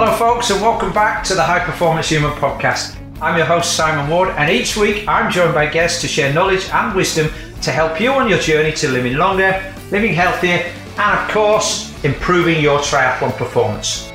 Hello, 0.00 0.16
folks, 0.16 0.48
and 0.48 0.62
welcome 0.62 0.94
back 0.94 1.22
to 1.24 1.34
the 1.34 1.42
High 1.42 1.62
Performance 1.62 2.08
Human 2.08 2.30
Podcast. 2.30 2.96
I'm 3.20 3.36
your 3.36 3.44
host, 3.44 3.76
Simon 3.76 4.10
Ward, 4.10 4.30
and 4.30 4.50
each 4.50 4.74
week 4.74 5.06
I'm 5.06 5.30
joined 5.30 5.52
by 5.52 5.66
guests 5.66 6.00
to 6.00 6.08
share 6.08 6.32
knowledge 6.32 6.66
and 6.70 6.96
wisdom 6.96 7.28
to 7.60 7.70
help 7.70 8.00
you 8.00 8.10
on 8.12 8.26
your 8.26 8.38
journey 8.38 8.72
to 8.72 8.88
living 8.88 9.18
longer, 9.18 9.62
living 9.90 10.14
healthier, 10.14 10.72
and 10.96 11.18
of 11.18 11.28
course, 11.28 12.02
improving 12.02 12.62
your 12.62 12.78
triathlon 12.78 13.36
performance. 13.36 14.10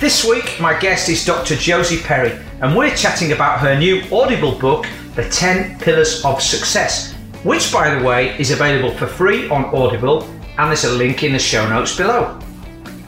This 0.00 0.24
week, 0.24 0.56
my 0.60 0.76
guest 0.76 1.08
is 1.08 1.24
Dr. 1.24 1.54
Josie 1.54 2.02
Perry, 2.02 2.36
and 2.60 2.76
we're 2.76 2.96
chatting 2.96 3.30
about 3.30 3.60
her 3.60 3.78
new 3.78 4.02
Audible 4.10 4.58
book, 4.58 4.88
The 5.14 5.28
10 5.28 5.78
Pillars 5.78 6.24
of 6.24 6.42
Success, 6.42 7.12
which, 7.44 7.72
by 7.72 7.94
the 7.94 8.04
way, 8.04 8.36
is 8.40 8.50
available 8.50 8.90
for 8.90 9.06
free 9.06 9.48
on 9.50 9.66
Audible, 9.66 10.24
and 10.58 10.68
there's 10.68 10.82
a 10.82 10.90
link 10.94 11.22
in 11.22 11.32
the 11.32 11.38
show 11.38 11.68
notes 11.68 11.96
below. 11.96 12.40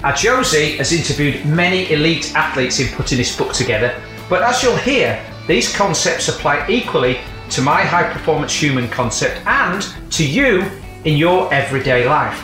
Now, 0.02 0.14
Josie 0.14 0.78
has 0.78 0.92
interviewed 0.92 1.44
many 1.44 1.92
elite 1.92 2.34
athletes 2.34 2.80
in 2.80 2.88
putting 2.96 3.18
this 3.18 3.36
book 3.36 3.52
together, 3.52 4.02
but 4.30 4.42
as 4.42 4.62
you'll 4.62 4.76
hear, 4.76 5.22
these 5.46 5.76
concepts 5.76 6.28
apply 6.28 6.66
equally 6.70 7.18
to 7.50 7.60
my 7.60 7.82
high 7.82 8.10
performance 8.10 8.54
human 8.54 8.88
concept 8.88 9.46
and 9.46 9.86
to 10.12 10.26
you 10.26 10.62
in 11.04 11.18
your 11.18 11.52
everyday 11.52 12.08
life. 12.08 12.42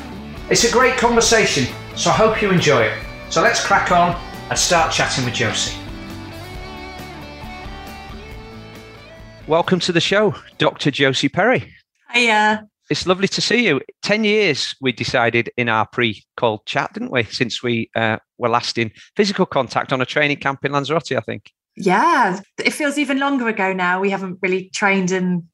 It's 0.51 0.65
a 0.65 0.71
great 0.71 0.99
conversation, 0.99 1.65
so 1.95 2.11
I 2.11 2.13
hope 2.13 2.43
you 2.43 2.51
enjoy 2.51 2.83
it. 2.83 2.99
So 3.31 3.41
let's 3.41 3.65
crack 3.65 3.91
on 3.91 4.21
and 4.51 4.59
start 4.59 4.93
chatting 4.93 5.25
with 5.25 5.33
Josie. 5.33 5.79
Welcome 9.47 9.81
to 9.81 9.93
the 9.93 10.01
show, 10.03 10.35
Dr. 10.59 10.91
Josie 10.91 11.31
Perry. 11.31 11.73
Hiya 12.13 12.69
it's 12.91 13.07
lovely 13.07 13.29
to 13.29 13.41
see 13.41 13.67
you. 13.67 13.81
10 14.03 14.25
years 14.25 14.75
we 14.81 14.93
decided 14.93 15.51
in 15.57 15.69
our 15.69 15.87
pre 15.87 16.25
called 16.37 16.65
chat, 16.67 16.93
didn't 16.95 17.13
we? 17.13 17.25
Since 17.25 17.63
we 17.63 17.91
uh, 17.95 18.19
were 18.39 18.49
last 18.49 18.79
in 18.79 18.93
physical 19.17 19.47
contact 19.47 19.93
on 19.93 20.01
a 20.01 20.07
training 20.07 20.39
camp 20.39 20.65
in 20.65 20.73
Lanzarote, 20.73 21.13
I 21.13 21.21
think. 21.21 21.51
Yeah, 21.77 22.41
it 22.59 22.73
feels 22.73 22.99
even 22.99 23.19
longer 23.19 23.49
ago 23.49 23.73
now. 23.73 24.01
We 24.01 24.11
haven't 24.11 24.39
really 24.41 24.71
trained 24.71 25.11
and 25.11 25.45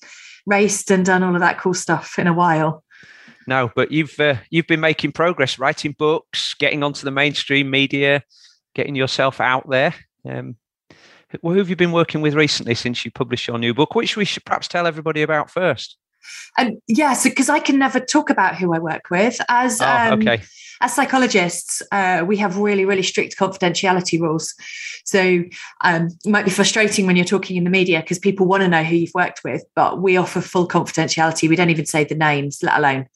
raced 0.47 0.91
and 0.91 1.05
done 1.05 1.23
all 1.23 1.34
of 1.34 1.41
that 1.41 1.59
cool 1.59 1.75
stuff 1.75 2.19
in 2.19 2.27
a 2.27 2.33
while. 2.33 2.84
No, 3.49 3.73
but 3.75 3.91
you've 3.91 4.19
uh, 4.21 4.37
you've 4.51 4.69
been 4.69 4.81
making 4.81 5.12
progress, 5.12 5.59
writing 5.59 5.97
books, 5.99 6.55
getting 6.55 6.84
onto 6.84 7.05
the 7.05 7.11
mainstream 7.11 7.71
media, 7.71 8.23
getting 8.75 8.95
yourself 8.95 9.41
out 9.41 9.69
there. 9.69 9.95
Um, 10.25 10.56
who 11.41 11.56
have 11.56 11.71
you 11.71 11.77
been 11.77 11.93
working 11.93 12.21
with 12.21 12.34
recently 12.34 12.75
since 12.75 13.05
you 13.05 13.11
published 13.11 13.49
your 13.49 13.59
new 13.59 13.75
book, 13.75 13.95
which 13.95 14.17
we 14.17 14.25
should 14.25 14.45
perhaps 14.45 14.69
tell 14.69 14.87
everybody 14.87 15.23
about 15.23 15.51
first? 15.51 15.97
And 16.56 16.78
yes, 16.86 17.25
because 17.25 17.48
I 17.48 17.58
can 17.58 17.78
never 17.78 18.00
talk 18.00 18.30
about 18.30 18.56
who 18.56 18.75
I 18.75 18.78
work 18.78 19.11
with. 19.11 19.41
As 19.48 19.80
oh, 19.80 19.86
um, 19.86 20.20
okay. 20.20 20.42
as 20.80 20.94
psychologists, 20.94 21.83
uh, 21.92 22.25
we 22.27 22.36
have 22.38 22.58
really, 22.58 22.84
really 22.84 23.02
strict 23.02 23.36
confidentiality 23.38 24.20
rules. 24.20 24.55
So 25.05 25.44
um, 25.83 26.08
it 26.25 26.30
might 26.30 26.44
be 26.44 26.50
frustrating 26.50 27.06
when 27.06 27.16
you're 27.16 27.25
talking 27.25 27.56
in 27.56 27.64
the 27.64 27.70
media 27.70 28.00
because 28.00 28.19
people 28.19 28.47
want 28.47 28.62
to 28.62 28.69
know 28.69 28.83
who 28.83 28.97
you've 28.97 29.14
worked 29.14 29.41
with, 29.44 29.64
but 29.75 30.00
we 30.00 30.16
offer 30.16 30.41
full 30.41 30.69
confidentiality. 30.69 31.48
We 31.48 31.56
don't 31.56 31.70
even 31.70 31.86
say 31.86 32.05
the 32.05 32.14
names, 32.14 32.60
let 32.62 32.78
alone 32.78 33.06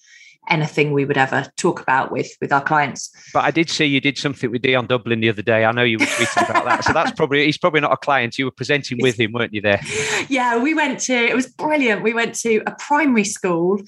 anything 0.48 0.92
we 0.92 1.04
would 1.04 1.16
ever 1.16 1.50
talk 1.56 1.80
about 1.80 2.10
with 2.12 2.30
with 2.40 2.52
our 2.52 2.62
clients. 2.62 3.10
But 3.32 3.44
I 3.44 3.50
did 3.50 3.70
see 3.70 3.84
you 3.84 4.00
did 4.00 4.18
something 4.18 4.50
with 4.50 4.62
Dion 4.62 4.86
Dublin 4.86 5.20
the 5.20 5.28
other 5.28 5.42
day. 5.42 5.64
I 5.64 5.72
know 5.72 5.82
you 5.82 5.98
were 5.98 6.06
tweeting 6.06 6.48
about 6.50 6.64
that. 6.64 6.84
So 6.84 6.92
that's 6.92 7.12
probably 7.12 7.44
he's 7.44 7.58
probably 7.58 7.80
not 7.80 7.92
a 7.92 7.96
client. 7.96 8.38
You 8.38 8.46
were 8.46 8.50
presenting 8.50 8.98
with 9.00 9.18
him, 9.18 9.32
weren't 9.32 9.54
you? 9.54 9.60
There. 9.60 9.80
Yeah, 10.28 10.58
we 10.60 10.74
went 10.74 11.00
to. 11.00 11.14
It 11.14 11.36
was 11.36 11.46
brilliant. 11.46 12.02
We 12.02 12.12
went 12.12 12.34
to 12.36 12.62
a 12.66 12.72
primary 12.72 13.24
school 13.24 13.80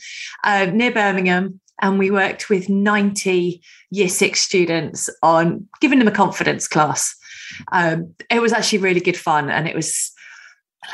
uh, 0.44 0.66
near 0.66 0.92
Birmingham. 0.92 1.60
And 1.80 1.96
we 1.96 2.10
worked 2.10 2.50
with 2.50 2.68
90 2.68 3.62
year 3.90 4.08
six 4.08 4.40
students 4.40 5.08
on 5.22 5.68
giving 5.80 6.00
them 6.00 6.08
a 6.08 6.12
confidence 6.12 6.66
class. 6.66 7.14
Um, 7.70 8.14
it 8.30 8.42
was 8.42 8.52
actually 8.52 8.78
really 8.78 9.00
good 9.00 9.16
fun. 9.16 9.48
And 9.48 9.68
it 9.68 9.76
was 9.76 10.12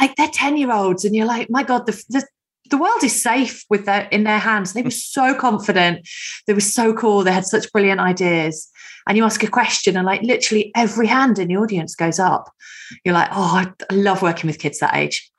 like 0.01 0.17
they're 0.17 0.29
10 0.33 0.57
year 0.57 0.73
olds 0.73 1.05
and 1.05 1.15
you're 1.15 1.27
like 1.27 1.51
my 1.51 1.63
god 1.63 1.87
the, 1.87 2.05
the, 2.09 2.27
the 2.71 2.79
world 2.79 3.03
is 3.03 3.21
safe 3.21 3.65
with 3.69 3.85
their 3.85 4.09
in 4.11 4.25
their 4.25 4.39
hands. 4.39 4.73
They 4.73 4.83
were 4.83 4.91
so 4.91 5.35
confident. 5.35 6.09
They 6.47 6.55
were 6.55 6.61
so 6.61 6.95
cool. 6.95 7.23
They 7.23 7.33
had 7.33 7.45
such 7.45 7.71
brilliant 7.73 8.01
ideas. 8.01 8.69
And 9.07 9.19
you 9.19 9.25
ask 9.25 9.43
a 9.43 9.49
question, 9.49 9.97
and 9.97 10.07
like 10.07 10.23
literally 10.23 10.73
every 10.75 11.07
hand 11.07 11.39
in 11.39 11.49
the 11.49 11.57
audience 11.57 11.95
goes 11.95 12.19
up. 12.19 12.51
You're 13.05 13.15
like, 13.15 13.29
oh, 13.33 13.65
I 13.91 13.95
love 13.95 14.23
working 14.23 14.49
with 14.49 14.59
kids 14.59 14.79
that 14.79 14.95
age. 14.95 15.31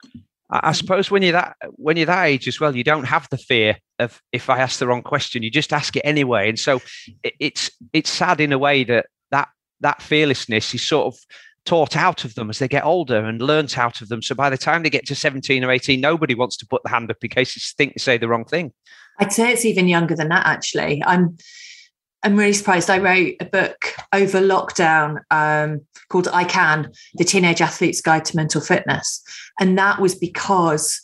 I 0.50 0.72
suppose 0.72 1.10
when 1.10 1.22
you're 1.22 1.32
that 1.32 1.56
when 1.72 1.96
you're 1.96 2.06
that 2.06 2.26
age 2.26 2.46
as 2.46 2.60
well, 2.60 2.76
you 2.76 2.84
don't 2.84 3.04
have 3.04 3.28
the 3.30 3.38
fear 3.38 3.78
of 3.98 4.22
if 4.32 4.48
I 4.48 4.58
ask 4.58 4.78
the 4.78 4.86
wrong 4.86 5.02
question, 5.02 5.42
you 5.42 5.50
just 5.50 5.72
ask 5.72 5.96
it 5.96 6.02
anyway. 6.04 6.48
And 6.48 6.58
so 6.58 6.80
it's 7.24 7.70
it's 7.92 8.10
sad 8.10 8.40
in 8.40 8.52
a 8.52 8.58
way 8.58 8.84
that 8.84 9.06
that 9.32 9.48
that 9.80 10.00
fearlessness 10.00 10.72
is 10.74 10.86
sort 10.86 11.06
of 11.06 11.18
taught 11.66 11.96
out 11.96 12.24
of 12.24 12.34
them 12.34 12.48
as 12.48 12.58
they 12.58 12.68
get 12.68 12.84
older 12.84 13.24
and 13.24 13.42
learnt 13.42 13.76
out 13.76 14.00
of 14.00 14.08
them. 14.08 14.22
So 14.22 14.34
by 14.34 14.48
the 14.48 14.56
time 14.56 14.82
they 14.82 14.90
get 14.90 15.06
to 15.06 15.14
17 15.14 15.62
or 15.64 15.70
18, 15.70 16.00
nobody 16.00 16.34
wants 16.34 16.56
to 16.58 16.66
put 16.66 16.82
the 16.82 16.88
hand 16.88 17.10
up 17.10 17.22
in 17.22 17.28
case 17.28 17.54
they 17.54 17.84
think 17.84 17.94
they 17.94 18.00
say 18.00 18.16
the 18.16 18.28
wrong 18.28 18.44
thing. 18.44 18.72
I'd 19.18 19.32
say 19.32 19.52
it's 19.52 19.64
even 19.64 19.88
younger 19.88 20.14
than 20.14 20.28
that, 20.28 20.46
actually. 20.46 21.02
I'm 21.04 21.36
I'm 22.22 22.36
really 22.36 22.54
surprised. 22.54 22.90
I 22.90 22.98
wrote 22.98 23.34
a 23.40 23.44
book 23.44 23.94
over 24.12 24.40
lockdown 24.40 25.20
um, 25.30 25.82
called 26.08 26.26
I 26.26 26.42
Can, 26.42 26.90
The 27.14 27.24
Teenage 27.24 27.60
Athlete's 27.60 28.00
Guide 28.00 28.24
to 28.24 28.36
Mental 28.36 28.60
Fitness. 28.60 29.22
And 29.60 29.78
that 29.78 30.00
was 30.00 30.16
because 30.16 31.00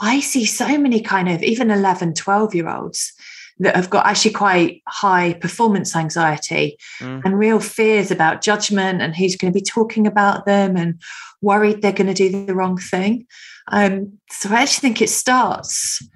I 0.00 0.18
see 0.18 0.44
so 0.44 0.76
many 0.76 1.00
kind 1.00 1.28
of 1.28 1.44
even 1.44 1.70
11, 1.70 2.14
12 2.14 2.54
year 2.56 2.68
olds 2.68 3.12
that 3.58 3.76
have 3.76 3.90
got 3.90 4.06
actually 4.06 4.32
quite 4.32 4.82
high 4.88 5.34
performance 5.34 5.94
anxiety 5.94 6.76
mm. 6.98 7.22
and 7.24 7.38
real 7.38 7.60
fears 7.60 8.10
about 8.10 8.40
judgment 8.40 9.00
and 9.00 9.14
who's 9.14 9.36
going 9.36 9.52
to 9.52 9.58
be 9.58 9.64
talking 9.64 10.06
about 10.06 10.44
them 10.44 10.76
and 10.76 11.00
worried 11.40 11.80
they're 11.80 11.92
going 11.92 12.12
to 12.12 12.14
do 12.14 12.44
the 12.46 12.54
wrong 12.54 12.76
thing. 12.78 13.26
Um, 13.68 14.18
so 14.30 14.50
I 14.50 14.62
actually 14.62 14.88
think 14.88 15.02
it 15.02 15.10
starts 15.10 16.06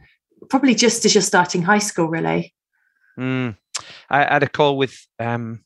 probably 0.50 0.74
just 0.74 1.04
as 1.04 1.14
you're 1.14 1.22
starting 1.22 1.62
high 1.62 1.78
school, 1.78 2.08
really. 2.08 2.54
Mm. 3.18 3.56
I 4.10 4.24
had 4.24 4.42
a 4.42 4.48
call 4.48 4.76
with 4.76 5.06
um, 5.18 5.64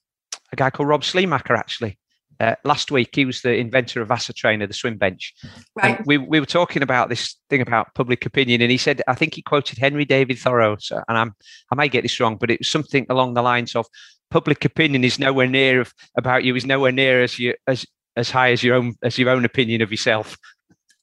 a 0.53 0.57
guy 0.57 0.71
called 0.71 0.89
Rob 0.89 1.03
Sleamaker 1.03 1.57
actually 1.57 1.99
uh, 2.43 2.57
last 2.65 2.91
week, 2.91 3.11
he 3.15 3.25
was 3.25 3.41
the 3.43 3.55
inventor 3.55 4.03
of 4.03 4.11
Trainer, 4.35 4.67
the 4.67 4.75
swim 4.75 4.97
bench. 4.99 5.33
Right. 5.77 5.97
And 5.97 6.07
we, 6.07 6.19
we 6.19 6.41
were 6.41 6.47
talking 6.47 6.83
about 6.83 7.09
this 7.09 7.37
thing 7.49 7.61
about 7.61 7.95
public 7.95 8.27
opinion, 8.27 8.61
and 8.61 8.71
he 8.71 8.77
said, 8.77 9.01
I 9.07 9.15
think 9.15 9.35
he 9.35 9.43
quoted 9.43 9.79
Henry 9.79 10.05
David 10.05 10.39
Thoreau, 10.39 10.77
so, 10.81 11.03
and 11.09 11.17
I'm, 11.17 11.35
I 11.71 11.77
might 11.77 11.93
get 11.93 12.03
this 12.03 12.19
wrong, 12.19 12.37
but 12.37 12.51
it 12.51 12.61
was 12.61 12.69
something 12.69 13.07
along 13.09 13.35
the 13.35 13.43
lines 13.43 13.77
of 13.77 13.87
public 14.31 14.65
opinion 14.65 15.05
is 15.05 15.19
nowhere 15.19 15.47
near 15.47 15.81
of, 15.81 15.95
about 16.17 16.43
you, 16.43 16.57
is 16.57 16.67
nowhere 16.67 16.93
near 16.93 17.23
as 17.23 17.39
you 17.39 17.55
as 17.67 17.87
as 18.17 18.31
high 18.31 18.51
as 18.51 18.63
your 18.63 18.75
own 18.75 18.95
as 19.03 19.19
your 19.19 19.31
own 19.31 19.45
opinion 19.45 19.83
of 19.83 19.91
yourself. 19.91 20.37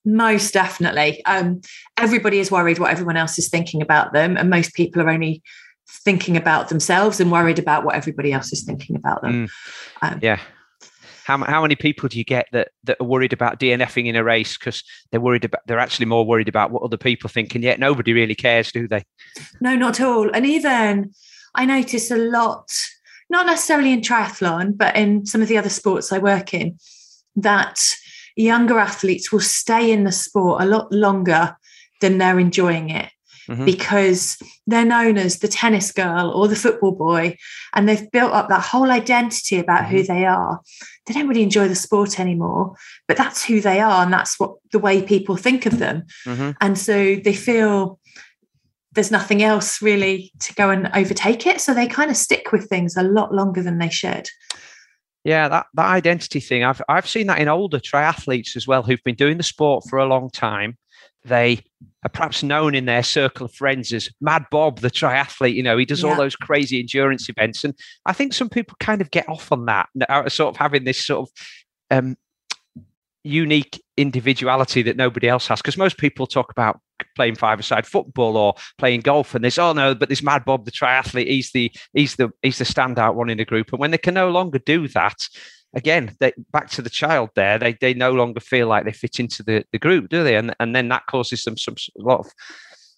Most 0.03 0.53
definitely. 0.53 1.23
Um, 1.25 1.61
everybody 1.97 2.39
is 2.39 2.51
worried 2.51 2.79
what 2.79 2.91
everyone 2.91 3.17
else 3.17 3.37
is 3.37 3.49
thinking 3.49 3.81
about 3.81 4.13
them, 4.13 4.35
and 4.35 4.49
most 4.49 4.73
people 4.73 5.01
are 5.01 5.09
only 5.09 5.41
thinking 6.03 6.37
about 6.37 6.69
themselves 6.69 7.19
and 7.19 7.31
worried 7.31 7.59
about 7.59 7.83
what 7.83 7.95
everybody 7.95 8.33
else 8.33 8.51
is 8.51 8.63
thinking 8.63 8.95
about 8.95 9.21
them. 9.21 9.47
Mm. 9.47 9.49
Um, 10.01 10.19
yeah, 10.21 10.39
how, 11.29 11.37
how 11.45 11.61
many 11.61 11.75
people 11.75 12.09
do 12.09 12.17
you 12.17 12.23
get 12.23 12.47
that 12.53 12.69
that 12.85 12.97
are 12.99 13.05
worried 13.05 13.33
about 13.33 13.59
DNFing 13.59 14.07
in 14.07 14.15
a 14.15 14.23
race 14.23 14.57
because 14.57 14.83
they're 15.11 15.21
worried 15.21 15.45
about 15.45 15.61
they're 15.67 15.77
actually 15.77 16.07
more 16.07 16.25
worried 16.25 16.49
about 16.49 16.71
what 16.71 16.81
other 16.81 16.97
people 16.97 17.29
think, 17.29 17.53
and 17.53 17.63
yet 17.63 17.79
nobody 17.79 18.13
really 18.13 18.33
cares, 18.33 18.71
do 18.71 18.87
they? 18.87 19.03
No, 19.61 19.75
not 19.75 19.99
at 19.99 20.05
all. 20.05 20.31
And 20.33 20.43
even 20.47 21.11
I 21.53 21.65
notice 21.65 22.09
a 22.09 22.17
lot, 22.17 22.71
not 23.29 23.45
necessarily 23.45 23.93
in 23.93 24.01
triathlon, 24.01 24.75
but 24.75 24.95
in 24.95 25.27
some 25.27 25.43
of 25.43 25.47
the 25.47 25.57
other 25.59 25.69
sports 25.69 26.11
I 26.11 26.17
work 26.17 26.55
in, 26.55 26.79
that 27.35 27.79
younger 28.35 28.79
athletes 28.79 29.31
will 29.31 29.39
stay 29.39 29.91
in 29.91 30.05
the 30.05 30.11
sport 30.11 30.63
a 30.63 30.65
lot 30.65 30.91
longer 30.91 31.55
than 32.01 32.17
they're 32.17 32.39
enjoying 32.39 32.89
it 32.89 33.11
mm-hmm. 33.49 33.65
because 33.65 34.37
they're 34.67 34.85
known 34.85 35.17
as 35.17 35.39
the 35.39 35.47
tennis 35.47 35.91
girl 35.91 36.31
or 36.31 36.47
the 36.47 36.55
football 36.55 36.91
boy, 36.91 37.37
and 37.73 37.87
they've 37.87 38.09
built 38.11 38.33
up 38.33 38.49
that 38.49 38.61
whole 38.61 38.91
identity 38.91 39.57
about 39.57 39.83
mm-hmm. 39.83 39.97
who 39.97 40.03
they 40.03 40.25
are. 40.25 40.61
They 41.05 41.13
don't 41.13 41.27
really 41.27 41.43
enjoy 41.43 41.67
the 41.67 41.75
sport 41.75 42.19
anymore, 42.19 42.75
but 43.07 43.17
that's 43.17 43.43
who 43.43 43.61
they 43.61 43.79
are, 43.79 44.03
and 44.03 44.13
that's 44.13 44.39
what 44.39 44.55
the 44.71 44.79
way 44.79 45.01
people 45.01 45.35
think 45.35 45.65
of 45.65 45.79
them. 45.79 46.03
Mm-hmm. 46.25 46.51
And 46.61 46.77
so 46.77 47.15
they 47.15 47.33
feel 47.33 47.99
there's 48.93 49.11
nothing 49.11 49.43
else 49.43 49.81
really 49.81 50.31
to 50.39 50.53
go 50.55 50.69
and 50.69 50.89
overtake 50.95 51.45
it. 51.45 51.61
So 51.61 51.73
they 51.73 51.87
kind 51.87 52.09
of 52.09 52.17
stick 52.17 52.51
with 52.51 52.67
things 52.67 52.97
a 52.97 53.03
lot 53.03 53.33
longer 53.33 53.61
than 53.61 53.77
they 53.77 53.89
should. 53.89 54.27
Yeah, 55.23 55.47
that, 55.49 55.67
that 55.73 55.85
identity 55.85 56.39
thing. 56.39 56.63
I've 56.63 56.81
I've 56.87 57.07
seen 57.07 57.27
that 57.27 57.39
in 57.39 57.47
older 57.47 57.79
triathletes 57.79 58.55
as 58.55 58.67
well 58.67 58.83
who've 58.83 59.03
been 59.03 59.15
doing 59.15 59.37
the 59.37 59.43
sport 59.43 59.83
for 59.89 59.99
a 59.99 60.05
long 60.05 60.29
time 60.29 60.77
they 61.25 61.63
are 62.03 62.09
perhaps 62.09 62.43
known 62.43 62.75
in 62.75 62.85
their 62.85 63.03
circle 63.03 63.45
of 63.45 63.53
friends 63.53 63.91
as 63.91 64.09
Mad 64.21 64.45
Bob, 64.51 64.79
the 64.79 64.89
triathlete. 64.89 65.53
You 65.53 65.63
know, 65.63 65.77
he 65.77 65.85
does 65.85 66.03
yeah. 66.03 66.09
all 66.09 66.15
those 66.15 66.35
crazy 66.35 66.79
endurance 66.79 67.29
events. 67.29 67.63
And 67.63 67.73
I 68.05 68.13
think 68.13 68.33
some 68.33 68.49
people 68.49 68.77
kind 68.79 69.01
of 69.01 69.11
get 69.11 69.27
off 69.27 69.51
on 69.51 69.65
that, 69.65 69.89
sort 70.31 70.53
of 70.53 70.57
having 70.57 70.85
this 70.85 71.05
sort 71.05 71.29
of 71.29 71.29
um, 71.91 72.15
unique 73.23 73.81
individuality 73.97 74.81
that 74.83 74.95
nobody 74.95 75.27
else 75.27 75.47
has. 75.47 75.61
Because 75.61 75.77
most 75.77 75.97
people 75.97 76.25
talk 76.25 76.51
about 76.51 76.79
playing 77.15 77.35
five-a-side 77.35 77.85
football 77.85 78.37
or 78.37 78.53
playing 78.77 79.01
golf, 79.01 79.35
and 79.35 79.43
there's 79.43 79.59
oh 79.59 79.73
no, 79.73 79.93
but 79.93 80.09
this 80.09 80.23
Mad 80.23 80.45
Bob, 80.45 80.65
the 80.65 80.71
triathlete, 80.71 81.27
he's 81.27 81.51
the 81.51 81.71
he's 81.93 82.15
the 82.15 82.29
he's 82.41 82.59
the 82.59 82.65
standout 82.65 83.15
one 83.15 83.29
in 83.29 83.37
the 83.37 83.45
group. 83.45 83.71
And 83.71 83.79
when 83.79 83.91
they 83.91 83.97
can 83.97 84.13
no 84.13 84.29
longer 84.29 84.59
do 84.59 84.87
that, 84.89 85.17
again, 85.73 86.15
they, 86.19 86.33
back 86.51 86.69
to 86.71 86.81
the 86.81 86.89
child 86.89 87.29
there, 87.35 87.57
they 87.57 87.73
they 87.73 87.93
no 87.93 88.11
longer 88.11 88.39
feel 88.39 88.67
like 88.67 88.85
they 88.85 88.91
fit 88.91 89.19
into 89.19 89.43
the, 89.43 89.63
the 89.71 89.79
group, 89.79 90.09
do 90.09 90.23
they? 90.23 90.35
And 90.35 90.55
and 90.59 90.75
then 90.75 90.87
that 90.89 91.05
causes 91.07 91.43
them 91.43 91.57
some 91.57 91.75
a 91.97 92.01
lot 92.01 92.19
of 92.19 92.31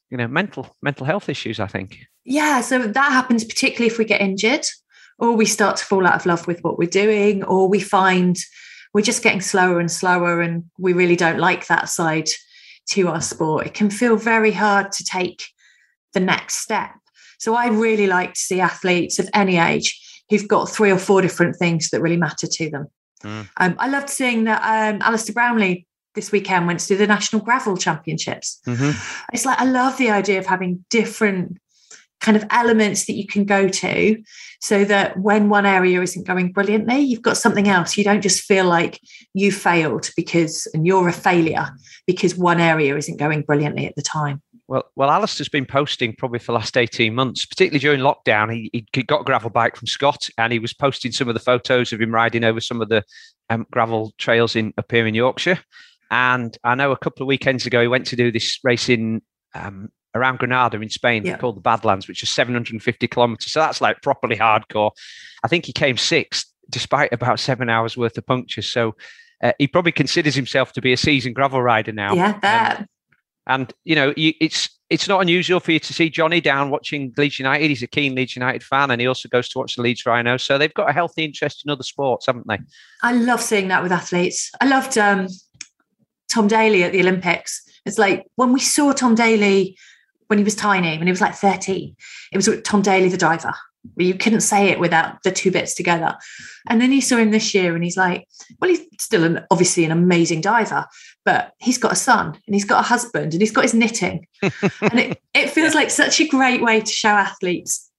you 0.10 0.18
know 0.18 0.28
mental 0.28 0.76
mental 0.82 1.06
health 1.06 1.30
issues. 1.30 1.60
I 1.60 1.68
think. 1.68 2.00
Yeah, 2.24 2.62
so 2.62 2.80
that 2.80 3.12
happens 3.12 3.44
particularly 3.44 3.92
if 3.92 3.98
we 3.98 4.06
get 4.06 4.22
injured, 4.22 4.66
or 5.18 5.34
we 5.34 5.46
start 5.46 5.78
to 5.78 5.86
fall 5.86 6.06
out 6.06 6.16
of 6.16 6.26
love 6.26 6.48
with 6.48 6.62
what 6.62 6.78
we're 6.78 6.90
doing, 6.90 7.44
or 7.44 7.68
we 7.68 7.80
find 7.80 8.38
we're 8.94 9.02
just 9.02 9.24
getting 9.24 9.42
slower 9.42 9.80
and 9.80 9.92
slower, 9.92 10.42
and 10.42 10.66
we 10.78 10.94
really 10.94 11.16
don't 11.16 11.40
like 11.40 11.68
that 11.68 11.90
side 11.90 12.28
to 12.90 13.08
our 13.08 13.22
sport. 13.22 13.66
It 13.66 13.74
can 13.74 13.90
feel 13.90 14.18
very 14.18 14.52
hard 14.52 14.92
to 14.94 15.04
take 15.04 15.44
the 16.14 16.20
next 16.20 16.56
step. 16.56 16.92
So 17.40 17.56
I 17.56 17.68
really 17.68 18.06
like 18.06 18.34
to 18.34 18.40
see 18.40 18.60
athletes 18.60 19.18
of 19.18 19.30
any 19.34 19.58
age 19.58 19.98
who've 20.32 20.48
got 20.48 20.70
three 20.70 20.90
or 20.90 20.98
four 20.98 21.22
different 21.22 21.58
things 21.58 21.90
that 21.90 22.02
really 22.02 22.18
matter 22.18 22.48
to 22.48 22.70
them. 22.72 22.88
Mm. 23.24 23.50
Um, 23.58 23.76
I 23.78 23.88
loved 23.88 24.10
seeing 24.10 24.46
that 24.46 24.62
um, 24.64 25.02
Alistair 25.04 25.34
Brownlee 25.34 25.86
this 26.16 26.32
weekend 26.32 26.66
went 26.66 26.80
to 26.80 26.96
the 26.96 27.06
National 27.06 27.42
Gravel 27.44 27.78
Championships. 27.78 28.60
Mm-hmm. 28.66 28.92
It's 29.34 29.46
like 29.46 29.60
I 29.60 29.66
love 29.66 29.98
the 29.98 30.10
idea 30.10 30.40
of 30.40 30.46
having 30.48 30.84
different 30.90 31.58
kind 32.22 32.38
of 32.38 32.46
elements 32.52 33.06
that 33.06 33.14
you 33.14 33.28
can 33.28 33.46
go 33.46 33.68
to 33.68 34.24
so 34.62 34.86
that 34.86 35.18
when 35.18 35.50
one 35.50 35.66
area 35.66 36.02
isn't 36.02 36.28
going 36.28 36.52
brilliantly, 36.52 37.00
you've 37.00 37.22
got 37.22 37.36
something 37.36 37.68
else. 37.68 37.98
You 37.98 38.04
don't 38.04 38.22
just 38.22 38.44
feel 38.44 38.66
like 38.66 39.00
you 39.34 39.52
failed 39.52 40.10
because 40.16 40.68
and 40.74 40.86
you're 40.86 41.10
a 41.10 41.14
failure 41.14 41.70
because 42.06 42.38
one 42.38 42.60
area 42.60 42.96
isn't 42.96 43.18
going 43.18 43.42
brilliantly 43.42 43.88
at 43.88 43.96
the 43.96 44.04
time. 44.04 44.42
Well, 44.72 44.90
well, 44.96 45.12
Alistair's 45.12 45.50
been 45.50 45.66
posting 45.66 46.16
probably 46.16 46.40
for 46.40 46.54
the 46.54 46.58
last 46.58 46.78
18 46.78 47.14
months, 47.14 47.46
particularly 47.46 47.80
during 47.80 48.00
lockdown. 48.00 48.54
He, 48.54 48.86
he 48.94 49.04
got 49.04 49.20
a 49.20 49.24
gravel 49.26 49.50
bike 49.50 49.76
from 49.76 49.88
Scott 49.88 50.30
and 50.38 50.54
he 50.54 50.60
was 50.60 50.74
posting 50.74 51.12
some 51.12 51.28
of 51.28 51.34
the 51.34 51.42
photos 51.42 51.92
of 51.92 52.00
him 52.00 52.16
riding 52.16 52.46
over 52.46 52.62
some 52.62 52.82
of 52.82 52.88
the 52.88 53.04
um, 53.50 53.68
gravel 53.70 54.14
trails 54.18 54.56
in 54.56 54.74
up 54.78 54.90
here 54.90 55.06
in 55.06 55.14
Yorkshire. 55.14 55.60
And 56.10 56.58
I 56.64 56.76
know 56.76 56.94
a 56.94 56.98
couple 56.98 57.22
of 57.22 57.28
weekends 57.28 57.66
ago, 57.66 57.82
he 57.82 57.90
went 57.90 58.08
to 58.08 58.16
do 58.16 58.32
this 58.32 58.60
race 58.64 58.88
in 58.88 59.22
um, 59.54 59.90
around 60.16 60.40
Granada 60.40 60.80
in 60.80 60.90
Spain 60.90 61.26
yeah. 61.26 61.36
called 61.36 61.58
the 61.58 61.62
Badlands, 61.62 62.08
which 62.08 62.24
is 62.24 62.30
750 62.30 63.10
kilometers. 63.10 63.52
So 63.52 63.60
that's 63.60 63.82
like 63.82 64.02
properly 64.02 64.38
hardcore. 64.38 64.92
I 65.44 65.50
think 65.50 65.66
he 65.66 65.74
came 65.74 65.98
sixth 65.98 66.46
despite 66.70 67.12
about 67.12 67.42
seven 67.42 67.70
hours 67.70 67.98
worth 67.98 68.18
of 68.18 68.26
punctures. 68.26 68.72
So 68.72 68.96
uh, 69.44 69.52
he 69.60 69.68
probably 69.68 69.92
considers 69.92 70.36
himself 70.36 70.72
to 70.72 70.82
be 70.82 70.94
a 70.94 70.98
seasoned 70.98 71.36
gravel 71.36 71.62
rider 71.62 71.92
now. 71.92 72.14
Yeah, 72.14 72.40
that. 72.40 72.80
Um, 72.80 72.86
and 73.48 73.74
you 73.84 73.96
know, 73.96 74.14
you, 74.16 74.34
it's 74.40 74.70
it's 74.90 75.08
not 75.08 75.22
unusual 75.22 75.60
for 75.60 75.72
you 75.72 75.80
to 75.80 75.94
see 75.94 76.10
Jonny 76.10 76.42
down 76.42 76.70
watching 76.70 77.14
Leeds 77.18 77.40
United. 77.40 77.70
He's 77.70 77.82
a 77.82 77.88
keen 77.88 78.14
Leeds 78.14 78.36
United 78.36 78.64
fan, 78.64 78.92
and 78.92 79.00
he 79.00 79.08
also 79.08 79.30
goes 79.30 79.48
to 79.50 79.60
watch 79.60 79.76
the 79.76 79.82
Leeds 79.82 80.06
Rhino. 80.06 80.38
So 80.38 80.58
they've 80.58 80.74
got 80.74 80.90
a 80.90 80.94
healthy 80.94 81.24
interest 81.24 81.64
in 81.66 81.72
other 81.72 81.84
sports, 81.84 82.26
haven't 82.26 82.48
they? 82.48 82.60
I 83.02 83.14
love 83.14 83.42
seeing 83.42 83.70
that 83.70 83.84
with 83.84 83.92
athletes. 83.92 84.52
I 84.60 84.68
loved 84.68 84.98
um, 84.98 85.28
Tom 86.30 86.48
Daley 86.48 86.84
at 86.84 86.92
the 86.92 87.00
Olympics. 87.00 87.64
It's 87.86 87.98
like 87.98 88.26
when 88.36 88.52
we 88.52 88.60
saw 88.60 88.92
Tom 88.92 89.16
Daley 89.16 89.78
when 90.28 90.38
he 90.38 90.44
was 90.44 90.56
tiny, 90.56 90.98
when 90.98 91.08
he 91.08 91.12
was 91.12 91.20
like 91.20 91.36
13, 91.36 91.96
it 92.32 92.38
was 92.38 92.50
Tom 92.64 92.82
Daley, 92.82 93.10
the 93.10 93.18
diver. 93.18 93.54
You 93.98 94.14
couldn't 94.14 94.42
say 94.42 94.70
it 94.70 94.80
without 94.80 95.24
the 95.24 95.32
two 95.32 95.52
bits 95.52 95.74
together. 95.74 96.16
And 96.70 96.80
then 96.80 96.92
you 96.92 97.02
saw 97.02 97.18
him 97.18 97.32
this 97.32 97.54
year 97.54 97.74
and 97.74 97.84
he's 97.84 97.98
like, 97.98 98.28
well, 98.60 98.70
he's 98.70 98.86
still 99.00 99.24
an, 99.24 99.46
obviously 99.50 99.84
an 99.86 99.92
amazing 99.92 100.42
diver, 100.42 100.86
but 101.26 101.54
he's 101.60 101.78
got 101.78 101.92
a 101.92 101.96
son 101.96 102.28
and 102.46 102.56
he's 102.56 102.66
got 102.66 102.80
a 102.80 102.88
husband 102.88 103.34
and 103.34 103.42
he's 103.42 103.52
got 103.52 103.64
his 103.64 103.74
knitting. 103.74 104.28
and 104.44 105.00
it, 105.00 105.22
it 105.34 105.50
feels 105.50 105.74
like 105.74 105.90
such 105.90 106.20
a 106.20 106.28
great 106.28 106.62
way 106.62 106.82
to 106.82 106.92
show 106.92 107.10
athletes 107.10 107.92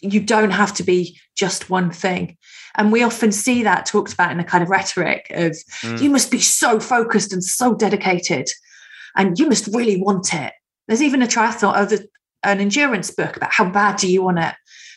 you 0.00 0.20
don't 0.20 0.50
have 0.50 0.74
to 0.74 0.82
be 0.82 1.18
just 1.36 1.70
one 1.70 1.90
thing. 1.90 2.36
And 2.76 2.92
we 2.92 3.02
often 3.02 3.32
see 3.32 3.62
that 3.62 3.86
talked 3.86 4.12
about 4.12 4.32
in 4.32 4.40
a 4.40 4.44
kind 4.44 4.62
of 4.62 4.70
rhetoric 4.70 5.26
of 5.30 5.52
mm. 5.82 6.00
you 6.00 6.10
must 6.10 6.30
be 6.30 6.40
so 6.40 6.80
focused 6.80 7.32
and 7.32 7.44
so 7.44 7.74
dedicated 7.74 8.48
and 9.16 9.38
you 9.38 9.46
must 9.48 9.66
really 9.68 10.00
want 10.00 10.32
it. 10.32 10.52
There's 10.88 11.02
even 11.02 11.22
a 11.22 11.26
triathlon, 11.26 11.74
of 11.74 12.00
an 12.42 12.60
endurance 12.60 13.10
book 13.10 13.36
about 13.36 13.52
how 13.52 13.68
bad 13.68 13.96
do 13.96 14.10
you 14.10 14.22
want 14.22 14.38
it. 14.38 14.54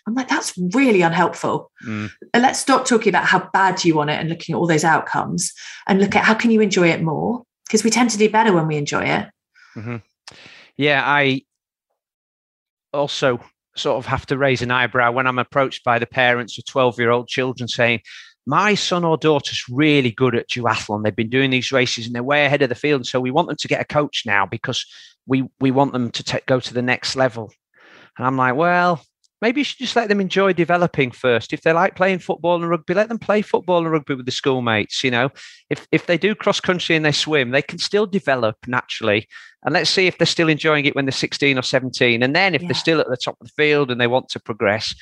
I'm 0.08 0.16
like, 0.16 0.28
that's 0.28 0.54
really 0.74 1.02
unhelpful. 1.02 1.72
Mm. 1.86 2.12
And 2.34 2.44
let's 2.44 2.60
stop 2.60 2.86
talking 2.86 3.10
about 3.10 3.26
how 3.26 3.50
bad 3.54 3.84
you 3.86 3.96
want 3.96 4.10
it 4.10 4.20
and 4.20 4.30
looking 4.30 4.54
at 4.54 4.58
all 4.58 4.68
those 4.68 4.84
outcomes 4.84 5.54
and 5.88 6.00
look 6.00 6.16
at 6.16 6.26
how 6.26 6.34
can 6.34 6.52
you 6.52 6.62
enjoy 6.62 6.90
it 6.90 7.02
more? 7.02 7.44
Because 7.66 7.84
we 7.84 7.90
tend 7.90 8.10
to 8.10 8.18
do 8.18 8.30
better 8.30 8.54
when 8.54 8.68
we 8.68 8.76
enjoy 8.76 9.04
it. 9.04 9.30
Mm-hmm. 9.76 9.98
Yeah, 10.76 11.04
I 11.06 11.44
also 12.92 13.40
sort 13.76 13.98
of 13.98 14.06
have 14.06 14.26
to 14.28 14.38
raise 14.38 14.62
an 14.62 14.72
eyebrow 14.72 15.12
when 15.12 15.26
I'm 15.26 15.40
approached 15.40 15.84
by 15.84 16.00
the 16.00 16.06
parents 16.06 16.58
of 16.58 16.66
12 16.66 17.00
year 17.00 17.10
old 17.10 17.28
children 17.28 17.68
saying, 17.68 18.02
my 18.46 18.76
son 18.76 19.06
or 19.06 19.18
daughter's 19.18 19.64
really 19.70 20.12
good 20.12 20.36
at 20.36 20.50
duathlon. 20.50 21.04
They've 21.04 21.16
been 21.16 21.30
doing 21.30 21.50
these 21.50 21.72
races 21.72 22.06
and 22.06 22.14
they're 22.14 22.24
way 22.24 22.46
ahead 22.46 22.62
of 22.62 22.70
the 22.70 22.76
field. 22.76 23.06
So 23.06 23.20
we 23.20 23.32
want 23.32 23.48
them 23.48 23.58
to 23.58 23.68
get 23.68 23.82
a 23.82 23.86
coach 23.86 24.24
now 24.26 24.46
because 24.46 24.86
we 25.26 25.50
we 25.62 25.72
want 25.72 25.94
them 25.94 26.12
to 26.12 26.24
t- 26.24 26.40
go 26.46 26.60
to 26.60 26.74
the 26.74 26.82
next 26.82 27.16
level. 27.16 27.54
And 28.18 28.28
I'm 28.28 28.38
like, 28.38 28.56
well, 28.56 29.02
maybe 29.44 29.60
you 29.60 29.66
should 29.66 29.78
just 29.78 29.98
let 29.98 30.08
them 30.08 30.22
enjoy 30.22 30.54
developing 30.54 31.12
first. 31.12 31.52
If 31.52 31.64
they 31.64 31.74
like 31.74 31.98
playing 31.98 32.20
football 32.20 32.56
and 32.56 32.70
rugby, 32.70 32.94
let 32.94 33.10
them 33.10 33.20
play 33.20 33.42
football 33.42 33.80
and 33.80 33.92
rugby 33.92 34.16
with 34.16 34.26
the 34.26 34.32
schoolmates. 34.32 35.04
You 35.04 35.12
know, 35.12 35.30
if 35.70 35.86
if 35.92 36.06
they 36.06 36.18
do 36.18 36.34
cross 36.34 36.62
country 36.62 36.96
and 36.96 37.04
they 37.04 37.12
swim, 37.12 37.52
they 37.52 37.62
can 37.62 37.78
still 37.78 38.08
develop 38.08 38.56
naturally. 38.68 39.28
And 39.64 39.74
let's 39.74 39.90
see 39.90 40.08
if 40.08 40.18
they're 40.18 40.26
still 40.26 40.48
enjoying 40.48 40.86
it 40.86 40.96
when 40.96 41.06
they're 41.06 41.12
16 41.12 41.58
or 41.58 41.62
17. 41.62 42.24
And 42.24 42.36
then 42.36 42.56
if 42.56 42.62
yeah. 42.62 42.70
they're 42.70 42.76
still 42.76 43.00
at 43.02 43.10
the 43.10 43.18
top 43.18 43.38
of 43.40 43.48
the 43.48 43.54
field 43.54 43.92
and 43.92 44.00
they 44.00 44.08
want 44.08 44.30
to 44.30 44.40
progress, 44.40 44.96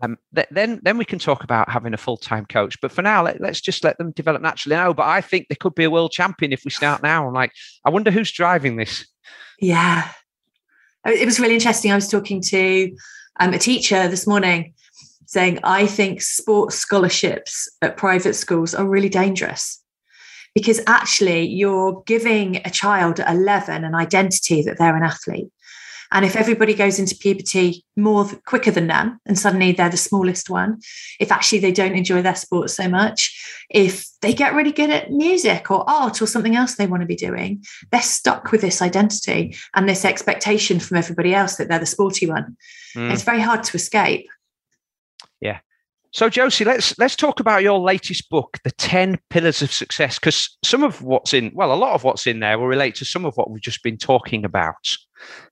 um, 0.00 0.16
th- 0.34 0.48
then 0.50 0.80
then 0.84 0.96
we 0.96 1.04
can 1.04 1.18
talk 1.18 1.42
about 1.42 1.68
having 1.68 1.92
a 1.92 1.98
full 1.98 2.16
time 2.16 2.46
coach. 2.46 2.80
But 2.80 2.92
for 2.92 3.02
now, 3.02 3.24
let, 3.24 3.40
us 3.42 3.60
just 3.60 3.82
let 3.82 3.98
them 3.98 4.12
develop 4.12 4.42
naturally. 4.42 4.76
No, 4.76 4.94
but 4.94 5.06
I 5.06 5.20
think 5.20 5.48
they 5.48 5.56
could 5.56 5.74
be 5.74 5.84
a 5.84 5.90
world 5.90 6.12
champion 6.12 6.52
if 6.52 6.62
we 6.64 6.70
start 6.70 7.02
now. 7.02 7.26
I'm 7.26 7.34
like, 7.34 7.52
I 7.84 7.90
wonder 7.90 8.12
who's 8.12 8.30
driving 8.30 8.76
this. 8.76 9.06
Yeah, 9.60 10.08
it 11.04 11.26
was 11.26 11.40
really 11.40 11.54
interesting. 11.54 11.90
I 11.90 11.96
was 11.96 12.08
talking 12.08 12.40
to 12.42 12.90
um, 13.40 13.54
a 13.54 13.58
teacher 13.58 14.08
this 14.08 14.26
morning 14.26 14.74
saying, 15.26 15.58
I 15.64 15.86
think 15.86 16.20
sports 16.20 16.76
scholarships 16.76 17.68
at 17.80 17.96
private 17.96 18.34
schools 18.34 18.74
are 18.74 18.86
really 18.86 19.08
dangerous 19.08 19.82
because 20.54 20.80
actually 20.86 21.46
you're 21.46 22.02
giving 22.06 22.56
a 22.64 22.70
child 22.70 23.20
at 23.20 23.34
11 23.34 23.84
an 23.84 23.94
identity 23.94 24.62
that 24.62 24.78
they're 24.78 24.96
an 24.96 25.02
athlete. 25.02 25.48
And 26.12 26.26
if 26.26 26.36
everybody 26.36 26.74
goes 26.74 26.98
into 26.98 27.16
puberty 27.16 27.84
more 27.96 28.26
quicker 28.44 28.70
than 28.70 28.86
them, 28.86 29.18
and 29.24 29.38
suddenly 29.38 29.72
they're 29.72 29.88
the 29.88 29.96
smallest 29.96 30.50
one, 30.50 30.78
if 31.18 31.32
actually 31.32 31.60
they 31.60 31.72
don't 31.72 31.94
enjoy 31.94 32.20
their 32.20 32.34
sport 32.34 32.70
so 32.70 32.86
much, 32.86 33.64
if 33.70 34.06
they 34.20 34.34
get 34.34 34.54
really 34.54 34.72
good 34.72 34.90
at 34.90 35.10
music 35.10 35.70
or 35.70 35.88
art 35.88 36.20
or 36.20 36.26
something 36.26 36.54
else 36.54 36.74
they 36.74 36.86
want 36.86 37.00
to 37.00 37.06
be 37.06 37.16
doing, 37.16 37.64
they're 37.90 38.02
stuck 38.02 38.52
with 38.52 38.60
this 38.60 38.82
identity 38.82 39.56
and 39.74 39.88
this 39.88 40.04
expectation 40.04 40.78
from 40.78 40.98
everybody 40.98 41.34
else 41.34 41.56
that 41.56 41.68
they're 41.68 41.78
the 41.78 41.86
sporty 41.86 42.26
one. 42.26 42.56
Mm. 42.94 43.10
It's 43.10 43.22
very 43.22 43.40
hard 43.40 43.64
to 43.64 43.76
escape. 43.76 44.28
Yeah. 45.40 45.60
So 46.12 46.28
Josie, 46.28 46.66
let's 46.66 46.98
let's 46.98 47.16
talk 47.16 47.40
about 47.40 47.62
your 47.62 47.80
latest 47.80 48.28
book, 48.28 48.58
The 48.64 48.70
10 48.72 49.18
Pillars 49.30 49.62
of 49.62 49.72
Success, 49.72 50.18
because 50.18 50.58
some 50.62 50.82
of 50.82 51.00
what's 51.00 51.32
in, 51.32 51.50
well, 51.54 51.72
a 51.72 51.74
lot 51.74 51.94
of 51.94 52.04
what's 52.04 52.26
in 52.26 52.40
there 52.40 52.58
will 52.58 52.66
relate 52.66 52.94
to 52.96 53.06
some 53.06 53.24
of 53.24 53.34
what 53.38 53.50
we've 53.50 53.62
just 53.62 53.82
been 53.82 53.96
talking 53.96 54.44
about. 54.44 54.94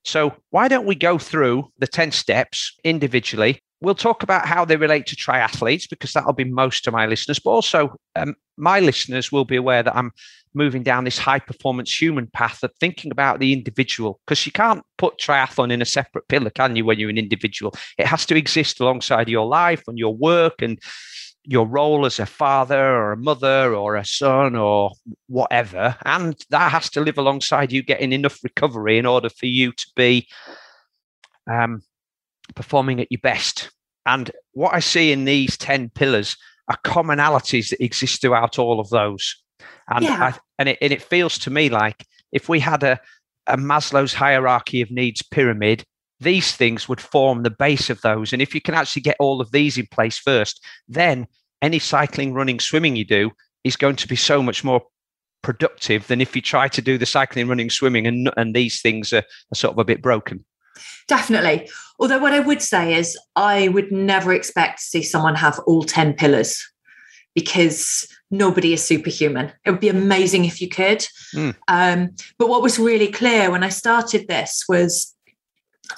So 0.05 0.35
why 0.51 0.69
don't 0.69 0.87
we 0.87 0.95
go 0.95 1.19
through 1.19 1.71
the 1.79 1.87
10 1.87 2.13
steps 2.13 2.79
individually 2.85 3.61
we'll 3.81 3.95
talk 3.95 4.23
about 4.23 4.47
how 4.47 4.65
they 4.65 4.77
relate 4.77 5.07
to 5.07 5.17
triathletes 5.17 5.89
because 5.89 6.13
that'll 6.13 6.33
be 6.33 6.45
most 6.45 6.87
of 6.87 6.93
my 6.93 7.07
listeners, 7.07 7.39
but 7.39 7.51
also 7.51 7.97
um, 8.17 8.35
my 8.57 8.81
listeners 8.81 9.33
will 9.33 9.45
be 9.45 9.57
aware 9.57 9.83
that 9.83 9.97
I'm 9.97 10.13
moving 10.53 10.83
down 10.83 11.05
this 11.05 11.19
high 11.19 11.39
performance 11.39 12.01
human 12.01 12.27
path 12.27 12.63
of 12.63 12.73
thinking 12.81 13.11
about 13.11 13.39
the 13.39 13.53
individual 13.53 14.21
because 14.27 14.45
you 14.45 14.53
can't 14.53 14.83
put 14.99 15.19
triathlon 15.19 15.73
in 15.73 15.81
a 15.81 15.87
separate 15.87 16.29
pillar, 16.29 16.51
can 16.51 16.77
you, 16.77 16.85
when 16.85 16.99
you're 16.99 17.11
an 17.11 17.19
individual? 17.19 17.73
It 17.99 18.07
has 18.07 18.27
to 18.27 18.37
exist 18.37 18.81
alongside 18.81 19.29
your 19.29 19.47
life 19.47 19.83
and 19.87 19.99
your 19.99 20.15
work 20.15 20.61
and 20.61 20.79
your 21.51 21.67
role 21.67 22.07
as 22.07 22.21
a 22.21 22.27
father 22.27 22.79
or 22.79 23.11
a 23.11 23.17
mother 23.17 23.75
or 23.75 23.97
a 23.97 24.05
son 24.05 24.55
or 24.55 24.93
whatever. 25.27 25.97
And 26.05 26.37
that 26.51 26.71
has 26.71 26.89
to 26.91 27.01
live 27.01 27.19
alongside 27.19 27.73
you 27.73 27.83
getting 27.83 28.13
enough 28.13 28.39
recovery 28.45 28.99
in 28.99 29.05
order 29.05 29.29
for 29.29 29.47
you 29.47 29.73
to 29.73 29.87
be 29.97 30.29
um, 31.51 31.83
performing 32.55 33.01
at 33.01 33.11
your 33.11 33.19
best. 33.21 33.73
And 34.07 34.31
what 34.53 34.75
I 34.75 34.79
see 34.79 35.11
in 35.11 35.25
these 35.25 35.57
10 35.57 35.91
pillars 35.91 36.37
are 36.69 36.79
commonalities 36.85 37.71
that 37.71 37.83
exist 37.83 38.21
throughout 38.21 38.57
all 38.57 38.79
of 38.79 38.89
those. 38.91 39.35
And, 39.89 40.05
yeah. 40.05 40.33
I, 40.33 40.39
and, 40.57 40.69
it, 40.69 40.79
and 40.81 40.93
it 40.93 41.03
feels 41.03 41.37
to 41.39 41.51
me 41.51 41.69
like 41.69 42.07
if 42.31 42.49
we 42.49 42.61
had 42.61 42.85
a, 42.85 43.01
a 43.49 43.57
Maslow's 43.57 44.15
hierarchy 44.15 44.83
of 44.83 44.93
needs 44.93 45.21
pyramid, 45.21 45.83
these 46.21 46.55
things 46.55 46.89
would 46.89 47.01
form 47.01 47.43
the 47.43 47.51
base 47.51 47.91
of 47.91 48.03
those. 48.03 48.33
And 48.33 48.41
if 48.41 48.55
you 48.55 48.61
can 48.61 48.75
actually 48.75 49.03
get 49.03 49.17
all 49.19 49.41
of 49.41 49.51
these 49.51 49.77
in 49.77 49.89
place 49.91 50.17
first, 50.17 50.65
then 50.87 51.27
any 51.63 51.79
cycling, 51.79 52.33
running, 52.33 52.61
swimming 52.61 52.97
you 52.97 53.05
do 53.05 53.31
is 53.65 53.77
going 53.77 53.97
to 53.97 54.09
be 54.09 54.17
so 54.17 54.43
much 54.43 54.65
more 54.65 54.83
productive 55.43 56.07
than 56.07 56.21
if 56.21 56.37
you 56.37 56.43
try 56.43 56.69
to 56.69 56.83
do 56.83 56.99
the 56.99 57.07
cycling, 57.07 57.49
running, 57.49 57.71
swimming, 57.71 58.07
and, 58.07 58.31
and 58.37 58.55
these 58.55 58.81
things 58.81 59.13
are, 59.13 59.25
are 59.53 59.55
sort 59.55 59.73
of 59.73 59.79
a 59.79 59.85
bit 59.85 60.03
broken. 60.03 60.45
Definitely. 61.09 61.69
Although, 61.99 62.19
what 62.19 62.33
I 62.33 62.41
would 62.41 62.63
say 62.63 62.95
is, 62.95 63.19
I 63.37 63.69
would 63.69 63.91
never 63.93 64.33
expect 64.33 64.79
to 64.79 64.85
see 64.85 65.03
someone 65.03 65.35
have 65.35 65.59
all 65.67 65.83
10 65.83 66.15
pillars 66.15 66.63
because 67.35 68.09
nobody 68.31 68.73
is 68.73 68.83
superhuman. 68.85 69.53
It 69.65 69.71
would 69.71 69.81
be 69.81 69.89
amazing 69.89 70.45
if 70.45 70.61
you 70.61 70.69
could. 70.69 71.07
Mm. 71.35 71.57
Um, 71.69 72.11
but 72.39 72.49
what 72.49 72.63
was 72.63 72.79
really 72.79 73.09
clear 73.09 73.51
when 73.51 73.63
I 73.63 73.69
started 73.69 74.29
this 74.29 74.65
was 74.69 75.15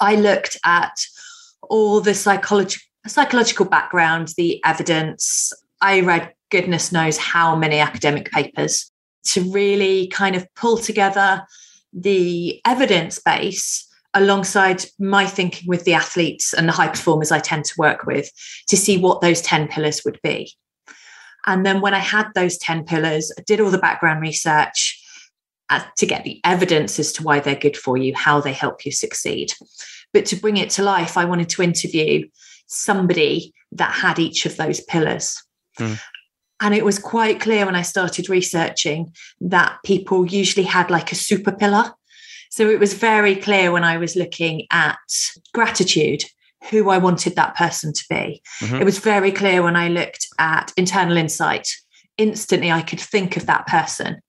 I 0.01 0.15
looked 0.15 0.57
at 0.65 0.93
all 1.69 2.01
the 2.01 2.13
psychology, 2.13 2.81
psychological 3.07 3.65
background, 3.65 4.29
the 4.37 4.63
evidence. 4.63 5.51
I 5.81 6.01
read 6.01 6.33
goodness 6.49 6.91
knows 6.91 7.17
how 7.17 7.55
many 7.55 7.79
academic 7.79 8.31
papers 8.31 8.91
to 9.25 9.41
really 9.51 10.07
kind 10.07 10.35
of 10.35 10.47
pull 10.55 10.77
together 10.77 11.43
the 11.93 12.61
evidence 12.65 13.19
base 13.19 13.87
alongside 14.13 14.85
my 14.99 15.25
thinking 15.25 15.67
with 15.67 15.85
the 15.85 15.93
athletes 15.93 16.53
and 16.53 16.67
the 16.67 16.73
high 16.73 16.87
performers 16.87 17.31
I 17.31 17.39
tend 17.39 17.65
to 17.65 17.73
work 17.77 18.05
with 18.05 18.31
to 18.67 18.77
see 18.77 18.97
what 18.97 19.21
those 19.21 19.41
10 19.41 19.67
pillars 19.67 20.01
would 20.05 20.19
be. 20.21 20.53
And 21.45 21.65
then 21.65 21.81
when 21.81 21.93
I 21.93 21.99
had 21.99 22.27
those 22.35 22.57
10 22.57 22.85
pillars, 22.85 23.31
I 23.37 23.41
did 23.41 23.59
all 23.59 23.71
the 23.71 23.77
background 23.77 24.21
research 24.21 24.99
uh, 25.69 25.83
to 25.97 26.05
get 26.05 26.23
the 26.23 26.39
evidence 26.43 26.99
as 26.99 27.11
to 27.13 27.23
why 27.23 27.39
they're 27.39 27.55
good 27.55 27.75
for 27.75 27.97
you, 27.97 28.13
how 28.15 28.39
they 28.39 28.53
help 28.53 28.85
you 28.85 28.91
succeed. 28.91 29.53
But 30.13 30.25
to 30.27 30.35
bring 30.35 30.57
it 30.57 30.69
to 30.71 30.83
life, 30.83 31.17
I 31.17 31.25
wanted 31.25 31.49
to 31.49 31.63
interview 31.63 32.27
somebody 32.73 33.53
that 33.71 33.91
had 33.91 34.19
each 34.19 34.45
of 34.45 34.57
those 34.57 34.81
pillars. 34.81 35.41
Mm. 35.79 35.99
And 36.61 36.73
it 36.73 36.85
was 36.85 36.99
quite 36.99 37.41
clear 37.41 37.65
when 37.65 37.75
I 37.75 37.81
started 37.81 38.29
researching 38.29 39.13
that 39.41 39.77
people 39.83 40.25
usually 40.25 40.65
had 40.65 40.89
like 40.89 41.11
a 41.11 41.15
super 41.15 41.51
pillar. 41.51 41.91
So 42.49 42.69
it 42.69 42.79
was 42.79 42.93
very 42.93 43.35
clear 43.35 43.71
when 43.71 43.83
I 43.83 43.97
was 43.97 44.15
looking 44.15 44.67
at 44.71 44.97
gratitude 45.53 46.23
who 46.69 46.89
I 46.89 46.97
wanted 46.97 47.35
that 47.35 47.55
person 47.55 47.93
to 47.93 48.05
be. 48.09 48.41
Mm-hmm. 48.61 48.75
It 48.75 48.85
was 48.85 48.99
very 48.99 49.31
clear 49.31 49.61
when 49.63 49.75
I 49.75 49.89
looked 49.89 50.27
at 50.39 50.71
internal 50.77 51.17
insight. 51.17 51.67
Instantly, 52.17 52.71
I 52.71 52.81
could 52.81 53.01
think 53.01 53.35
of 53.35 53.47
that 53.47 53.67
person. 53.67 54.21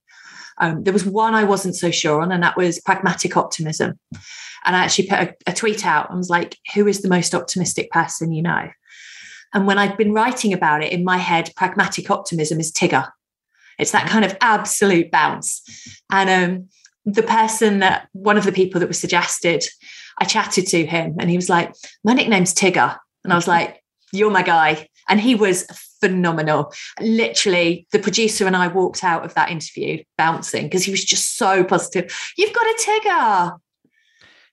Um, 0.59 0.83
there 0.83 0.93
was 0.93 1.05
one 1.05 1.33
I 1.33 1.43
wasn't 1.43 1.75
so 1.75 1.91
sure 1.91 2.21
on, 2.21 2.31
and 2.31 2.43
that 2.43 2.57
was 2.57 2.79
pragmatic 2.81 3.35
optimism. 3.35 3.99
And 4.65 4.75
I 4.75 4.83
actually 4.83 5.07
put 5.07 5.19
a, 5.19 5.35
a 5.47 5.53
tweet 5.53 5.85
out 5.85 6.09
and 6.09 6.17
was 6.17 6.29
like, 6.29 6.57
Who 6.73 6.87
is 6.87 7.01
the 7.01 7.09
most 7.09 7.35
optimistic 7.35 7.91
person 7.91 8.31
you 8.31 8.41
know? 8.41 8.69
And 9.53 9.67
when 9.67 9.77
I'd 9.77 9.97
been 9.97 10.13
writing 10.13 10.53
about 10.53 10.83
it 10.83 10.91
in 10.91 11.03
my 11.03 11.17
head, 11.17 11.51
pragmatic 11.55 12.09
optimism 12.09 12.59
is 12.59 12.71
Tigger. 12.71 13.09
It's 13.79 13.91
that 13.91 14.09
kind 14.09 14.25
of 14.25 14.35
absolute 14.41 15.11
bounce. 15.11 15.61
And 16.09 16.29
um, 16.29 16.69
the 17.05 17.23
person 17.23 17.79
that 17.79 18.07
one 18.13 18.37
of 18.37 18.45
the 18.45 18.51
people 18.51 18.79
that 18.79 18.87
was 18.87 18.99
suggested, 18.99 19.63
I 20.19 20.25
chatted 20.25 20.67
to 20.67 20.85
him 20.85 21.15
and 21.19 21.29
he 21.29 21.35
was 21.35 21.49
like, 21.49 21.73
My 22.03 22.13
nickname's 22.13 22.53
Tigger. 22.53 22.97
And 23.23 23.31
I 23.31 23.35
was 23.35 23.47
like, 23.47 23.81
You're 24.11 24.31
my 24.31 24.43
guy. 24.43 24.89
And 25.07 25.19
he 25.19 25.35
was 25.35 25.65
phenomenal. 26.01 26.73
Literally, 26.99 27.87
the 27.91 27.99
producer 27.99 28.47
and 28.47 28.55
I 28.55 28.67
walked 28.67 29.03
out 29.03 29.23
of 29.25 29.33
that 29.35 29.49
interview 29.49 30.03
bouncing 30.17 30.63
because 30.63 30.83
he 30.83 30.91
was 30.91 31.03
just 31.03 31.37
so 31.37 31.63
positive. 31.63 32.15
You've 32.37 32.53
got 32.53 32.65
a 32.65 32.83
Tigger. 32.85 33.57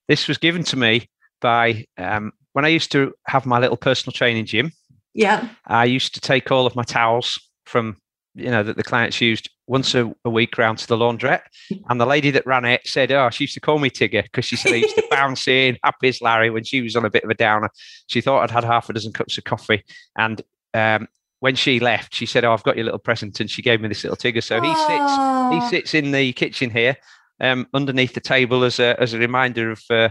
This 0.09 0.29
was 0.29 0.39
given 0.39 0.63
to 0.65 0.77
me 0.77 1.09
by 1.41 1.87
um, 1.97 2.33
when 2.53 2.65
I 2.65 2.69
used 2.69 2.93
to 2.93 3.15
have 3.27 3.47
my 3.47 3.59
little 3.59 3.77
personal 3.77 4.13
training 4.13 4.47
gym. 4.47 4.73
Yeah. 5.15 5.49
I 5.67 5.85
used 5.85 6.15
to 6.15 6.21
take 6.21 6.51
all 6.51 6.67
of 6.67 6.77
my 6.77 6.83
towels 6.83 7.41
from, 7.67 7.97
you 8.35 8.51
know, 8.51 8.63
that 8.63 8.77
the 8.77 8.83
clients 8.83 9.21
used 9.21 9.51
once 9.73 9.95
a, 9.95 10.15
a 10.27 10.31
week 10.31 10.59
round 10.59 10.77
to 10.77 10.87
the 10.87 10.97
laundrette. 10.97 11.45
And 11.89 11.99
the 11.99 12.05
lady 12.05 12.31
that 12.31 12.47
ran 12.47 12.67
it 12.67 12.83
said, 12.87 13.11
Oh, 13.11 13.31
she 13.31 13.45
used 13.45 13.55
to 13.55 13.61
call 13.61 13.79
me 13.79 13.89
Tigger 13.89 14.23
because 14.23 14.45
she 14.45 14.55
said 14.55 14.73
I 14.73 14.77
used 14.77 14.95
to 14.97 15.07
bounce 15.11 15.49
in, 15.49 15.79
happy 15.83 16.09
as 16.09 16.21
Larry 16.21 16.51
when 16.51 16.63
she 16.63 16.83
was 16.83 16.95
on 16.95 17.07
a 17.07 17.11
bit 17.11 17.25
of 17.25 17.31
a 17.31 17.35
downer. 17.35 17.71
She 18.07 18.21
thought 18.21 18.43
I'd 18.43 18.51
had 18.51 18.65
half 18.65 18.91
a 18.91 18.93
dozen 18.93 19.15
cups 19.15 19.39
of 19.39 19.45
coffee. 19.45 19.83
And 20.15 20.43
um, 20.75 21.09
when 21.41 21.57
she 21.57 21.81
left, 21.81 22.15
she 22.15 22.27
said, 22.27 22.45
"Oh, 22.45 22.53
I've 22.53 22.63
got 22.63 22.77
your 22.77 22.85
little 22.85 23.01
present," 23.01 23.41
and 23.41 23.51
she 23.51 23.63
gave 23.63 23.81
me 23.81 23.89
this 23.89 24.05
little 24.05 24.17
Tigger. 24.17 24.45
So 24.45 24.61
he 24.61 24.75
sits, 24.75 25.73
he 25.73 25.77
sits 25.77 25.95
in 25.95 26.13
the 26.13 26.35
kitchen 26.35 26.69
here, 26.69 26.99
um, 27.41 27.67
underneath 27.73 28.13
the 28.13 28.21
table 28.21 28.65
as 28.65 28.79
a 28.79 29.01
as 29.01 29.15
a 29.15 29.19
reminder 29.19 29.71
of 29.71 29.83
uh, 29.89 30.11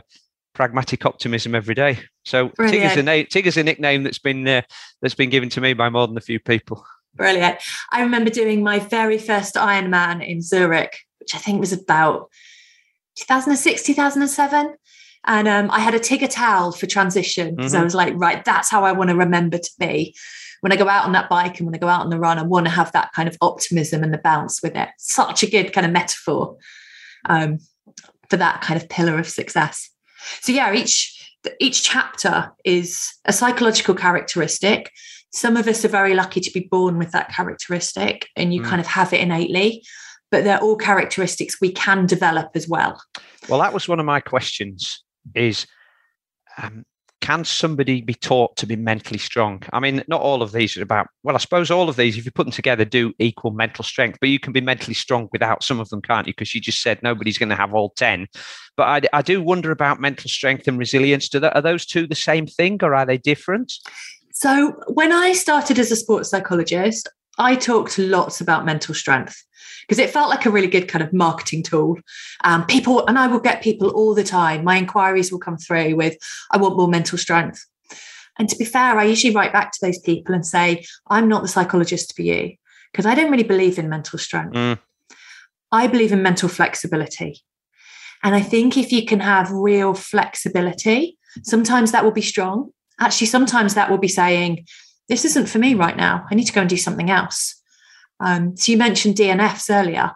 pragmatic 0.53 1.05
optimism 1.05 1.53
every 1.53 1.75
day. 1.75 1.99
So 2.25 2.49
Tigger's 2.49 2.97
a, 2.97 3.03
na- 3.03 3.29
Tigger's 3.29 3.57
a 3.57 3.63
nickname 3.63 4.03
that's 4.03 4.19
been 4.19 4.47
uh, 4.47 4.63
that's 5.03 5.15
been 5.15 5.29
given 5.29 5.49
to 5.49 5.61
me 5.61 5.73
by 5.73 5.89
more 5.89 6.07
than 6.07 6.17
a 6.17 6.21
few 6.21 6.39
people. 6.39 6.83
Brilliant. 7.15 7.57
I 7.91 8.01
remember 8.01 8.29
doing 8.29 8.63
my 8.63 8.79
very 8.79 9.17
first 9.17 9.55
Ironman 9.55 10.25
in 10.25 10.41
Zurich, 10.41 10.97
which 11.19 11.35
I 11.35 11.37
think 11.37 11.59
was 11.59 11.73
about 11.73 12.29
2006, 13.15 13.83
2007. 13.83 14.75
And 15.25 15.47
um, 15.47 15.69
I 15.69 15.79
had 15.79 15.93
a 15.93 15.99
Tigger 15.99 16.29
towel 16.29 16.71
for 16.71 16.87
transition 16.87 17.55
because 17.55 17.73
mm-hmm. 17.73 17.81
I 17.81 17.83
was 17.83 17.93
like, 17.93 18.13
right, 18.15 18.43
that's 18.43 18.69
how 18.69 18.83
I 18.83 18.91
want 18.93 19.09
to 19.09 19.15
remember 19.15 19.57
to 19.57 19.71
be. 19.77 20.15
When 20.61 20.71
I 20.71 20.75
go 20.75 20.87
out 20.87 21.05
on 21.05 21.11
that 21.13 21.29
bike 21.29 21.59
and 21.59 21.67
when 21.67 21.75
I 21.75 21.79
go 21.79 21.87
out 21.87 22.01
on 22.01 22.09
the 22.09 22.19
run, 22.19 22.37
I 22.37 22.43
want 22.43 22.65
to 22.67 22.71
have 22.71 22.91
that 22.91 23.11
kind 23.13 23.27
of 23.27 23.37
optimism 23.41 24.03
and 24.03 24.13
the 24.13 24.19
bounce 24.19 24.61
with 24.61 24.75
it. 24.75 24.89
Such 24.97 25.43
a 25.43 25.49
good 25.49 25.73
kind 25.73 25.85
of 25.85 25.91
metaphor 25.91 26.57
um, 27.27 27.59
for 28.29 28.37
that 28.37 28.61
kind 28.61 28.81
of 28.81 28.89
pillar 28.89 29.17
of 29.17 29.27
success. 29.27 29.89
So 30.41 30.51
yeah, 30.51 30.73
each 30.73 31.17
each 31.59 31.83
chapter 31.83 32.51
is 32.63 33.13
a 33.25 33.33
psychological 33.33 33.95
characteristic. 33.95 34.91
Some 35.31 35.57
of 35.57 35.67
us 35.67 35.85
are 35.85 35.89
very 35.89 36.13
lucky 36.13 36.41
to 36.41 36.51
be 36.51 36.67
born 36.69 36.97
with 36.97 37.11
that 37.11 37.29
characteristic, 37.29 38.27
and 38.35 38.53
you 38.53 38.61
mm. 38.61 38.65
kind 38.65 38.81
of 38.81 38.87
have 38.87 39.13
it 39.13 39.21
innately. 39.21 39.83
But 40.29 40.45
they're 40.45 40.61
all 40.61 40.77
characteristics 40.77 41.59
we 41.59 41.73
can 41.73 42.05
develop 42.05 42.51
as 42.55 42.67
well. 42.67 43.01
Well, 43.49 43.59
that 43.59 43.73
was 43.73 43.89
one 43.89 43.99
of 43.99 44.05
my 44.05 44.21
questions. 44.21 45.03
Is 45.35 45.67
um, 46.57 46.85
can 47.21 47.45
somebody 47.45 48.01
be 48.01 48.15
taught 48.15 48.57
to 48.57 48.65
be 48.65 48.75
mentally 48.75 49.19
strong? 49.19 49.61
I 49.71 49.79
mean, 49.79 50.03
not 50.07 50.21
all 50.21 50.41
of 50.41 50.51
these 50.51 50.75
are 50.75 50.81
about, 50.81 51.07
well, 51.21 51.35
I 51.35 51.39
suppose 51.39 51.69
all 51.69 51.87
of 51.87 51.95
these, 51.95 52.17
if 52.17 52.25
you 52.25 52.31
put 52.31 52.45
them 52.45 52.51
together, 52.51 52.83
do 52.83 53.13
equal 53.19 53.51
mental 53.51 53.83
strength, 53.83 54.17
but 54.19 54.29
you 54.29 54.39
can 54.39 54.51
be 54.51 54.59
mentally 54.59 54.95
strong 54.95 55.29
without 55.31 55.63
some 55.63 55.79
of 55.79 55.89
them, 55.89 56.01
can't 56.01 56.25
you? 56.25 56.33
Because 56.33 56.55
you 56.55 56.59
just 56.59 56.81
said 56.81 57.01
nobody's 57.03 57.37
going 57.37 57.49
to 57.49 57.55
have 57.55 57.75
all 57.75 57.91
10. 57.91 58.27
But 58.75 59.05
I, 59.13 59.17
I 59.19 59.21
do 59.21 59.41
wonder 59.41 59.71
about 59.71 60.01
mental 60.01 60.29
strength 60.29 60.67
and 60.67 60.79
resilience. 60.79 61.29
Do 61.29 61.39
that, 61.39 61.55
are 61.55 61.61
those 61.61 61.85
two 61.85 62.07
the 62.07 62.15
same 62.15 62.47
thing 62.47 62.79
or 62.81 62.95
are 62.95 63.05
they 63.05 63.19
different? 63.19 63.71
So, 64.33 64.71
when 64.87 65.11
I 65.11 65.33
started 65.33 65.79
as 65.79 65.91
a 65.91 65.95
sports 65.95 66.29
psychologist, 66.29 67.09
I 67.37 67.55
talked 67.55 67.97
lots 67.97 68.41
about 68.41 68.65
mental 68.65 68.93
strength 68.93 69.43
because 69.81 69.99
it 69.99 70.09
felt 70.09 70.29
like 70.29 70.45
a 70.45 70.51
really 70.51 70.67
good 70.67 70.87
kind 70.87 71.03
of 71.03 71.13
marketing 71.13 71.63
tool. 71.63 71.97
Um, 72.43 72.65
people, 72.65 73.05
and 73.07 73.17
I 73.17 73.27
will 73.27 73.39
get 73.39 73.63
people 73.63 73.89
all 73.89 74.13
the 74.13 74.23
time. 74.23 74.63
My 74.63 74.77
inquiries 74.77 75.31
will 75.31 75.39
come 75.39 75.57
through 75.57 75.95
with, 75.95 76.17
I 76.51 76.57
want 76.57 76.77
more 76.77 76.87
mental 76.87 77.17
strength. 77.17 77.65
And 78.37 78.47
to 78.49 78.55
be 78.55 78.65
fair, 78.65 78.97
I 78.97 79.03
usually 79.03 79.33
write 79.33 79.53
back 79.53 79.71
to 79.71 79.79
those 79.81 79.99
people 79.99 80.33
and 80.33 80.45
say, 80.45 80.85
I'm 81.07 81.27
not 81.27 81.41
the 81.41 81.47
psychologist 81.47 82.15
for 82.15 82.21
you 82.21 82.55
because 82.91 83.05
I 83.05 83.15
don't 83.15 83.31
really 83.31 83.43
believe 83.43 83.77
in 83.77 83.89
mental 83.89 84.19
strength. 84.19 84.55
Mm. 84.55 84.79
I 85.71 85.87
believe 85.87 86.11
in 86.11 86.21
mental 86.21 86.49
flexibility. 86.49 87.41
And 88.23 88.35
I 88.35 88.41
think 88.41 88.77
if 88.77 88.91
you 88.91 89.05
can 89.05 89.19
have 89.19 89.51
real 89.51 89.93
flexibility, 89.93 91.17
sometimes 91.43 91.91
that 91.91 92.03
will 92.03 92.11
be 92.11 92.21
strong. 92.21 92.71
Actually, 93.01 93.27
sometimes 93.27 93.73
that 93.73 93.89
will 93.89 93.97
be 93.97 94.07
saying, 94.07 94.65
This 95.09 95.25
isn't 95.25 95.49
for 95.49 95.57
me 95.57 95.73
right 95.73 95.97
now. 95.97 96.25
I 96.31 96.35
need 96.35 96.45
to 96.45 96.53
go 96.53 96.61
and 96.61 96.69
do 96.69 96.77
something 96.77 97.09
else. 97.09 97.61
Um, 98.19 98.55
so 98.55 98.71
you 98.71 98.77
mentioned 98.77 99.15
DNFs 99.15 99.69
earlier. 99.69 100.11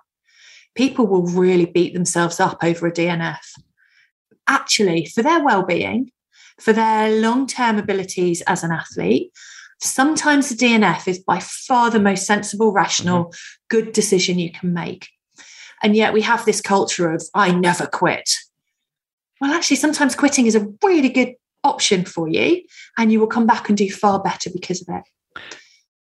People 0.75 1.07
will 1.07 1.25
really 1.25 1.65
beat 1.65 1.93
themselves 1.93 2.39
up 2.39 2.63
over 2.63 2.87
a 2.87 2.91
DNF. 2.91 3.39
Actually, 4.47 5.05
for 5.05 5.23
their 5.23 5.43
well-being, 5.43 6.11
for 6.59 6.71
their 6.71 7.09
long-term 7.19 7.79
abilities 7.79 8.41
as 8.41 8.63
an 8.63 8.71
athlete, 8.71 9.31
sometimes 9.81 10.49
the 10.49 10.55
DNF 10.55 11.07
is 11.07 11.19
by 11.19 11.39
far 11.39 11.89
the 11.89 11.99
most 11.99 12.27
sensible, 12.27 12.71
rational, 12.71 13.25
mm-hmm. 13.25 13.35
good 13.69 13.93
decision 13.93 14.37
you 14.37 14.51
can 14.51 14.73
make. 14.73 15.09
And 15.81 15.95
yet 15.95 16.13
we 16.13 16.21
have 16.21 16.45
this 16.45 16.61
culture 16.61 17.11
of 17.11 17.23
I 17.33 17.51
never 17.51 17.87
quit. 17.87 18.29
Well, 19.41 19.53
actually, 19.53 19.77
sometimes 19.77 20.15
quitting 20.15 20.45
is 20.45 20.55
a 20.55 20.67
really 20.83 21.09
good 21.09 21.33
option 21.65 22.05
for 22.05 22.29
you, 22.29 22.61
and 22.97 23.11
you 23.11 23.19
will 23.19 23.27
come 23.27 23.47
back 23.47 23.69
and 23.69 23.77
do 23.77 23.89
far 23.91 24.21
better 24.21 24.49
because 24.49 24.81
of 24.81 24.95
it 24.95 25.03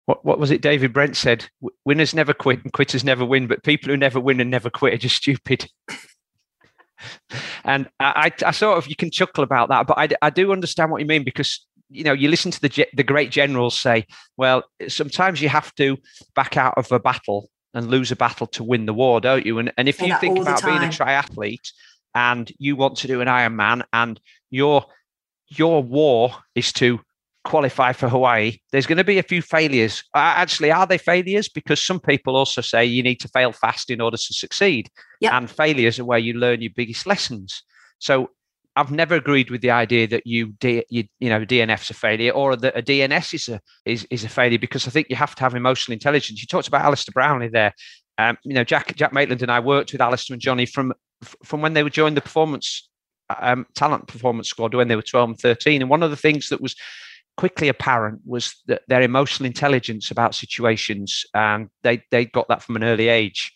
what, 0.05 0.23
what 0.23 0.39
was 0.39 0.51
it 0.51 0.61
David 0.61 0.93
Brent 0.93 1.17
said? 1.17 1.47
Winners 1.83 2.13
never 2.13 2.33
quit 2.33 2.63
and 2.63 2.71
quitters 2.71 3.03
never 3.03 3.25
win, 3.25 3.47
but 3.47 3.63
people 3.63 3.89
who 3.89 3.97
never 3.97 4.19
win 4.19 4.39
and 4.39 4.51
never 4.51 4.69
quit 4.69 4.93
are 4.93 4.97
just 4.97 5.15
stupid. 5.15 5.69
and 7.63 7.89
I, 7.99 8.31
I, 8.41 8.47
I, 8.47 8.51
sort 8.51 8.77
of, 8.77 8.87
you 8.87 8.95
can 8.95 9.11
chuckle 9.11 9.43
about 9.43 9.69
that, 9.69 9.87
but 9.87 9.97
I, 9.97 10.09
I 10.21 10.29
do 10.29 10.51
understand 10.51 10.91
what 10.91 11.01
you 11.01 11.07
mean 11.07 11.23
because, 11.23 11.65
you 11.89 12.03
know, 12.03 12.13
you 12.13 12.29
listen 12.29 12.51
to 12.51 12.61
the, 12.61 12.87
the 12.93 13.03
great 13.03 13.31
generals 13.31 13.79
say, 13.79 14.05
well, 14.37 14.63
sometimes 14.87 15.41
you 15.41 15.49
have 15.49 15.73
to 15.75 15.97
back 16.35 16.55
out 16.55 16.75
of 16.77 16.91
a 16.91 16.99
battle 16.99 17.49
and 17.73 17.87
lose 17.87 18.11
a 18.11 18.15
battle 18.15 18.47
to 18.47 18.63
win 18.63 18.85
the 18.85 18.93
war, 18.93 19.19
don't 19.19 19.45
you? 19.45 19.57
And, 19.57 19.73
and 19.77 19.89
if 19.89 20.01
you 20.01 20.15
think 20.19 20.39
about 20.39 20.63
being 20.63 20.77
a 20.77 20.87
triathlete 20.87 21.71
and 22.13 22.51
you 22.57 22.75
want 22.75 22.97
to 22.97 23.07
do 23.07 23.21
an 23.21 23.27
Ironman 23.27 23.83
and 23.91 24.19
your 24.51 24.85
your 25.49 25.83
war 25.83 26.35
is 26.55 26.71
to 26.73 26.99
qualify 27.45 27.93
for 27.93 28.09
Hawaii, 28.09 28.57
there's 28.71 28.87
going 28.87 28.97
to 28.97 29.03
be 29.03 29.19
a 29.19 29.23
few 29.23 29.41
failures. 29.41 30.03
Actually, 30.13 30.71
are 30.71 30.87
they 30.87 30.97
failures? 30.97 31.47
Because 31.47 31.79
some 31.79 31.99
people 31.99 32.35
also 32.35 32.61
say 32.61 32.83
you 32.83 33.03
need 33.03 33.19
to 33.21 33.27
fail 33.29 33.51
fast 33.51 33.89
in 33.89 34.01
order 34.01 34.17
to 34.17 34.33
succeed. 34.33 34.89
Yep. 35.21 35.33
And 35.33 35.49
failures 35.49 35.99
are 35.99 36.05
where 36.05 36.19
you 36.19 36.33
learn 36.33 36.61
your 36.61 36.71
biggest 36.75 37.05
lessons. 37.05 37.63
So 37.99 38.31
I've 38.75 38.91
never 38.91 39.15
agreed 39.15 39.51
with 39.51 39.61
the 39.61 39.71
idea 39.71 40.07
that 40.07 40.27
you, 40.27 40.53
D, 40.59 40.83
you, 40.89 41.05
you 41.19 41.29
know, 41.29 41.45
DNF's 41.45 41.91
a 41.91 41.93
failure 41.93 42.31
or 42.31 42.57
that 42.57 42.77
a 42.77 42.81
DNS 42.81 43.33
is 43.33 43.47
a 43.47 43.61
is, 43.85 44.05
is 44.09 44.25
a 44.25 44.29
failure 44.29 44.59
because 44.59 44.85
I 44.87 44.91
think 44.91 45.07
you 45.09 45.15
have 45.15 45.35
to 45.35 45.41
have 45.41 45.55
emotional 45.55 45.93
intelligence. 45.93 46.41
You 46.41 46.47
talked 46.47 46.67
about 46.67 46.81
Alistair 46.81 47.13
Brownlee 47.13 47.47
there. 47.47 47.73
Um, 48.17 48.37
you 48.43 48.53
know, 48.53 48.63
Jack 48.63 48.95
Jack 48.95 49.13
Maitland 49.13 49.41
and 49.41 49.51
I 49.51 49.59
worked 49.59 49.91
with 49.91 50.01
Alistair 50.01 50.33
and 50.33 50.41
Jonny 50.41 50.65
from 50.65 50.93
from 51.43 51.61
when 51.61 51.73
they 51.73 51.83
were 51.83 51.89
joined 51.89 52.17
the 52.17 52.21
performance 52.21 52.89
um, 53.29 53.65
talent 53.73 54.07
performance 54.07 54.47
squad 54.47 54.73
when 54.73 54.87
they 54.87 54.95
were 54.95 55.01
12 55.01 55.29
and 55.29 55.39
13. 55.39 55.81
And 55.81 55.89
one 55.89 56.03
of 56.03 56.11
the 56.11 56.17
things 56.17 56.49
that 56.49 56.61
was 56.61 56.75
quickly 57.37 57.67
apparent 57.67 58.21
was 58.25 58.55
that 58.67 58.81
their 58.87 59.01
emotional 59.01 59.45
intelligence 59.45 60.11
about 60.11 60.35
situations, 60.35 61.25
and 61.33 61.69
they 61.83 62.01
they 62.11 62.25
got 62.25 62.47
that 62.47 62.63
from 62.63 62.75
an 62.75 62.83
early 62.83 63.07
age. 63.07 63.53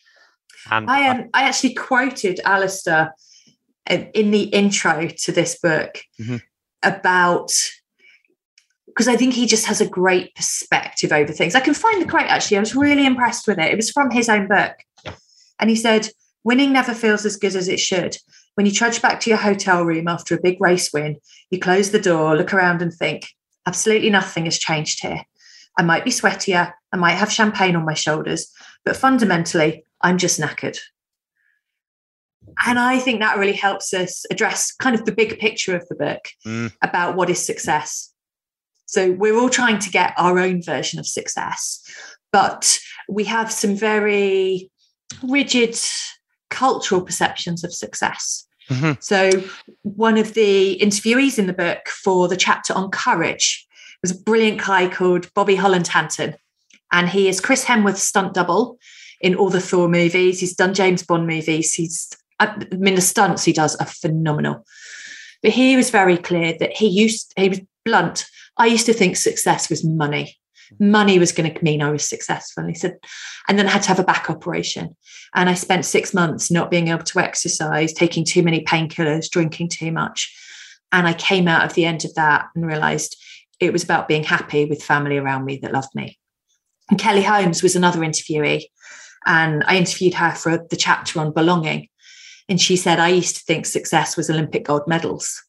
And 0.70 0.90
I 0.90 1.08
um, 1.10 1.30
I 1.34 1.44
actually 1.44 1.74
quoted 1.76 2.40
Alistair 2.44 3.14
in 3.90 4.32
the 4.32 4.44
intro 4.44 5.08
to 5.08 5.32
this 5.32 5.58
book 5.60 6.02
mm-hmm. 6.20 6.38
about 6.84 7.52
because 8.86 9.08
I 9.08 9.16
think 9.16 9.34
he 9.34 9.46
just 9.46 9.66
has 9.66 9.82
a 9.82 9.88
great 9.88 10.36
perspective 10.36 11.12
over 11.12 11.32
things. 11.32 11.56
I 11.56 11.62
can 11.62 11.74
find 11.74 12.02
the 12.02 12.08
quote 12.08 12.24
actually. 12.24 12.58
I 12.58 12.62
was 12.62 12.76
really 12.76 13.06
impressed 13.06 13.48
with 13.48 13.58
it. 13.58 13.72
It 13.72 13.78
was 13.78 13.92
from 13.92 14.12
his 14.12 14.28
own 14.30 14.48
book. 14.48 14.74
And 15.60 15.70
he 15.70 15.76
said, 15.76 16.10
Winning 16.44 16.74
never 16.74 16.94
feels 16.94 17.26
as 17.26 17.36
good 17.36 17.56
as 17.56 17.68
it 17.68 17.80
should. 17.80 18.18
When 18.56 18.66
you 18.66 18.72
trudge 18.72 19.02
back 19.02 19.20
to 19.22 19.30
your 19.30 19.40
hotel 19.40 19.84
room 19.84 20.08
after 20.08 20.36
a 20.36 20.42
big 20.42 20.60
race 20.60 20.92
win, 20.94 21.18
you 21.50 21.60
close 21.60 21.92
the 21.92 22.00
door, 22.00 22.36
look 22.36 22.54
around, 22.54 22.82
and 22.82 22.94
think, 22.94 23.28
absolutely 23.66 24.10
nothing 24.10 24.46
has 24.46 24.60
changed 24.60 25.02
here. 25.02 25.24
I 25.78 25.84
might 25.84 26.04
be 26.04 26.12
sweatier, 26.12 26.74
I 26.92 26.98
might 26.98 27.14
have 27.14 27.32
champagne 27.32 27.76
on 27.76 27.86
my 27.86 27.94
shoulders, 27.94 28.52
but 28.84 28.98
fundamentally, 28.98 29.84
I'm 30.02 30.18
just 30.18 30.40
knackered. 30.40 30.78
And 32.66 32.80
I 32.80 33.00
think 33.00 33.20
that 33.20 33.38
really 33.38 33.54
helps 33.54 33.94
us 33.94 34.26
address 34.32 34.74
kind 34.74 34.96
of 34.96 35.06
the 35.06 35.12
big 35.12 35.40
picture 35.40 35.76
of 35.76 35.88
the 35.88 35.96
book 35.96 36.28
mm. 36.46 36.74
about 36.82 37.16
what 37.16 37.30
is 37.30 37.46
success. 37.46 38.14
So 38.86 39.12
we're 39.12 39.38
all 39.38 39.50
trying 39.50 39.80
to 39.80 39.90
get 39.92 40.14
our 40.18 40.40
own 40.40 40.64
version 40.64 41.00
of 41.00 41.06
success, 41.06 41.82
but 42.34 42.80
we 43.08 43.24
have 43.26 43.52
some 43.52 43.76
very 43.76 44.72
rigid 45.22 45.78
cultural 46.50 47.02
perceptions 47.02 47.64
of 47.64 47.74
success. 47.74 48.46
Mm-hmm. 48.70 48.94
So, 49.00 49.32
one 49.82 50.18
of 50.18 50.34
the 50.36 50.80
interviewees 50.80 51.40
in 51.40 51.48
the 51.48 51.54
book 51.54 51.88
for 51.88 52.28
the 52.28 52.38
chapter 52.38 52.74
on 52.74 52.92
courage 52.92 53.68
was 54.02 54.12
a 54.12 54.20
brilliant 54.20 54.62
guy 54.62 54.88
called 54.88 55.34
Bobby 55.34 55.56
Holland 55.56 55.88
Hanton. 55.88 56.36
And 56.92 57.10
he 57.10 57.28
is 57.28 57.42
Chris 57.42 57.66
Hemsworth's 57.66 58.04
stunt 58.04 58.34
double 58.34 58.78
in 59.22 59.36
all 59.36 59.50
the 59.50 59.62
Thor 59.62 59.90
movies. 59.90 60.40
He's 60.40 60.56
done 60.56 60.74
James 60.74 61.04
Bond 61.04 61.28
movies. 61.28 61.74
He's, 61.74 62.10
I 62.40 62.56
mean, 62.72 62.96
the 62.96 63.02
stunts 63.02 63.44
he 63.44 63.54
does 63.54 63.76
are 63.76 63.86
phenomenal. 63.86 64.66
But 65.42 65.52
he 65.52 65.76
was 65.76 65.90
very 65.90 66.18
clear 66.18 66.56
that 66.60 66.76
he 66.76 66.88
used, 66.88 67.34
he 67.36 67.50
was 67.50 67.62
blunt. 67.86 68.26
I 68.58 68.66
used 68.66 68.86
to 68.88 68.94
think 68.94 69.18
success 69.18 69.70
was 69.70 69.86
money 69.86 70.39
money 70.80 71.20
was 71.20 71.32
going 71.32 71.54
to 71.54 71.64
mean 71.64 71.82
I 71.82 71.92
was 71.92 72.08
successful. 72.08 72.62
And 72.62 72.70
he 72.70 72.78
said, 72.78 72.98
and 73.48 73.58
then 73.58 73.68
I 73.68 73.72
had 73.72 73.82
to 73.84 73.88
have 73.90 74.00
a 74.00 74.04
back 74.04 74.30
operation. 74.30 74.96
And 75.36 75.50
I 75.50 75.54
spent 75.54 75.86
six 75.86 76.14
months 76.14 76.52
not 76.52 76.72
being 76.72 76.90
able 76.90 77.04
to 77.04 77.20
exercise, 77.20 77.94
taking 77.94 78.26
too 78.26 78.44
many 78.44 78.64
painkillers, 78.64 79.30
drinking 79.30 79.70
too 79.70 79.92
much. 79.92 80.36
And 80.92 81.08
I 81.08 81.14
came 81.14 81.48
out 81.48 81.66
of 81.66 81.74
the 81.74 81.86
end 81.86 82.06
of 82.06 82.14
that 82.16 82.48
and 82.56 82.66
realized 82.66 83.16
it 83.60 83.74
was 83.74 83.84
about 83.84 84.08
being 84.08 84.24
happy 84.24 84.66
with 84.66 84.84
family 84.84 85.18
around 85.18 85.46
me 85.46 85.58
that 85.62 85.74
loved 85.74 85.94
me. 85.94 86.18
And 86.90 87.00
Kelly 87.00 87.24
Holmes 87.24 87.62
was 87.62 87.76
another 87.76 88.00
interviewee. 88.00 88.64
And 89.26 89.64
I 89.66 89.78
interviewed 89.78 90.16
her 90.16 90.32
for 90.32 90.66
the 90.70 90.78
chapter 90.78 91.20
on 91.20 91.34
belonging. 91.34 91.88
And 92.48 92.60
she 92.60 92.76
said, 92.76 93.00
I 93.00 93.10
used 93.10 93.38
to 93.38 93.44
think 93.44 93.66
success 93.66 94.18
was 94.18 94.30
Olympic 94.30 94.66
gold 94.66 94.88
medals. 94.88 95.44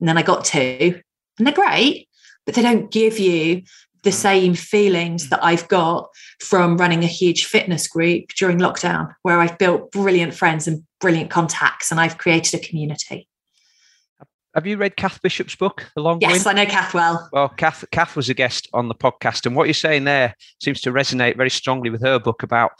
And 0.00 0.08
then 0.08 0.16
I 0.16 0.22
got 0.22 0.44
two, 0.44 1.00
and 1.38 1.46
they're 1.46 1.54
great, 1.54 2.08
but 2.46 2.54
they 2.54 2.62
don't 2.62 2.90
give 2.90 3.18
you 3.18 3.62
the 4.08 4.12
same 4.12 4.54
feelings 4.54 5.26
mm. 5.26 5.28
that 5.28 5.44
I've 5.44 5.68
got 5.68 6.08
from 6.40 6.78
running 6.78 7.04
a 7.04 7.08
huge 7.08 7.44
fitness 7.44 7.86
group 7.86 8.28
during 8.38 8.58
lockdown, 8.58 9.14
where 9.22 9.38
I've 9.38 9.58
built 9.58 9.92
brilliant 9.92 10.32
friends 10.32 10.66
and 10.66 10.82
brilliant 10.98 11.30
contacts, 11.30 11.90
and 11.90 12.00
I've 12.00 12.16
created 12.16 12.58
a 12.58 12.66
community. 12.66 13.28
Have 14.54 14.66
you 14.66 14.78
read 14.78 14.96
Cath 14.96 15.20
Bishop's 15.20 15.54
book, 15.54 15.90
The 15.94 16.00
Long 16.00 16.20
Yes, 16.22 16.46
Win? 16.46 16.56
I 16.56 16.64
know 16.64 16.70
Cath 16.70 16.94
well. 16.94 17.28
Well, 17.32 17.50
Cath, 17.50 17.84
Cath 17.92 18.16
was 18.16 18.30
a 18.30 18.34
guest 18.34 18.66
on 18.72 18.88
the 18.88 18.94
podcast, 18.94 19.44
and 19.44 19.54
what 19.54 19.64
you're 19.64 19.74
saying 19.74 20.04
there 20.04 20.34
seems 20.62 20.80
to 20.80 20.90
resonate 20.90 21.36
very 21.36 21.50
strongly 21.50 21.90
with 21.90 22.00
her 22.00 22.18
book 22.18 22.42
about 22.42 22.72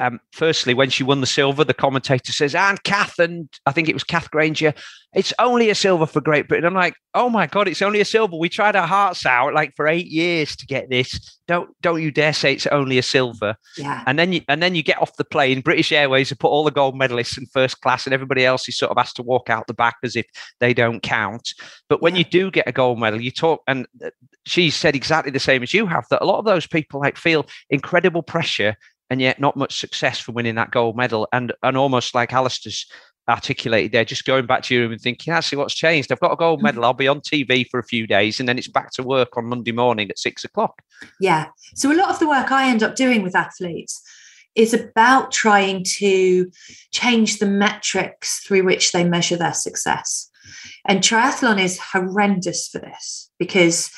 um, 0.00 0.20
firstly, 0.32 0.74
when 0.74 0.90
she 0.90 1.04
won 1.04 1.20
the 1.20 1.26
silver, 1.26 1.64
the 1.64 1.74
commentator 1.74 2.32
says, 2.32 2.54
and 2.54 2.82
Cath, 2.82 3.18
and 3.18 3.48
I 3.66 3.72
think 3.72 3.88
it 3.88 3.94
was 3.94 4.04
Kath 4.04 4.30
Grainger, 4.30 4.74
it's 5.14 5.32
only 5.38 5.70
a 5.70 5.74
silver 5.74 6.06
for 6.06 6.20
Great 6.20 6.48
Britain. 6.48 6.64
I'm 6.64 6.74
like, 6.74 6.96
oh 7.14 7.30
my 7.30 7.46
God, 7.46 7.68
it's 7.68 7.82
only 7.82 8.00
a 8.00 8.04
silver. 8.04 8.36
We 8.36 8.48
tried 8.48 8.74
our 8.74 8.86
hearts 8.86 9.24
out 9.24 9.54
like 9.54 9.72
for 9.76 9.86
eight 9.86 10.08
years 10.08 10.56
to 10.56 10.66
get 10.66 10.90
this. 10.90 11.38
Don't 11.46 11.70
don't 11.80 12.02
you 12.02 12.10
dare 12.10 12.32
say 12.32 12.52
it's 12.52 12.66
only 12.66 12.98
a 12.98 13.02
silver. 13.02 13.54
Yeah. 13.76 14.02
And 14.06 14.18
then 14.18 14.32
you 14.32 14.40
and 14.48 14.60
then 14.60 14.74
you 14.74 14.82
get 14.82 15.00
off 15.00 15.16
the 15.16 15.24
plane, 15.24 15.60
British 15.60 15.92
Airways 15.92 16.30
have 16.30 16.38
put 16.40 16.48
all 16.48 16.64
the 16.64 16.72
gold 16.72 16.98
medalists 16.98 17.38
in 17.38 17.46
first 17.46 17.80
class, 17.80 18.06
and 18.06 18.14
everybody 18.14 18.44
else 18.44 18.68
is 18.68 18.76
sort 18.76 18.90
of 18.90 18.98
asked 18.98 19.16
to 19.16 19.22
walk 19.22 19.50
out 19.50 19.68
the 19.68 19.74
back 19.74 19.96
as 20.02 20.16
if 20.16 20.26
they 20.58 20.74
don't 20.74 21.02
count. 21.02 21.54
But 21.88 22.02
when 22.02 22.14
yeah. 22.14 22.20
you 22.20 22.24
do 22.24 22.50
get 22.50 22.66
a 22.66 22.72
gold 22.72 22.98
medal, 22.98 23.20
you 23.20 23.30
talk 23.30 23.62
and 23.68 23.86
she 24.46 24.70
said 24.70 24.96
exactly 24.96 25.30
the 25.30 25.38
same 25.38 25.62
as 25.62 25.72
you 25.72 25.86
have, 25.86 26.06
that 26.10 26.22
a 26.22 26.26
lot 26.26 26.38
of 26.38 26.44
those 26.44 26.66
people 26.66 27.00
like 27.00 27.16
feel 27.16 27.46
incredible 27.70 28.22
pressure 28.22 28.76
and 29.10 29.20
yet 29.20 29.40
not 29.40 29.56
much 29.56 29.78
success 29.78 30.18
for 30.18 30.32
winning 30.32 30.54
that 30.56 30.70
gold 30.70 30.96
medal. 30.96 31.28
And 31.32 31.52
and 31.62 31.76
almost 31.76 32.14
like 32.14 32.32
Alistair's 32.32 32.86
articulated 33.28 33.92
there, 33.92 34.04
just 34.04 34.24
going 34.24 34.46
back 34.46 34.62
to 34.64 34.74
your 34.74 34.84
room 34.84 34.92
and 34.92 35.00
thinking, 35.00 35.32
actually, 35.32 35.58
what's 35.58 35.74
changed? 35.74 36.12
I've 36.12 36.20
got 36.20 36.32
a 36.32 36.36
gold 36.36 36.62
medal. 36.62 36.84
I'll 36.84 36.92
be 36.92 37.08
on 37.08 37.20
TV 37.20 37.66
for 37.68 37.78
a 37.80 37.84
few 37.84 38.06
days, 38.06 38.40
and 38.40 38.48
then 38.48 38.58
it's 38.58 38.68
back 38.68 38.90
to 38.92 39.02
work 39.02 39.36
on 39.36 39.46
Monday 39.46 39.72
morning 39.72 40.10
at 40.10 40.18
six 40.18 40.44
o'clock. 40.44 40.82
Yeah. 41.20 41.46
So 41.74 41.92
a 41.92 41.96
lot 41.96 42.10
of 42.10 42.18
the 42.18 42.28
work 42.28 42.50
I 42.50 42.68
end 42.68 42.82
up 42.82 42.96
doing 42.96 43.22
with 43.22 43.36
athletes 43.36 44.02
is 44.54 44.72
about 44.72 45.32
trying 45.32 45.82
to 45.82 46.50
change 46.92 47.38
the 47.38 47.46
metrics 47.46 48.40
through 48.40 48.64
which 48.64 48.92
they 48.92 49.04
measure 49.04 49.36
their 49.36 49.54
success. 49.54 50.30
And 50.86 51.00
triathlon 51.00 51.60
is 51.60 51.78
horrendous 51.78 52.68
for 52.68 52.78
this 52.78 53.30
because 53.38 53.90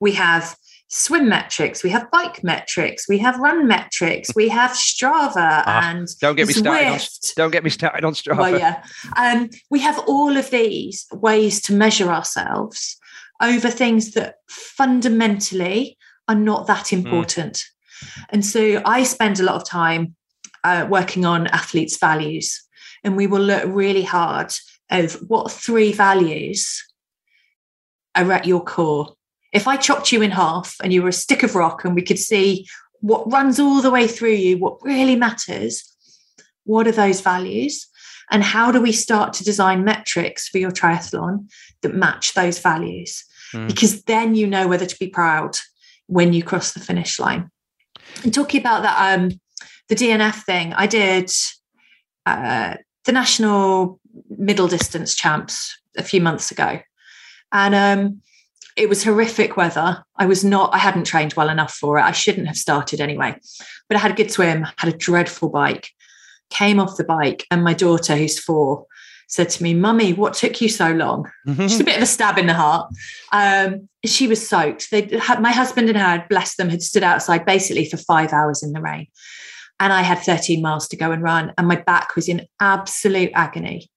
we 0.00 0.12
have 0.12 0.56
swim 0.94 1.28
metrics, 1.28 1.82
we 1.82 1.90
have 1.90 2.08
bike 2.12 2.44
metrics, 2.44 3.08
we 3.08 3.18
have 3.18 3.36
run 3.40 3.66
metrics, 3.66 4.30
we 4.36 4.48
have 4.48 4.70
Strava 4.70 5.64
ah, 5.66 5.90
and 5.90 6.08
don't 6.20 6.36
get 6.36 6.46
me 6.46 6.52
started. 6.52 6.86
On, 6.86 7.00
don't 7.34 7.50
get 7.50 7.64
me 7.64 7.70
started 7.70 8.04
on 8.04 8.12
Strava. 8.12 8.38
Well, 8.38 8.58
yeah, 8.58 8.84
um, 9.16 9.50
we 9.70 9.80
have 9.80 9.98
all 10.06 10.36
of 10.36 10.50
these 10.50 11.06
ways 11.12 11.60
to 11.62 11.72
measure 11.72 12.10
ourselves 12.10 12.96
over 13.42 13.70
things 13.70 14.12
that 14.12 14.36
fundamentally 14.48 15.98
are 16.28 16.36
not 16.36 16.68
that 16.68 16.90
hmm. 16.90 16.96
important. 16.96 17.54
Mm. 17.54 18.24
And 18.30 18.46
so 18.46 18.80
I 18.84 19.02
spend 19.02 19.40
a 19.40 19.42
lot 19.42 19.56
of 19.56 19.68
time 19.68 20.14
uh, 20.62 20.86
working 20.88 21.24
on 21.24 21.48
athletes' 21.48 21.98
values, 21.98 22.62
and 23.02 23.16
we 23.16 23.26
will 23.26 23.42
look 23.42 23.64
really 23.66 24.04
hard 24.04 24.54
of 24.90 25.14
what 25.26 25.50
three 25.50 25.92
values 25.92 26.84
are 28.14 28.30
at 28.30 28.46
your 28.46 28.62
core 28.62 29.16
if 29.54 29.68
I 29.68 29.76
chopped 29.76 30.10
you 30.12 30.20
in 30.20 30.32
half 30.32 30.76
and 30.82 30.92
you 30.92 31.02
were 31.02 31.08
a 31.08 31.12
stick 31.12 31.44
of 31.44 31.54
rock 31.54 31.84
and 31.84 31.94
we 31.94 32.02
could 32.02 32.18
see 32.18 32.66
what 33.00 33.30
runs 33.30 33.60
all 33.60 33.80
the 33.80 33.90
way 33.90 34.08
through 34.08 34.32
you, 34.32 34.58
what 34.58 34.82
really 34.82 35.14
matters, 35.14 35.94
what 36.64 36.88
are 36.88 36.92
those 36.92 37.20
values? 37.20 37.86
And 38.30 38.42
how 38.42 38.72
do 38.72 38.80
we 38.80 38.90
start 38.90 39.32
to 39.34 39.44
design 39.44 39.84
metrics 39.84 40.48
for 40.48 40.58
your 40.58 40.72
triathlon 40.72 41.48
that 41.82 41.94
match 41.94 42.34
those 42.34 42.58
values? 42.58 43.24
Mm. 43.52 43.68
Because 43.68 44.02
then 44.04 44.34
you 44.34 44.46
know 44.46 44.66
whether 44.66 44.86
to 44.86 44.98
be 44.98 45.06
proud 45.06 45.56
when 46.06 46.32
you 46.32 46.42
cross 46.42 46.72
the 46.72 46.80
finish 46.80 47.20
line. 47.20 47.50
And 48.24 48.34
talking 48.34 48.60
about 48.60 48.82
that, 48.82 49.18
um, 49.18 49.30
the 49.88 49.94
DNF 49.94 50.42
thing, 50.44 50.72
I 50.72 50.88
did 50.88 51.30
uh, 52.26 52.74
the 53.04 53.12
national 53.12 54.00
middle 54.30 54.66
distance 54.66 55.14
champs 55.14 55.78
a 55.96 56.02
few 56.02 56.20
months 56.20 56.50
ago. 56.50 56.80
And 57.52 57.74
um, 57.74 58.22
it 58.76 58.88
was 58.88 59.04
horrific 59.04 59.56
weather. 59.56 60.04
I 60.16 60.26
was 60.26 60.44
not, 60.44 60.74
I 60.74 60.78
hadn't 60.78 61.04
trained 61.04 61.34
well 61.34 61.48
enough 61.48 61.74
for 61.74 61.98
it. 61.98 62.02
I 62.02 62.12
shouldn't 62.12 62.48
have 62.48 62.56
started 62.56 63.00
anyway. 63.00 63.36
But 63.88 63.96
I 63.96 64.00
had 64.00 64.12
a 64.12 64.16
good 64.16 64.30
swim, 64.30 64.66
had 64.76 64.92
a 64.92 64.96
dreadful 64.96 65.48
bike, 65.48 65.90
came 66.50 66.80
off 66.80 66.96
the 66.96 67.04
bike, 67.04 67.46
and 67.50 67.62
my 67.62 67.74
daughter, 67.74 68.16
who's 68.16 68.38
four, 68.38 68.86
said 69.28 69.48
to 69.50 69.62
me, 69.62 69.74
Mummy, 69.74 70.12
what 70.12 70.34
took 70.34 70.60
you 70.60 70.68
so 70.68 70.92
long? 70.92 71.30
Just 71.68 71.80
a 71.80 71.84
bit 71.84 71.96
of 71.96 72.02
a 72.02 72.06
stab 72.06 72.36
in 72.36 72.46
the 72.46 72.54
heart. 72.54 72.92
Um, 73.32 73.88
she 74.04 74.26
was 74.26 74.46
soaked. 74.46 74.90
They 74.90 75.02
had, 75.18 75.40
my 75.40 75.52
husband 75.52 75.88
and 75.88 75.98
her, 75.98 76.26
bless 76.28 76.56
them, 76.56 76.68
had 76.68 76.82
stood 76.82 77.02
outside 77.02 77.46
basically 77.46 77.88
for 77.88 77.96
five 77.96 78.32
hours 78.32 78.62
in 78.62 78.72
the 78.72 78.80
rain. 78.80 79.06
And 79.80 79.92
I 79.92 80.02
had 80.02 80.18
13 80.18 80.62
miles 80.62 80.88
to 80.88 80.96
go 80.96 81.12
and 81.12 81.22
run, 81.22 81.52
and 81.56 81.68
my 81.68 81.76
back 81.76 82.16
was 82.16 82.28
in 82.28 82.46
absolute 82.60 83.30
agony. 83.34 83.90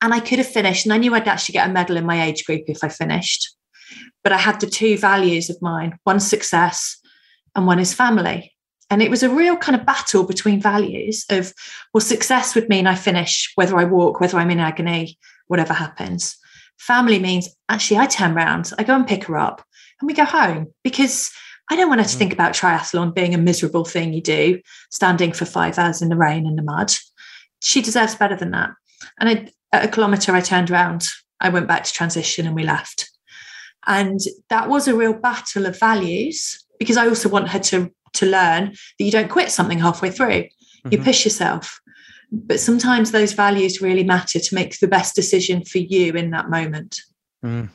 And 0.00 0.12
I 0.12 0.20
could 0.20 0.38
have 0.38 0.48
finished, 0.48 0.86
and 0.86 0.92
I 0.92 0.98
knew 0.98 1.14
I'd 1.14 1.28
actually 1.28 1.54
get 1.54 1.68
a 1.68 1.72
medal 1.72 1.96
in 1.96 2.04
my 2.04 2.22
age 2.24 2.44
group 2.44 2.64
if 2.66 2.82
I 2.82 2.88
finished 2.88 3.54
but 4.22 4.32
I 4.32 4.38
had 4.38 4.60
the 4.60 4.66
two 4.66 4.96
values 4.98 5.50
of 5.50 5.60
mine 5.60 5.98
one 6.04 6.20
success 6.20 6.98
and 7.54 7.66
one 7.66 7.78
is 7.78 7.94
family. 7.94 8.52
And 8.90 9.02
it 9.02 9.10
was 9.10 9.22
a 9.22 9.30
real 9.30 9.56
kind 9.56 9.78
of 9.78 9.86
battle 9.86 10.24
between 10.24 10.60
values 10.60 11.24
of, 11.30 11.52
well, 11.92 12.00
success 12.00 12.54
would 12.54 12.68
mean 12.68 12.86
I 12.86 12.94
finish, 12.94 13.50
whether 13.54 13.76
I 13.78 13.84
walk, 13.84 14.20
whether 14.20 14.38
I'm 14.38 14.50
in 14.50 14.60
agony, 14.60 15.18
whatever 15.46 15.72
happens. 15.72 16.36
Family 16.78 17.18
means 17.18 17.48
actually 17.68 17.98
I 17.98 18.06
turn 18.06 18.36
around, 18.36 18.72
I 18.78 18.84
go 18.84 18.94
and 18.94 19.06
pick 19.06 19.24
her 19.24 19.38
up, 19.38 19.64
and 20.00 20.06
we 20.06 20.14
go 20.14 20.24
home 20.24 20.72
because 20.82 21.32
I 21.70 21.76
don't 21.76 21.88
want 21.88 22.00
her 22.00 22.06
to 22.06 22.14
mm. 22.14 22.18
think 22.18 22.32
about 22.32 22.52
triathlon 22.52 23.14
being 23.14 23.34
a 23.34 23.38
miserable 23.38 23.84
thing 23.84 24.12
you 24.12 24.20
do, 24.20 24.60
standing 24.90 25.32
for 25.32 25.44
five 25.44 25.78
hours 25.78 26.02
in 26.02 26.08
the 26.08 26.16
rain 26.16 26.46
and 26.46 26.58
the 26.58 26.62
mud. 26.62 26.92
She 27.62 27.80
deserves 27.80 28.14
better 28.14 28.36
than 28.36 28.50
that. 28.50 28.70
And 29.18 29.28
I, 29.28 29.48
at 29.72 29.84
a 29.84 29.88
kilometre, 29.88 30.32
I 30.32 30.40
turned 30.40 30.70
around, 30.70 31.04
I 31.40 31.48
went 31.48 31.68
back 31.68 31.84
to 31.84 31.92
transition, 31.92 32.46
and 32.46 32.54
we 32.54 32.64
left. 32.64 33.10
And 33.86 34.20
that 34.50 34.68
was 34.68 34.88
a 34.88 34.94
real 34.94 35.14
battle 35.14 35.66
of 35.66 35.78
values 35.78 36.64
because 36.78 36.96
I 36.96 37.08
also 37.08 37.28
want 37.28 37.48
her 37.48 37.58
to 37.58 37.90
to 38.14 38.26
learn 38.26 38.66
that 38.70 39.04
you 39.04 39.10
don't 39.10 39.28
quit 39.28 39.50
something 39.50 39.78
halfway 39.78 40.10
through. 40.10 40.44
Mm-hmm. 40.44 40.92
You 40.92 40.98
push 40.98 41.24
yourself. 41.24 41.80
But 42.30 42.60
sometimes 42.60 43.10
those 43.10 43.32
values 43.32 43.82
really 43.82 44.04
matter 44.04 44.38
to 44.38 44.54
make 44.54 44.78
the 44.78 44.88
best 44.88 45.14
decision 45.14 45.64
for 45.64 45.78
you 45.78 46.12
in 46.14 46.30
that 46.30 46.48
moment. 46.48 47.00
Mm. 47.44 47.70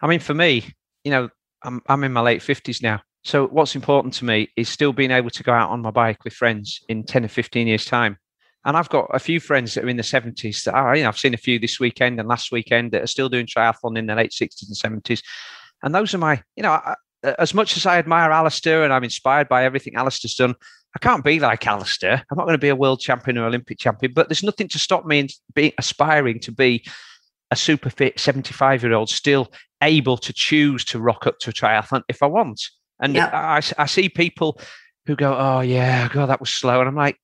I 0.00 0.06
mean, 0.06 0.20
for 0.20 0.34
me, 0.34 0.64
you 1.04 1.10
know, 1.10 1.28
I'm 1.62 1.82
I'm 1.88 2.04
in 2.04 2.12
my 2.12 2.20
late 2.20 2.42
fifties 2.42 2.82
now. 2.82 3.00
So 3.24 3.46
what's 3.48 3.74
important 3.74 4.14
to 4.14 4.24
me 4.24 4.48
is 4.56 4.68
still 4.68 4.92
being 4.92 5.10
able 5.10 5.30
to 5.30 5.42
go 5.42 5.52
out 5.52 5.70
on 5.70 5.82
my 5.82 5.90
bike 5.90 6.24
with 6.24 6.32
friends 6.32 6.80
in 6.88 7.02
10 7.02 7.24
or 7.24 7.28
15 7.28 7.66
years 7.66 7.84
time. 7.84 8.16
And 8.64 8.76
I've 8.76 8.88
got 8.88 9.08
a 9.14 9.18
few 9.18 9.40
friends 9.40 9.74
that 9.74 9.84
are 9.84 9.88
in 9.88 9.96
the 9.96 10.02
70s 10.02 10.64
that 10.64 10.74
are, 10.74 10.94
you 10.96 11.02
know, 11.02 11.08
I've 11.08 11.18
seen 11.18 11.34
a 11.34 11.38
few 11.38 11.58
this 11.58 11.78
weekend 11.78 12.18
and 12.18 12.28
last 12.28 12.52
weekend 12.52 12.92
that 12.92 13.02
are 13.02 13.06
still 13.06 13.28
doing 13.28 13.46
triathlon 13.46 13.96
in 13.96 14.06
the 14.06 14.14
late 14.14 14.32
60s 14.32 14.66
and 14.68 15.02
70s. 15.02 15.22
And 15.82 15.94
those 15.94 16.12
are 16.12 16.18
my, 16.18 16.42
you 16.56 16.62
know, 16.62 16.72
I, 16.72 16.96
as 17.38 17.54
much 17.54 17.76
as 17.76 17.86
I 17.86 17.98
admire 17.98 18.30
Alistair 18.30 18.84
and 18.84 18.92
I'm 18.92 19.04
inspired 19.04 19.48
by 19.48 19.64
everything 19.64 19.94
Alistair's 19.96 20.34
done, 20.34 20.54
I 20.94 20.98
can't 20.98 21.24
be 21.24 21.38
like 21.38 21.66
Alistair. 21.66 22.24
I'm 22.30 22.36
not 22.36 22.44
going 22.44 22.54
to 22.54 22.58
be 22.58 22.68
a 22.68 22.76
world 22.76 23.00
champion 23.00 23.38
or 23.38 23.46
Olympic 23.46 23.78
champion, 23.78 24.12
but 24.14 24.28
there's 24.28 24.42
nothing 24.42 24.68
to 24.68 24.78
stop 24.78 25.04
me 25.04 25.20
in 25.20 25.28
being 25.54 25.72
aspiring 25.78 26.40
to 26.40 26.52
be 26.52 26.84
a 27.50 27.56
super 27.56 27.90
fit 27.90 28.18
75 28.20 28.82
year 28.82 28.92
old 28.92 29.08
still 29.08 29.50
able 29.82 30.16
to 30.18 30.32
choose 30.32 30.84
to 30.86 30.98
rock 30.98 31.26
up 31.26 31.38
to 31.40 31.50
a 31.50 31.52
triathlon 31.52 32.02
if 32.08 32.22
I 32.22 32.26
want. 32.26 32.60
And 33.00 33.14
yep. 33.14 33.32
I, 33.32 33.62
I 33.78 33.86
see 33.86 34.08
people 34.08 34.60
who 35.06 35.16
go, 35.16 35.36
Oh, 35.38 35.60
yeah, 35.60 36.08
God, 36.08 36.26
that 36.26 36.40
was 36.40 36.50
slow. 36.50 36.80
And 36.80 36.88
I'm 36.88 36.96
like, 36.96 37.18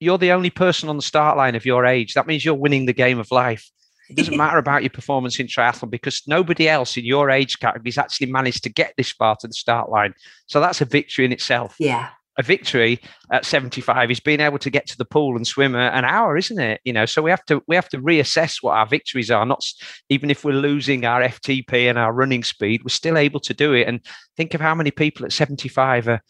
You're 0.00 0.18
the 0.18 0.32
only 0.32 0.50
person 0.50 0.88
on 0.88 0.96
the 0.96 1.02
start 1.02 1.36
line 1.36 1.54
of 1.54 1.66
your 1.66 1.84
age. 1.84 2.14
That 2.14 2.26
means 2.26 2.44
you're 2.44 2.54
winning 2.54 2.86
the 2.86 2.94
game 2.94 3.18
of 3.18 3.30
life. 3.30 3.70
It 4.08 4.16
doesn't 4.16 4.36
matter 4.38 4.58
about 4.58 4.82
your 4.82 4.90
performance 4.90 5.38
in 5.38 5.46
triathlon 5.46 5.90
because 5.90 6.22
nobody 6.26 6.68
else 6.68 6.96
in 6.96 7.04
your 7.04 7.30
age 7.30 7.60
category 7.60 7.90
has 7.90 7.98
actually 7.98 8.32
managed 8.32 8.64
to 8.64 8.70
get 8.70 8.94
this 8.96 9.12
far 9.12 9.36
to 9.36 9.46
the 9.46 9.52
start 9.52 9.90
line. 9.90 10.14
So 10.46 10.60
that's 10.60 10.80
a 10.80 10.86
victory 10.86 11.26
in 11.26 11.32
itself. 11.32 11.76
Yeah. 11.78 12.08
A 12.38 12.42
victory 12.42 13.00
at 13.30 13.44
75 13.44 14.10
is 14.10 14.20
being 14.20 14.40
able 14.40 14.58
to 14.60 14.70
get 14.70 14.86
to 14.86 14.96
the 14.96 15.04
pool 15.04 15.36
and 15.36 15.46
swim 15.46 15.74
an 15.74 16.04
hour, 16.06 16.38
isn't 16.38 16.58
it? 16.58 16.80
You 16.84 16.92
know, 16.94 17.04
so 17.04 17.20
we 17.20 17.28
have 17.28 17.44
to 17.46 17.62
we 17.66 17.76
have 17.76 17.90
to 17.90 17.98
reassess 17.98 18.62
what 18.62 18.76
our 18.76 18.86
victories 18.86 19.30
are. 19.30 19.44
Not 19.44 19.62
even 20.08 20.30
if 20.30 20.42
we're 20.42 20.52
losing 20.52 21.04
our 21.04 21.20
FTP 21.20 21.90
and 21.90 21.98
our 21.98 22.14
running 22.14 22.42
speed, 22.42 22.82
we're 22.82 22.88
still 22.88 23.18
able 23.18 23.40
to 23.40 23.52
do 23.52 23.74
it. 23.74 23.86
And 23.86 24.00
think 24.38 24.54
of 24.54 24.60
how 24.62 24.74
many 24.74 24.90
people 24.90 25.26
at 25.26 25.32
75 25.32 26.08
are 26.08 26.22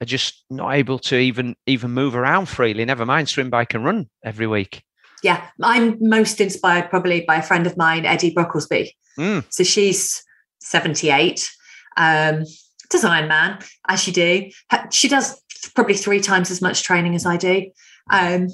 are 0.00 0.06
just 0.06 0.44
not 0.50 0.74
able 0.74 0.98
to 0.98 1.16
even 1.16 1.56
even 1.66 1.90
move 1.90 2.14
around 2.14 2.46
freely. 2.46 2.84
Never 2.84 3.06
mind 3.06 3.28
swim, 3.28 3.50
bike, 3.50 3.74
and 3.74 3.84
run 3.84 4.08
every 4.24 4.46
week 4.46 4.82
yeah, 5.22 5.46
I'm 5.62 5.96
most 6.00 6.40
inspired 6.40 6.90
probably 6.90 7.22
by 7.22 7.36
a 7.36 7.42
friend 7.42 7.66
of 7.66 7.76
mine, 7.76 8.04
Eddie 8.04 8.34
Brocklesby. 8.34 8.90
Mm. 9.18 9.44
So 9.50 9.64
she's 9.64 10.22
78, 10.60 11.50
um, 11.96 12.44
does 12.90 13.04
Ironman, 13.04 13.64
as 13.88 14.06
you 14.06 14.12
do. 14.12 14.50
She 14.90 15.08
does 15.08 15.40
probably 15.74 15.94
three 15.94 16.20
times 16.20 16.50
as 16.50 16.62
much 16.62 16.82
training 16.82 17.14
as 17.14 17.26
I 17.26 17.36
do. 17.36 17.70
Um, 18.10 18.48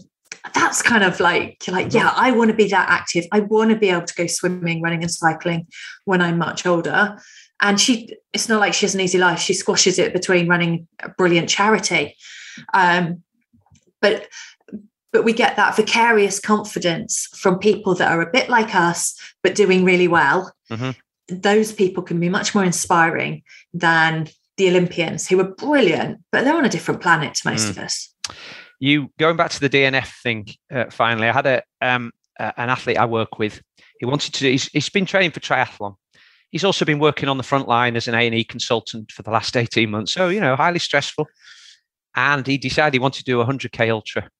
that's 0.53 0.83
kind 0.83 1.05
of 1.05 1.21
like 1.21 1.67
you're 1.67 1.75
like 1.75 1.95
yeah 1.95 2.13
i 2.17 2.31
want 2.31 2.51
to 2.51 2.57
be 2.57 2.69
that 2.69 2.87
active 2.91 3.25
i 3.33 3.41
want 3.41 3.71
to 3.71 3.77
be 3.77 3.89
able 3.89 4.05
to 4.05 4.15
go 4.15 4.27
swimming 4.27 4.83
running 4.83 5.01
and 5.01 5.11
cycling 5.11 5.67
when 6.05 6.21
i'm 6.21 6.37
much 6.37 6.67
older 6.67 7.17
and 7.61 7.81
she 7.81 8.17
it's 8.33 8.49
not 8.49 8.61
like 8.61 8.75
she 8.75 8.87
has 8.87 8.95
an 8.95 9.01
easy 9.01 9.19
life. 9.19 9.39
She 9.39 9.55
squashes 9.55 9.99
it 9.99 10.13
between 10.13 10.49
running 10.49 10.89
a 11.01 11.09
brilliant 11.11 11.49
charity. 11.49 12.17
Um, 12.73 13.23
but 14.01 14.29
but 15.13 15.25
we 15.25 15.33
get 15.33 15.57
that 15.57 15.77
vicarious 15.77 16.41
confidence 16.41 17.29
from 17.37 17.59
people 17.59 17.95
that 17.95 18.11
are 18.11 18.21
a 18.21 18.31
bit 18.31 18.49
like 18.49 18.75
us 18.75 19.19
but 19.43 19.55
doing 19.55 19.85
really 19.85 20.09
well. 20.09 20.53
Mm-hmm. 20.71 20.91
those 21.29 21.73
people 21.73 22.03
can 22.03 22.19
be 22.19 22.31
much 22.31 22.55
more 22.55 22.65
inspiring 22.65 23.43
than 23.75 24.29
the 24.57 24.69
olympians 24.71 25.29
who 25.29 25.39
are 25.41 25.55
brilliant 25.55 26.21
but 26.33 26.43
they're 26.43 26.57
on 26.57 26.65
a 26.65 26.71
different 26.71 27.03
planet 27.03 27.35
to 27.35 27.51
most 27.51 27.67
mm. 27.67 27.71
of 27.71 27.79
us. 27.79 28.15
You 28.81 29.11
going 29.19 29.37
back 29.37 29.51
to 29.51 29.61
the 29.61 29.69
dnf 29.69 30.11
thing 30.23 30.47
uh, 30.73 30.87
finally 30.91 31.29
i 31.29 31.33
had 31.33 31.47
a 31.47 31.63
um, 31.83 32.13
uh, 32.41 32.53
an 32.57 32.71
athlete 32.71 32.97
i 32.97 33.05
work 33.05 33.39
with. 33.39 33.61
He 34.01 34.07
wanted 34.07 34.33
to 34.35 34.51
he's, 34.51 34.69
he's 34.69 34.89
been 34.89 35.07
training 35.07 35.33
for 35.33 35.41
triathlon 35.41 35.97
he's 36.55 36.65
also 36.65 36.85
been 36.85 37.01
working 37.01 37.29
on 37.29 37.37
the 37.37 37.43
front 37.43 37.67
line 37.67 37.97
as 37.97 38.07
an 38.07 38.15
a&e 38.15 38.45
consultant 38.45 39.11
for 39.11 39.23
the 39.23 39.31
last 39.31 39.57
18 39.65 39.91
months 39.91 40.13
so 40.13 40.29
you 40.29 40.41
know 40.41 40.57
highly 40.57 40.79
stressful 40.79 41.27
and 42.17 42.47
he 42.47 42.57
decided 42.57 42.95
he 42.95 43.01
wanted 43.01 43.19
to 43.19 43.25
do 43.25 43.41
a 43.41 43.45
100k 43.45 43.91
ultra 43.91 44.31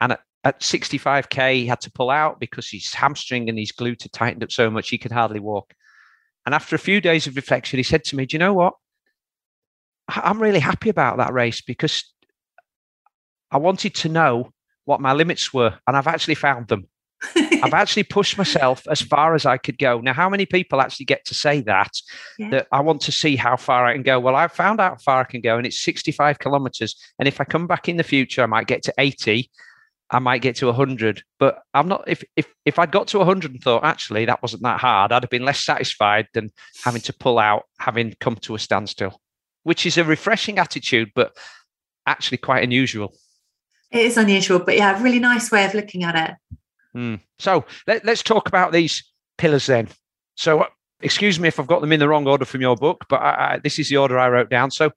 and 0.00 0.12
at, 0.12 0.20
at 0.44 0.60
65k, 0.60 1.54
he 1.54 1.66
had 1.66 1.80
to 1.82 1.90
pull 1.90 2.10
out 2.10 2.40
because 2.40 2.70
his 2.70 2.92
hamstring 2.94 3.48
and 3.48 3.58
his 3.58 3.72
glute 3.72 4.02
had 4.02 4.12
tightened 4.12 4.42
up 4.42 4.52
so 4.52 4.70
much 4.70 4.88
he 4.88 4.98
could 4.98 5.12
hardly 5.12 5.40
walk. 5.40 5.74
And 6.46 6.54
after 6.54 6.76
a 6.76 6.78
few 6.78 7.00
days 7.00 7.26
of 7.26 7.36
reflection, 7.36 7.78
he 7.78 7.82
said 7.82 8.04
to 8.04 8.16
me, 8.16 8.26
Do 8.26 8.34
you 8.34 8.38
know 8.38 8.54
what? 8.54 8.74
I'm 10.08 10.40
really 10.40 10.60
happy 10.60 10.88
about 10.88 11.18
that 11.18 11.32
race 11.32 11.60
because 11.60 12.04
I 13.50 13.58
wanted 13.58 13.94
to 13.96 14.08
know 14.08 14.52
what 14.84 15.00
my 15.00 15.12
limits 15.12 15.52
were, 15.52 15.78
and 15.86 15.96
I've 15.96 16.06
actually 16.06 16.36
found 16.36 16.68
them. 16.68 16.88
I've 17.36 17.74
actually 17.74 18.04
pushed 18.04 18.38
myself 18.38 18.86
as 18.88 19.00
far 19.00 19.34
as 19.34 19.44
I 19.46 19.56
could 19.56 19.78
go. 19.78 20.00
Now, 20.00 20.12
how 20.12 20.28
many 20.28 20.46
people 20.46 20.80
actually 20.80 21.06
get 21.06 21.24
to 21.26 21.34
say 21.34 21.60
that? 21.62 21.90
Yeah. 22.38 22.50
That 22.50 22.66
I 22.72 22.80
want 22.80 23.00
to 23.02 23.12
see 23.12 23.36
how 23.36 23.56
far 23.56 23.86
I 23.86 23.94
can 23.94 24.02
go. 24.02 24.20
Well, 24.20 24.36
I've 24.36 24.52
found 24.52 24.80
out 24.80 24.92
how 24.92 24.98
far 24.98 25.20
I 25.20 25.24
can 25.24 25.40
go, 25.40 25.56
and 25.56 25.66
it's 25.66 25.80
65 25.80 26.38
kilometers. 26.38 26.96
And 27.18 27.26
if 27.26 27.40
I 27.40 27.44
come 27.44 27.66
back 27.66 27.88
in 27.88 27.96
the 27.96 28.04
future, 28.04 28.42
I 28.42 28.46
might 28.46 28.66
get 28.66 28.82
to 28.84 28.94
80, 28.98 29.50
I 30.10 30.18
might 30.18 30.42
get 30.42 30.56
to 30.56 30.66
100. 30.66 31.22
But 31.38 31.62
I'm 31.74 31.88
not, 31.88 32.04
if, 32.06 32.24
if, 32.36 32.46
if 32.64 32.78
I'd 32.78 32.92
got 32.92 33.08
to 33.08 33.18
100 33.18 33.52
and 33.52 33.62
thought, 33.62 33.84
actually, 33.84 34.24
that 34.24 34.42
wasn't 34.42 34.62
that 34.62 34.80
hard, 34.80 35.12
I'd 35.12 35.22
have 35.22 35.30
been 35.30 35.44
less 35.44 35.64
satisfied 35.64 36.28
than 36.34 36.50
having 36.84 37.02
to 37.02 37.12
pull 37.12 37.38
out, 37.38 37.64
having 37.78 38.14
come 38.20 38.36
to 38.36 38.54
a 38.54 38.58
standstill, 38.58 39.20
which 39.64 39.86
is 39.86 39.98
a 39.98 40.04
refreshing 40.04 40.58
attitude, 40.58 41.10
but 41.14 41.36
actually 42.06 42.38
quite 42.38 42.64
unusual. 42.64 43.14
It 43.90 44.00
is 44.00 44.16
unusual, 44.16 44.58
but 44.58 44.76
yeah, 44.76 44.98
a 44.98 45.02
really 45.02 45.18
nice 45.18 45.50
way 45.50 45.64
of 45.64 45.74
looking 45.74 46.04
at 46.04 46.30
it. 46.30 46.58
Mm. 46.96 47.20
So 47.38 47.64
let, 47.86 48.04
let's 48.04 48.22
talk 48.22 48.48
about 48.48 48.72
these 48.72 49.02
pillars 49.36 49.66
then. 49.66 49.88
So, 50.36 50.66
excuse 51.00 51.38
me 51.38 51.48
if 51.48 51.60
I've 51.60 51.66
got 51.66 51.80
them 51.80 51.92
in 51.92 52.00
the 52.00 52.08
wrong 52.08 52.26
order 52.26 52.44
from 52.44 52.60
your 52.60 52.76
book, 52.76 53.04
but 53.08 53.20
I, 53.20 53.54
I, 53.54 53.60
this 53.62 53.78
is 53.78 53.88
the 53.88 53.96
order 53.96 54.18
I 54.18 54.28
wrote 54.28 54.50
down. 54.50 54.70
So, 54.70 54.90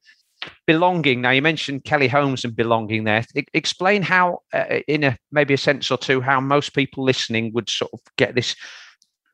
belonging. 0.65 1.21
Now 1.21 1.31
you 1.31 1.41
mentioned 1.41 1.83
Kelly 1.83 2.07
Holmes 2.07 2.43
and 2.43 2.55
belonging 2.55 3.03
there. 3.03 3.23
I, 3.35 3.43
explain 3.53 4.01
how, 4.01 4.39
uh, 4.53 4.79
in 4.87 5.03
a 5.03 5.17
maybe 5.31 5.53
a 5.53 5.57
sense 5.57 5.91
or 5.91 5.97
two, 5.97 6.21
how 6.21 6.39
most 6.39 6.73
people 6.73 7.03
listening 7.03 7.51
would 7.53 7.69
sort 7.69 7.91
of 7.93 7.99
get 8.17 8.35
this 8.35 8.55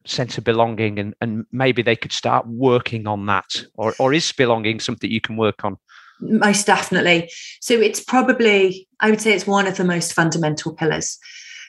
sense 0.06 0.38
of 0.38 0.44
belonging, 0.44 1.00
and 1.00 1.14
and 1.22 1.46
maybe 1.52 1.82
they 1.82 1.96
could 1.96 2.12
start 2.12 2.48
working 2.48 3.08
on 3.08 3.26
that, 3.28 3.66
or 3.76 3.94
or 4.00 4.14
is 4.14 4.32
belonging 4.32 4.80
something 4.80 5.12
you 5.12 5.22
can 5.22 5.38
work 5.38 5.64
on? 5.64 5.78
Most 6.20 6.66
definitely. 6.66 7.30
So 7.62 7.76
it's 7.76 8.04
probably 8.04 8.88
I 9.00 9.10
would 9.10 9.22
say 9.22 9.34
it's 9.34 9.48
one 9.48 9.68
of 9.68 9.78
the 9.78 9.84
most 9.84 10.14
fundamental 10.14 10.74
pillars. 10.74 11.18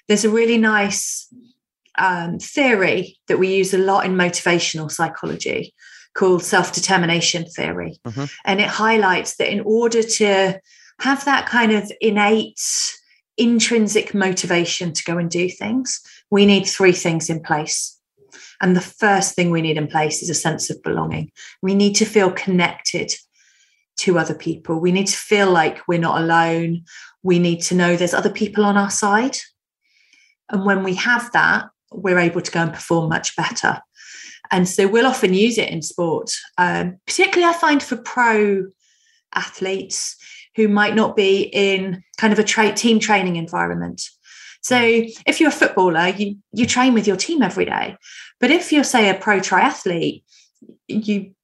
There's 0.08 0.24
a 0.24 0.30
really 0.30 0.58
nice 0.58 1.32
um, 1.98 2.38
theory 2.38 3.18
that 3.28 3.38
we 3.38 3.54
use 3.54 3.74
a 3.74 3.78
lot 3.78 4.06
in 4.06 4.14
motivational 4.14 4.90
psychology 4.90 5.74
called 6.14 6.42
self 6.42 6.72
determination 6.72 7.44
theory. 7.44 8.00
Mm-hmm. 8.06 8.24
And 8.44 8.60
it 8.60 8.68
highlights 8.68 9.36
that 9.36 9.52
in 9.52 9.60
order 9.60 10.02
to 10.02 10.60
have 11.00 11.24
that 11.24 11.46
kind 11.46 11.72
of 11.72 11.90
innate, 12.00 12.60
intrinsic 13.36 14.14
motivation 14.14 14.92
to 14.92 15.04
go 15.04 15.18
and 15.18 15.30
do 15.30 15.48
things, 15.48 16.00
we 16.30 16.46
need 16.46 16.64
three 16.64 16.92
things 16.92 17.30
in 17.30 17.40
place. 17.40 17.96
And 18.60 18.74
the 18.74 18.80
first 18.80 19.34
thing 19.34 19.50
we 19.50 19.62
need 19.62 19.76
in 19.76 19.86
place 19.86 20.22
is 20.22 20.30
a 20.30 20.34
sense 20.34 20.70
of 20.70 20.82
belonging. 20.82 21.30
We 21.62 21.74
need 21.74 21.94
to 21.96 22.04
feel 22.04 22.32
connected 22.32 23.12
to 23.98 24.18
other 24.18 24.34
people. 24.34 24.80
We 24.80 24.92
need 24.92 25.06
to 25.06 25.16
feel 25.16 25.50
like 25.50 25.86
we're 25.86 26.00
not 26.00 26.20
alone. 26.20 26.84
We 27.22 27.38
need 27.38 27.62
to 27.62 27.74
know 27.74 27.96
there's 27.96 28.14
other 28.14 28.30
people 28.30 28.64
on 28.64 28.76
our 28.76 28.90
side. 28.90 29.36
And 30.50 30.64
when 30.64 30.82
we 30.82 30.94
have 30.94 31.30
that, 31.32 31.68
we're 31.92 32.18
able 32.18 32.40
to 32.40 32.50
go 32.50 32.60
and 32.60 32.72
perform 32.72 33.08
much 33.08 33.36
better. 33.36 33.80
And 34.50 34.68
so 34.68 34.88
we'll 34.88 35.06
often 35.06 35.34
use 35.34 35.58
it 35.58 35.68
in 35.68 35.82
sport, 35.82 36.30
um, 36.56 36.98
particularly 37.06 37.52
I 37.52 37.56
find 37.56 37.82
for 37.82 37.96
pro 37.96 38.66
athletes 39.34 40.16
who 40.56 40.68
might 40.68 40.94
not 40.94 41.16
be 41.16 41.42
in 41.52 42.02
kind 42.16 42.32
of 42.32 42.38
a 42.38 42.44
tra- 42.44 42.72
team 42.72 42.98
training 42.98 43.36
environment. 43.36 44.02
So 44.62 44.76
if 44.78 45.40
you're 45.40 45.50
a 45.50 45.52
footballer, 45.52 46.08
you, 46.08 46.36
you 46.52 46.66
train 46.66 46.94
with 46.94 47.06
your 47.06 47.16
team 47.16 47.42
every 47.42 47.64
day. 47.64 47.96
But 48.40 48.50
if 48.50 48.72
you're, 48.72 48.84
say, 48.84 49.08
a 49.08 49.14
pro 49.14 49.38
triathlete, 49.38 50.22
you 50.88 51.34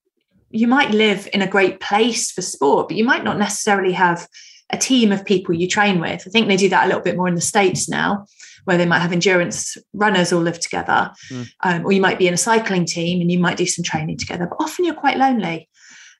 you 0.50 0.68
might 0.68 0.92
live 0.92 1.28
in 1.32 1.42
a 1.42 1.48
great 1.48 1.80
place 1.80 2.30
for 2.30 2.40
sport, 2.40 2.86
but 2.86 2.96
you 2.96 3.04
might 3.04 3.24
not 3.24 3.38
necessarily 3.38 3.92
have 3.92 4.28
a 4.70 4.78
team 4.78 5.10
of 5.10 5.24
people 5.24 5.52
you 5.52 5.66
train 5.66 6.00
with. 6.00 6.22
I 6.24 6.30
think 6.30 6.46
they 6.46 6.56
do 6.56 6.68
that 6.68 6.84
a 6.84 6.86
little 6.86 7.02
bit 7.02 7.16
more 7.16 7.26
in 7.26 7.34
the 7.34 7.40
States 7.40 7.88
now, 7.88 8.26
where 8.64 8.78
they 8.78 8.86
might 8.86 9.00
have 9.00 9.12
endurance 9.12 9.76
runners 9.92 10.32
all 10.32 10.42
live 10.42 10.60
together. 10.60 11.10
Mm. 11.30 11.48
Um, 11.62 11.86
or 11.86 11.92
you 11.92 12.00
might 12.00 12.18
be 12.18 12.28
in 12.28 12.34
a 12.34 12.38
cycling 12.38 12.84
team 12.84 13.20
and 13.20 13.30
you 13.30 13.38
might 13.38 13.56
do 13.56 13.66
some 13.66 13.82
training 13.82 14.18
together, 14.18 14.46
but 14.46 14.62
often 14.62 14.84
you're 14.84 14.94
quite 14.94 15.18
lonely. 15.18 15.68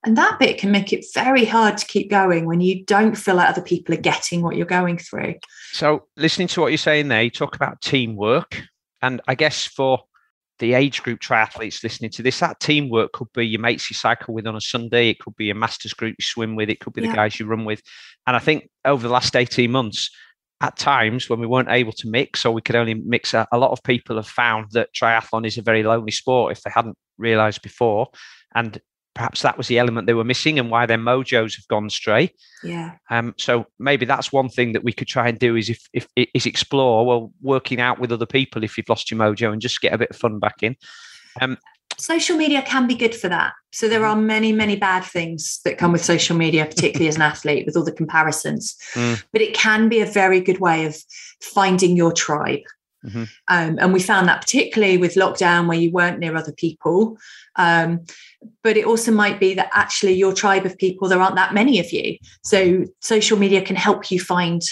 And 0.05 0.19
that 0.19 0.39
bit 0.39 0.59
can 0.59 0.71
make 0.71 0.93
it 0.93 1.07
very 1.15 1.47
hard 1.47 1.79
to 1.79 1.87
keep 1.87 2.11
going 2.11 2.45
when 2.45 2.61
you 2.61 2.85
don't 2.85 3.15
feel 3.15 3.37
like 3.37 3.49
other 3.49 3.63
people 3.63 3.95
are 3.95 4.01
getting 4.01 4.43
what 4.43 4.55
you're 4.55 4.67
going 4.67 4.99
through. 4.99 5.37
So, 5.73 6.07
listening 6.17 6.49
to 6.49 6.61
what 6.61 6.69
you're 6.69 6.79
saying 6.79 7.09
there, 7.09 7.23
you 7.23 7.31
talk 7.31 7.57
about 7.57 7.81
teamwork. 7.81 8.63
And 9.01 9.23
I 9.27 9.35
guess 9.35 9.65
for 9.67 10.01
the 10.59 10.75
age 10.75 11.03
group 11.03 11.21
triathletes 11.21 11.83
listening 11.83 12.11
to 12.13 12.23
this, 12.23 12.39
that 12.41 12.61
teamwork 12.61 13.13
could 13.13 13.33
be 13.33 13.47
your 13.47 13.61
mates 13.61 13.91
you 13.91 13.95
cycle 13.95 14.35
with 14.35 14.47
on 14.47 14.57
a 14.57 14.61
Sunday, 14.61 15.09
it 15.09 15.21
could 15.21 15.37
be 15.37 15.47
your 15.47 15.57
masters 15.57 15.95
group 15.95 16.17
you 16.19 16.25
swim 16.25 16.55
with, 16.55 16.69
it 16.69 16.81
could 16.81 16.93
be 16.93 17.03
yeah. 17.03 17.11
the 17.11 17.17
guys 17.17 17.41
you 17.41 17.47
run 17.47 17.65
with. 17.65 17.83
And 18.27 18.37
I 18.37 18.39
think 18.39 18.69
over 18.85 19.03
the 19.07 19.13
last 19.13 19.35
18 19.35 19.71
months, 19.71 20.11
at 20.65 20.77
times 20.79 21.29
when 21.29 21.41
we 21.41 21.47
weren't 21.47 21.69
able 21.69 21.93
to 21.93 22.09
mix 22.09 22.45
or 22.47 22.53
we 22.53 22.63
could 22.63 22.75
only 22.75 22.95
mix 22.95 23.35
a, 23.35 23.47
a 23.53 23.59
lot 23.59 23.71
of 23.71 23.83
people 23.83 24.17
have 24.17 24.27
found 24.27 24.71
that 24.73 24.89
triathlon 24.95 25.47
is 25.47 25.59
a 25.59 25.63
very 25.63 25.83
lonely 25.83 26.11
sport 26.11 26.53
if 26.53 26.63
they 26.63 26.71
hadn't 26.75 26.97
realized 27.19 27.61
before 27.61 28.09
and 28.55 28.81
perhaps 29.15 29.43
that 29.43 29.59
was 29.59 29.69
the 29.69 29.79
element 29.79 30.07
they 30.07 30.15
were 30.15 30.25
missing 30.25 30.59
and 30.59 30.71
why 30.71 30.87
their 30.87 30.99
mojos 30.99 31.55
have 31.55 31.69
gone 31.69 31.87
astray. 31.87 32.33
Yeah. 32.65 32.93
Um, 33.11 33.35
so 33.39 33.67
maybe 33.79 34.07
that's 34.07 34.33
one 34.33 34.49
thing 34.49 34.73
that 34.73 34.83
we 34.83 34.93
could 34.93 35.07
try 35.07 35.29
and 35.29 35.39
do 35.39 35.55
is 35.55 35.69
if, 35.69 35.87
if 35.93 36.09
is 36.17 36.47
explore 36.47 37.07
well 37.07 37.33
working 37.41 37.81
out 37.81 38.01
with 38.01 38.11
other 38.11 38.27
people 38.27 38.65
if 38.65 38.77
you've 38.77 38.89
lost 38.89 39.11
your 39.11 39.21
mojo 39.21 39.53
and 39.53 39.63
just 39.63 39.81
get 39.81 39.93
a 39.93 39.99
bit 39.99 40.11
of 40.11 40.17
fun 40.17 40.41
back 40.41 40.63
in. 40.63 40.75
Um, 41.41 41.59
social 41.99 42.37
media 42.37 42.63
can 42.63 42.87
be 42.87 42.95
good 42.95 43.15
for 43.15 43.29
that. 43.29 43.53
So 43.73 43.89
there 43.89 44.05
are 44.05 44.17
many, 44.17 44.53
many 44.53 44.77
bad 44.77 45.05
things 45.05 45.61
that 45.65 45.79
come 45.79 45.93
with 45.93 46.05
social 46.05 46.37
media, 46.37 46.65
particularly 46.71 47.09
as 47.09 47.17
an 47.17 47.23
athlete 47.23 47.67
with 47.67 47.77
all 47.77 47.85
the 47.85 47.93
comparisons. 47.93 48.77
Mm. 48.95 49.23
But 49.33 49.43
it 49.43 49.55
can 49.55 49.89
be 49.89 50.01
a 50.01 50.07
very 50.07 50.41
good 50.41 50.61
way 50.61 50.87
of 50.87 50.97
finding 51.41 51.97
your 51.97 52.13
tribe. 52.13 52.63
Mm-hmm. 53.05 53.25
Um, 53.49 53.79
and 53.79 53.93
we 53.93 54.01
found 54.01 54.29
that 54.29 54.41
particularly 54.41 54.97
with 54.97 55.15
lockdown 55.15 55.69
where 55.69 55.79
you 55.79 55.91
weren't 55.91 56.19
near 56.19 56.37
other 56.37 56.53
people. 56.53 57.19
Um, 57.57 58.05
but 58.63 58.77
it 58.77 58.87
also 58.87 59.13
might 59.13 59.39
be 59.39 59.55
that 59.55 59.71
actually 59.73 60.15
your 60.15 60.33
tribe 60.33 60.65
of 60.65 60.79
people, 60.79 61.09
there 61.09 61.21
aren't 61.21 61.37
that 61.37 61.55
many 61.55 61.79
of 61.79 61.93
you. 61.93 62.17
So 62.43 62.85
social 63.01 63.39
media 63.39 63.63
can 63.63 63.77
help 63.77 64.11
you 64.11 64.21
find 64.21 64.63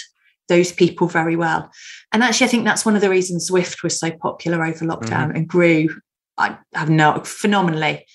those 0.49 0.71
people 0.71 1.07
very 1.07 1.35
well. 1.35 1.71
And 2.11 2.23
actually, 2.23 2.47
I 2.47 2.49
think 2.49 2.65
that's 2.65 2.85
one 2.85 2.95
of 2.95 3.01
the 3.01 3.09
reasons 3.09 3.49
Zwift 3.49 3.83
was 3.83 3.99
so 3.99 4.11
popular 4.11 4.63
over 4.63 4.85
lockdown 4.85 5.27
mm-hmm. 5.27 5.35
and 5.37 5.47
grew, 5.47 5.89
I 6.37 6.57
have 6.73 6.89
no 6.89 7.21
phenomenally, 7.23 8.05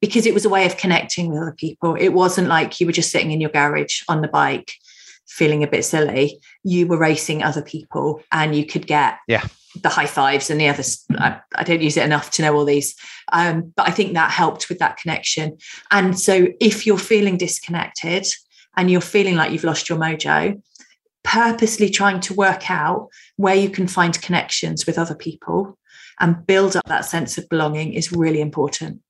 because 0.00 0.26
it 0.26 0.34
was 0.34 0.44
a 0.44 0.50
way 0.50 0.66
of 0.66 0.76
connecting 0.76 1.28
with 1.28 1.40
other 1.40 1.56
people. 1.56 1.94
It 1.94 2.10
wasn't 2.10 2.48
like 2.48 2.80
you 2.80 2.86
were 2.86 2.92
just 2.92 3.10
sitting 3.10 3.30
in 3.30 3.40
your 3.40 3.50
garage 3.50 4.02
on 4.08 4.20
the 4.20 4.28
bike 4.28 4.72
feeling 5.26 5.62
a 5.62 5.68
bit 5.68 5.84
silly. 5.84 6.38
You 6.62 6.86
were 6.86 6.98
racing 6.98 7.42
other 7.42 7.62
people 7.62 8.22
and 8.30 8.54
you 8.54 8.66
could 8.66 8.86
get 8.86 9.18
yeah 9.28 9.46
the 9.80 9.88
high 9.88 10.06
fives 10.06 10.50
and 10.50 10.60
the 10.60 10.68
others. 10.68 11.04
I, 11.12 11.40
I, 11.54 11.64
don't 11.64 11.80
use 11.80 11.96
it 11.96 12.04
enough 12.04 12.30
to 12.32 12.42
know 12.42 12.54
all 12.54 12.66
these, 12.66 12.94
um, 13.32 13.72
but 13.74 13.88
I 13.88 13.90
think 13.90 14.12
that 14.12 14.30
helped 14.30 14.68
with 14.68 14.78
that 14.80 14.98
connection. 14.98 15.56
And 15.90 16.18
so, 16.18 16.48
if 16.60 16.86
you're 16.86 16.98
feeling 16.98 17.38
disconnected 17.38 18.26
and 18.76 18.90
you're 18.90 19.00
feeling 19.00 19.36
like 19.36 19.50
you've 19.50 19.64
lost 19.64 19.88
your 19.88 19.98
mojo, 19.98 20.60
purposely 21.22 21.88
trying 21.88 22.20
to 22.20 22.34
work 22.34 22.70
out 22.70 23.08
where 23.36 23.54
you 23.54 23.70
can 23.70 23.86
find 23.86 24.20
connections 24.20 24.86
with 24.86 24.98
other 24.98 25.14
people 25.14 25.78
and 26.20 26.46
build 26.46 26.76
up 26.76 26.86
that 26.86 27.04
sense 27.04 27.38
of 27.38 27.48
belonging 27.48 27.92
is 27.92 28.12
really 28.12 28.40
important. 28.40 29.00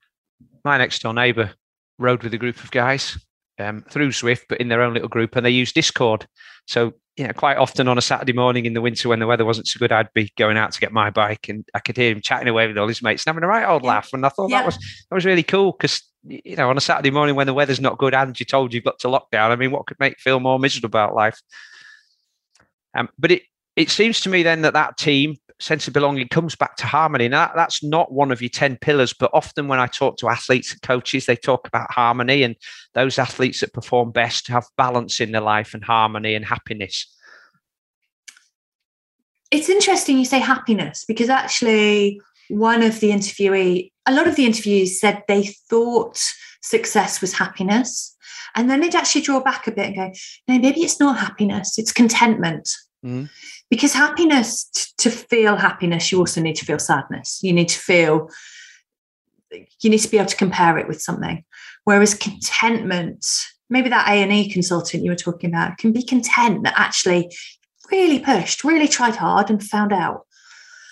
My 0.65 0.79
next 0.79 1.03
door 1.03 1.15
neighbour 1.15 1.53
rode 1.99 2.23
with 2.23 2.35
a 2.35 2.39
group 2.39 2.63
of 2.63 2.71
guys 2.71 3.19
um, 3.59 3.85
through 3.91 4.11
Zwift, 4.11 4.43
but 4.49 4.61
in 4.61 4.69
their 4.69 4.83
own 4.83 4.95
little 4.95 5.09
group, 5.09 5.37
and 5.37 5.45
they 5.45 5.51
use 5.51 5.73
Discord. 5.73 6.27
So 6.67 6.95
you 7.17 7.27
know, 7.27 7.33
quite 7.35 7.59
often 7.59 7.89
on 7.89 7.99
a 7.99 8.03
Saturday 8.03 8.33
morning 8.33 8.65
in 8.65 8.73
the 8.73 8.81
winter 8.81 9.09
when 9.09 9.19
the 9.19 9.27
weather 9.27 9.45
wasn't 9.45 9.67
so 9.67 9.79
good, 9.79 9.93
I'd 9.93 10.13
be 10.15 10.33
going 10.39 10.57
out 10.57 10.73
to 10.73 10.81
get 10.81 10.93
my 10.93 11.11
bike, 11.11 11.49
and 11.49 11.65
I 11.75 11.81
could 11.81 11.97
hear 11.97 12.13
him 12.13 12.21
chatting 12.21 12.49
away 12.49 12.67
with 12.67 12.79
all 12.79 12.89
his 12.89 13.03
mates 13.03 13.27
and 13.27 13.35
having 13.35 13.45
a 13.45 13.49
right 13.49 13.69
old 13.69 13.83
laugh. 13.83 14.11
And 14.13 14.25
I 14.25 14.31
thought 14.31 14.51
yeah. 14.51 14.61
that 14.61 14.67
was 14.67 14.77
that 14.77 15.15
was 15.15 15.27
really 15.27 15.43
cool 15.43 15.73
because 15.73 16.03
you 16.25 16.57
know, 16.57 16.71
on 16.71 16.77
a 16.77 16.81
Saturday 16.81 17.11
morning 17.11 17.35
when 17.35 17.47
the 17.47 17.55
weather's 17.55 17.81
not 17.81 17.99
good 17.99 18.15
and 18.15 18.39
you're 18.39 18.45
told 18.45 18.73
you've 18.73 18.85
got 18.85 18.99
to 19.01 19.09
lockdown, 19.09 19.51
I 19.51 19.57
mean, 19.57 19.73
what 19.73 19.87
could 19.87 19.99
make 19.99 20.13
you 20.13 20.23
feel 20.23 20.41
more 20.41 20.59
miserable 20.59 20.87
about 20.87 21.15
life? 21.15 21.41
Um, 22.95 23.09
but 23.19 23.33
it 23.33 23.43
it 23.77 23.91
seems 23.91 24.21
to 24.21 24.29
me 24.29 24.43
then 24.43 24.63
that 24.63 24.75
that 24.75 24.97
team 24.97 25.37
sense 25.61 25.87
of 25.87 25.95
belonging 25.95 26.29
comes 26.29 26.55
back 26.57 26.77
to 26.77 26.87
harmony. 26.87 27.29
Now, 27.29 27.47
that, 27.47 27.57
that's 27.57 27.83
not 27.83 28.13
one 28.13 28.33
of 28.33 28.41
your 28.41 28.49
10 28.49 28.79
pillars, 28.79 29.13
but 29.13 29.31
often 29.33 29.69
when 29.69 29.79
I 29.79 29.87
talk 29.87 30.17
to 30.19 30.29
athletes 30.29 30.73
and 30.73 30.83
coaches, 30.83 31.27
they 31.27 31.37
talk 31.37 31.67
about 31.67 31.91
harmony 31.91 32.43
and 32.43 32.57
those 32.95 33.19
athletes 33.19 33.61
that 33.61 33.73
perform 33.73 34.13
best 34.13 34.49
have 34.49 34.67
balance 34.77 35.21
in 35.21 35.33
their 35.33 35.41
life 35.41 35.75
and 35.75 35.85
harmony 35.85 36.35
and 36.35 36.45
happiness. 36.45 37.07
It's 39.51 39.69
interesting 39.69 40.19
you 40.19 40.25
say 40.25 40.39
happiness 40.39 41.05
because 41.07 41.29
actually, 41.29 42.21
one 42.49 42.83
of 42.83 43.01
the 43.01 43.11
interviewee, 43.11 43.91
a 44.07 44.13
lot 44.13 44.27
of 44.27 44.37
the 44.37 44.47
interviews 44.47 44.99
said 45.01 45.23
they 45.29 45.45
thought 45.69 46.21
success 46.63 47.21
was 47.21 47.35
happiness. 47.35 48.17
And 48.55 48.69
then 48.69 48.81
they'd 48.81 48.95
actually 48.95 49.23
draw 49.23 49.41
back 49.41 49.67
a 49.67 49.73
bit 49.73 49.87
and 49.87 49.97
go, 49.97 50.13
no, 50.49 50.59
maybe 50.59 50.81
it's 50.81 51.01
not 51.01 51.19
happiness, 51.19 51.79
it's 51.79 51.93
contentment. 51.93 52.69
Mm 53.05 53.29
because 53.73 53.95
happiness 53.95 54.67
to 54.99 55.09
feel 55.09 55.57
happiness 55.57 56.13
you 56.13 56.19
also 56.19 56.43
need 56.43 56.57
to 56.57 56.67
feel 56.67 56.79
sadness. 56.79 57.41
You 57.43 57.55
need 57.55 57.71
to 57.71 57.79
feel 57.79 58.29
you 59.81 59.89
need 59.89 60.01
to 60.01 60.11
be 60.11 60.19
able 60.19 60.29
to 60.29 60.37
compare 60.37 60.77
it 60.77 60.87
with 60.87 61.01
something. 61.01 61.43
Whereas 61.85 62.13
contentment 62.13 63.25
maybe 63.71 63.89
that 63.89 64.07
a&e 64.07 64.51
consultant 64.51 65.03
you 65.03 65.11
were 65.11 65.17
talking 65.17 65.49
about 65.49 65.79
can 65.79 65.91
be 65.91 66.03
content 66.03 66.65
that 66.65 66.75
actually 66.77 67.35
really 67.91 68.19
pushed 68.19 68.63
really 68.63 68.89
tried 68.89 69.17
hard 69.17 69.49
and 69.49 69.63
found 69.65 69.91
out. 69.91 70.27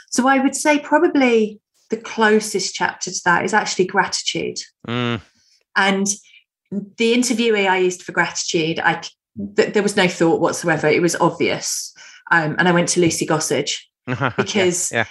So 0.09 0.27
i 0.27 0.39
would 0.39 0.57
say 0.57 0.79
probably 0.79 1.61
the 1.91 1.99
closest 1.99 2.75
chapter 2.75 3.11
to 3.11 3.21
that 3.27 3.45
is 3.45 3.53
actually 3.53 3.89
gratitude. 3.89 4.59
Mm. 4.89 5.21
and 5.77 6.07
the 6.71 7.13
interviewee 7.15 7.69
i 7.69 7.77
used 7.77 8.03
for 8.03 8.13
gratitude 8.13 8.79
i 8.79 9.03
th- 9.57 9.75
there 9.75 9.83
was 9.83 9.97
no 9.97 10.09
thought 10.09 10.41
whatsoever. 10.41 10.87
It 10.87 11.03
was 11.03 11.17
obvious 11.17 11.93
um, 12.31 12.57
and 12.59 12.69
I 12.69 12.73
went 12.73 12.89
to 12.91 13.01
Lucy 13.01 13.27
Gossage 13.27 13.81
because 14.37 14.93
yeah, 14.93 15.07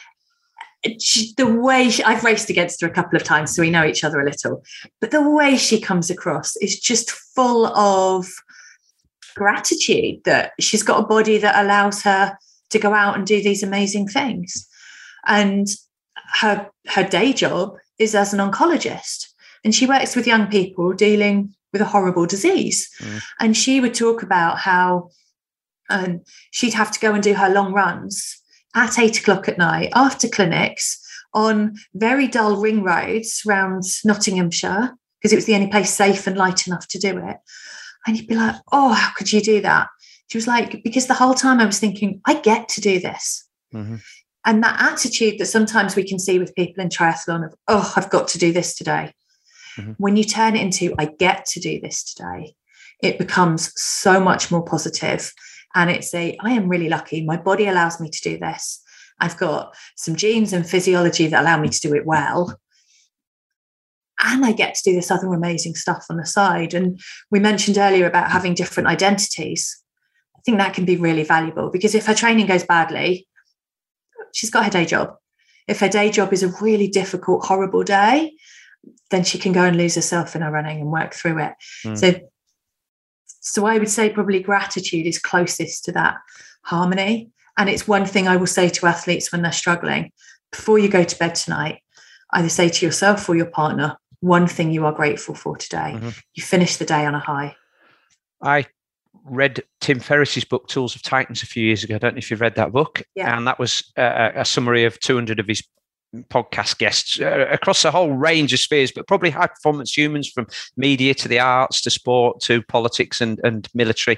yeah. 0.83 0.93
She, 0.99 1.33
the 1.35 1.47
way 1.47 1.89
she, 1.89 2.03
I've 2.03 2.23
raced 2.23 2.49
against 2.49 2.79
her 2.81 2.87
a 2.87 2.91
couple 2.91 3.17
of 3.17 3.23
times, 3.23 3.53
so 3.53 3.61
we 3.61 3.69
know 3.69 3.85
each 3.85 4.03
other 4.03 4.19
a 4.19 4.25
little, 4.25 4.63
but 5.01 5.11
the 5.11 5.29
way 5.29 5.57
she 5.57 5.79
comes 5.81 6.09
across 6.09 6.55
is 6.57 6.79
just 6.79 7.11
full 7.11 7.67
of 7.67 8.27
gratitude 9.35 10.21
that 10.23 10.53
she's 10.59 10.83
got 10.83 11.03
a 11.03 11.07
body 11.07 11.37
that 11.37 11.63
allows 11.63 12.01
her 12.03 12.37
to 12.69 12.79
go 12.79 12.93
out 12.93 13.15
and 13.15 13.27
do 13.27 13.41
these 13.41 13.63
amazing 13.63 14.07
things. 14.07 14.67
And 15.25 15.67
her 16.35 16.69
her 16.87 17.03
day 17.03 17.33
job 17.33 17.75
is 17.97 18.15
as 18.15 18.33
an 18.33 18.39
oncologist 18.39 19.29
and 19.63 19.75
she 19.75 19.85
works 19.85 20.15
with 20.15 20.27
young 20.27 20.47
people 20.47 20.93
dealing 20.93 21.53
with 21.71 21.81
a 21.81 21.85
horrible 21.85 22.25
disease. 22.25 22.89
Mm. 22.99 23.21
And 23.39 23.57
she 23.57 23.79
would 23.79 23.93
talk 23.93 24.23
about 24.23 24.57
how 24.57 25.09
and 25.89 26.21
she'd 26.51 26.73
have 26.73 26.91
to 26.91 26.99
go 26.99 27.13
and 27.13 27.23
do 27.23 27.33
her 27.33 27.49
long 27.49 27.73
runs 27.73 28.41
at 28.75 28.99
eight 28.99 29.19
o'clock 29.19 29.47
at 29.47 29.57
night 29.57 29.89
after 29.95 30.27
clinics 30.27 31.03
on 31.33 31.75
very 31.93 32.27
dull 32.27 32.57
ring 32.57 32.83
roads 32.83 33.41
around 33.47 33.83
Nottinghamshire 34.05 34.95
because 35.19 35.33
it 35.33 35.35
was 35.35 35.45
the 35.45 35.55
only 35.55 35.67
place 35.67 35.93
safe 35.93 36.27
and 36.27 36.37
light 36.37 36.67
enough 36.67 36.87
to 36.87 36.99
do 36.99 37.17
it. 37.17 37.37
And 38.07 38.17
you'd 38.17 38.27
be 38.27 38.35
like, 38.35 38.55
oh, 38.71 38.93
how 38.93 39.11
could 39.15 39.31
you 39.31 39.41
do 39.41 39.61
that? 39.61 39.87
She 40.27 40.37
was 40.37 40.47
like, 40.47 40.83
because 40.83 41.07
the 41.07 41.13
whole 41.13 41.33
time 41.33 41.59
I 41.59 41.65
was 41.65 41.79
thinking, 41.79 42.21
I 42.25 42.39
get 42.39 42.69
to 42.69 42.81
do 42.81 42.99
this. 42.99 43.45
Mm-hmm. 43.73 43.97
And 44.45 44.63
that 44.63 44.81
attitude 44.81 45.39
that 45.39 45.47
sometimes 45.47 45.95
we 45.95 46.07
can 46.07 46.17
see 46.17 46.39
with 46.39 46.55
people 46.55 46.81
in 46.81 46.89
triathlon 46.89 47.45
of, 47.45 47.53
oh, 47.67 47.93
I've 47.95 48.09
got 48.09 48.27
to 48.29 48.37
do 48.37 48.53
this 48.53 48.75
today. 48.75 49.13
Mm-hmm. 49.77 49.91
When 49.97 50.15
you 50.15 50.23
turn 50.23 50.55
it 50.55 50.61
into, 50.61 50.95
I 50.97 51.05
get 51.05 51.45
to 51.47 51.59
do 51.59 51.79
this 51.81 52.03
today, 52.03 52.55
it 53.03 53.17
becomes 53.17 53.71
so 53.79 54.19
much 54.19 54.49
more 54.49 54.63
positive 54.63 55.33
and 55.75 55.89
it's 55.89 56.13
a 56.13 56.37
i 56.41 56.51
am 56.51 56.69
really 56.69 56.89
lucky. 56.89 57.23
My 57.23 57.37
body 57.37 57.67
allows 57.67 57.99
me 57.99 58.09
to 58.09 58.21
do 58.21 58.37
this. 58.37 58.81
I've 59.19 59.37
got 59.37 59.75
some 59.95 60.15
genes 60.15 60.53
and 60.53 60.67
physiology 60.67 61.27
that 61.27 61.41
allow 61.41 61.59
me 61.59 61.69
to 61.69 61.79
do 61.79 61.93
it 61.93 62.05
well. 62.05 62.59
And 64.21 64.45
i 64.45 64.51
get 64.51 64.75
to 64.75 64.89
do 64.89 64.95
this 64.95 65.11
other 65.11 65.33
amazing 65.33 65.75
stuff 65.75 66.05
on 66.09 66.17
the 66.17 66.25
side. 66.25 66.73
And 66.73 66.99
we 67.31 67.39
mentioned 67.39 67.77
earlier 67.77 68.07
about 68.07 68.31
having 68.31 68.53
different 68.53 68.89
identities. 68.89 69.81
I 70.35 70.41
think 70.45 70.57
that 70.57 70.73
can 70.73 70.85
be 70.85 70.95
really 70.95 71.23
valuable 71.23 71.69
because 71.69 71.95
if 71.95 72.05
her 72.05 72.15
training 72.15 72.47
goes 72.47 72.63
badly 72.63 73.27
she's 74.33 74.51
got 74.51 74.63
her 74.63 74.69
day 74.69 74.85
job. 74.85 75.15
If 75.67 75.79
her 75.79 75.89
day 75.89 76.09
job 76.11 76.33
is 76.33 76.43
a 76.43 76.53
really 76.61 76.87
difficult 76.87 77.45
horrible 77.45 77.83
day 77.83 78.33
then 79.11 79.23
she 79.23 79.37
can 79.37 79.51
go 79.51 79.63
and 79.63 79.77
lose 79.77 79.95
herself 79.95 80.35
in 80.35 80.41
her 80.41 80.51
running 80.51 80.81
and 80.81 80.91
work 80.91 81.13
through 81.13 81.39
it. 81.39 81.53
Mm. 81.83 81.97
so 81.97 82.19
so 83.49 83.65
I 83.65 83.79
would 83.79 83.89
say 83.89 84.09
probably 84.09 84.39
gratitude 84.39 85.07
is 85.07 85.19
closest 85.19 85.85
to 85.85 85.91
that 85.93 86.17
harmony. 86.63 87.31
And 87.57 87.67
it's 87.69 87.87
one 87.87 88.05
thing 88.05 88.27
I 88.27 88.37
will 88.37 88.47
say 88.47 88.69
to 88.69 88.85
athletes 88.85 89.31
when 89.31 89.41
they're 89.41 89.51
struggling 89.51 90.11
before 90.51 90.79
you 90.79 90.87
go 90.87 91.03
to 91.03 91.19
bed 91.19 91.35
tonight, 91.35 91.81
either 92.33 92.49
say 92.49 92.69
to 92.69 92.85
yourself 92.85 93.27
or 93.27 93.35
your 93.35 93.47
partner, 93.47 93.97
one 94.21 94.47
thing 94.47 94.71
you 94.71 94.85
are 94.85 94.91
grateful 94.91 95.33
for 95.33 95.57
today. 95.57 95.93
Mm-hmm. 95.95 96.09
You 96.35 96.43
finish 96.43 96.77
the 96.77 96.85
day 96.85 97.05
on 97.05 97.15
a 97.15 97.19
high. 97.19 97.55
I 98.41 98.65
read 99.25 99.63
Tim 99.81 99.99
Ferriss's 99.99 100.45
book 100.45 100.67
Tools 100.67 100.95
of 100.95 101.01
Titans 101.01 101.43
a 101.43 101.47
few 101.47 101.65
years 101.65 101.83
ago. 101.83 101.95
I 101.95 101.97
don't 101.97 102.13
know 102.13 102.19
if 102.19 102.29
you've 102.29 102.41
read 102.41 102.55
that 102.55 102.71
book, 102.71 103.01
yeah. 103.15 103.35
and 103.35 103.47
that 103.47 103.59
was 103.59 103.83
uh, 103.97 104.31
a 104.35 104.45
summary 104.45 104.85
of 104.85 104.99
200 104.99 105.39
of 105.39 105.47
his 105.47 105.63
podcast 106.29 106.77
guests 106.77 107.19
uh, 107.19 107.45
across 107.51 107.85
a 107.85 107.91
whole 107.91 108.11
range 108.11 108.53
of 108.53 108.59
spheres, 108.59 108.91
but 108.91 109.07
probably 109.07 109.29
high 109.29 109.47
performance 109.47 109.95
humans 109.95 110.29
from 110.29 110.47
media 110.75 111.13
to 111.13 111.27
the 111.27 111.39
arts 111.39 111.81
to 111.81 111.89
sport 111.89 112.39
to 112.41 112.61
politics 112.63 113.21
and, 113.21 113.39
and 113.43 113.67
military. 113.73 114.17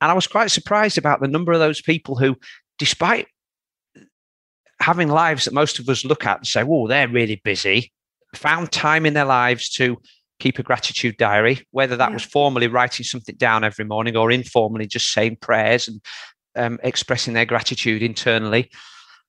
And 0.00 0.10
I 0.10 0.14
was 0.14 0.26
quite 0.26 0.50
surprised 0.50 0.98
about 0.98 1.20
the 1.20 1.28
number 1.28 1.52
of 1.52 1.58
those 1.58 1.82
people 1.82 2.16
who, 2.16 2.36
despite 2.78 3.26
having 4.80 5.08
lives 5.08 5.44
that 5.44 5.54
most 5.54 5.78
of 5.78 5.88
us 5.88 6.04
look 6.04 6.24
at 6.24 6.38
and 6.38 6.46
say, 6.46 6.62
oh, 6.62 6.86
they're 6.86 7.08
really 7.08 7.40
busy, 7.42 7.92
found 8.34 8.70
time 8.70 9.04
in 9.06 9.14
their 9.14 9.24
lives 9.24 9.68
to 9.70 9.96
keep 10.38 10.58
a 10.60 10.62
gratitude 10.62 11.16
diary, 11.16 11.66
whether 11.72 11.96
that 11.96 12.10
yeah. 12.10 12.14
was 12.14 12.22
formally 12.22 12.68
writing 12.68 13.04
something 13.04 13.34
down 13.36 13.64
every 13.64 13.84
morning 13.84 14.16
or 14.16 14.30
informally 14.30 14.86
just 14.86 15.12
saying 15.12 15.36
prayers 15.40 15.88
and 15.88 16.00
um, 16.54 16.78
expressing 16.84 17.34
their 17.34 17.44
gratitude 17.44 18.02
internally. 18.02 18.70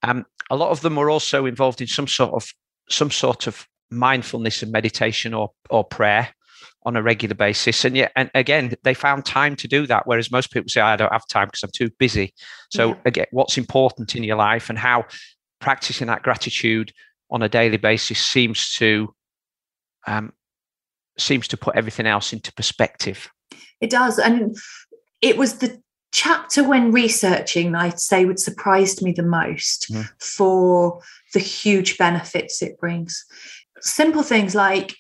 Um, 0.04 0.26
a 0.50 0.56
lot 0.56 0.72
of 0.72 0.82
them 0.82 0.98
are 0.98 1.10
also 1.10 1.46
involved 1.46 1.82
in 1.82 1.88
some 1.88 2.08
sort 2.08 2.34
of 2.34 2.52
some 2.90 3.12
sort 3.12 3.48
of 3.48 3.68
mindfulness 3.92 4.64
and 4.64 4.72
meditation 4.72 5.34
or 5.34 5.52
or 5.70 5.84
prayer 5.84 6.30
on 6.84 6.96
a 6.96 7.02
regular 7.02 7.36
basis. 7.36 7.84
And 7.84 7.96
yet, 7.96 8.12
and 8.16 8.32
again, 8.34 8.74
they 8.84 8.94
found 8.94 9.26
time 9.26 9.56
to 9.58 9.68
do 9.68 9.86
that. 9.88 10.08
Whereas 10.08 10.32
most 10.32 10.52
people 10.52 10.70
say, 10.70 10.82
I 10.82 10.96
don't 10.96 11.12
have 11.12 11.28
time 11.28 11.48
because 11.48 11.64
I'm 11.64 11.72
too 11.74 11.90
busy. 12.00 12.34
So 12.72 12.90
yeah. 12.90 12.96
again, 13.06 13.26
what's 13.32 13.58
important 13.58 14.16
in 14.16 14.24
your 14.24 14.38
life 14.38 14.70
and 14.70 14.80
how 14.80 15.06
practicing 15.60 16.08
that 16.08 16.24
gratitude 16.24 16.92
on 17.32 17.42
a 17.42 17.50
daily 17.50 17.78
basis 17.78 18.20
seems 18.20 18.74
to 18.76 19.14
um, 20.08 20.34
seems 21.18 21.48
to 21.50 21.58
put 21.58 21.76
everything 21.76 22.06
else 22.06 22.34
into 22.34 22.54
perspective. 22.54 23.30
It 23.82 23.90
does, 23.90 24.18
and 24.20 24.58
it 25.22 25.38
was 25.38 25.60
the 25.60 25.82
chapter 26.12 26.64
when 26.64 26.92
researching 26.92 27.76
I'd 27.76 28.00
say 28.00 28.26
would 28.26 28.40
surprised 28.40 29.02
me 29.02 29.12
the 29.12 29.24
most 29.24 29.92
mm. 29.92 30.08
for 30.20 31.02
the 31.34 31.40
huge 31.40 31.98
benefits 31.98 32.62
it 32.62 32.80
brings. 32.80 33.26
Simple 33.82 34.24
things 34.24 34.56
like 34.56 34.96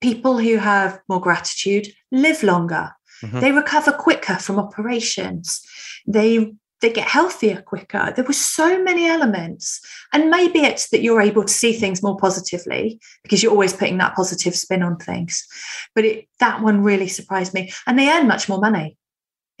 people 0.00 0.38
who 0.38 0.56
have 0.56 1.00
more 1.08 1.20
gratitude 1.20 1.88
live 2.10 2.42
longer. 2.42 2.90
Mm-hmm. 3.22 3.40
They 3.40 3.52
recover 3.52 3.92
quicker 3.92 4.36
from 4.36 4.58
operations. 4.58 5.62
They 6.06 6.52
they 6.82 6.92
get 6.92 7.06
healthier 7.06 7.62
quicker. 7.62 8.12
There 8.14 8.24
were 8.24 8.32
so 8.32 8.82
many 8.82 9.06
elements. 9.06 9.80
And 10.12 10.30
maybe 10.30 10.62
it's 10.62 10.90
that 10.90 11.00
you're 11.00 11.22
able 11.22 11.44
to 11.44 11.52
see 11.52 11.72
things 11.72 12.02
more 12.02 12.16
positively 12.16 13.00
because 13.22 13.40
you're 13.40 13.52
always 13.52 13.72
putting 13.72 13.98
that 13.98 14.16
positive 14.16 14.56
spin 14.56 14.82
on 14.82 14.96
things. 14.96 15.46
But 15.94 16.04
it, 16.04 16.28
that 16.40 16.60
one 16.60 16.82
really 16.82 17.06
surprised 17.06 17.54
me. 17.54 17.72
And 17.86 17.96
they 17.96 18.10
earn 18.10 18.26
much 18.26 18.48
more 18.48 18.58
money 18.58 18.96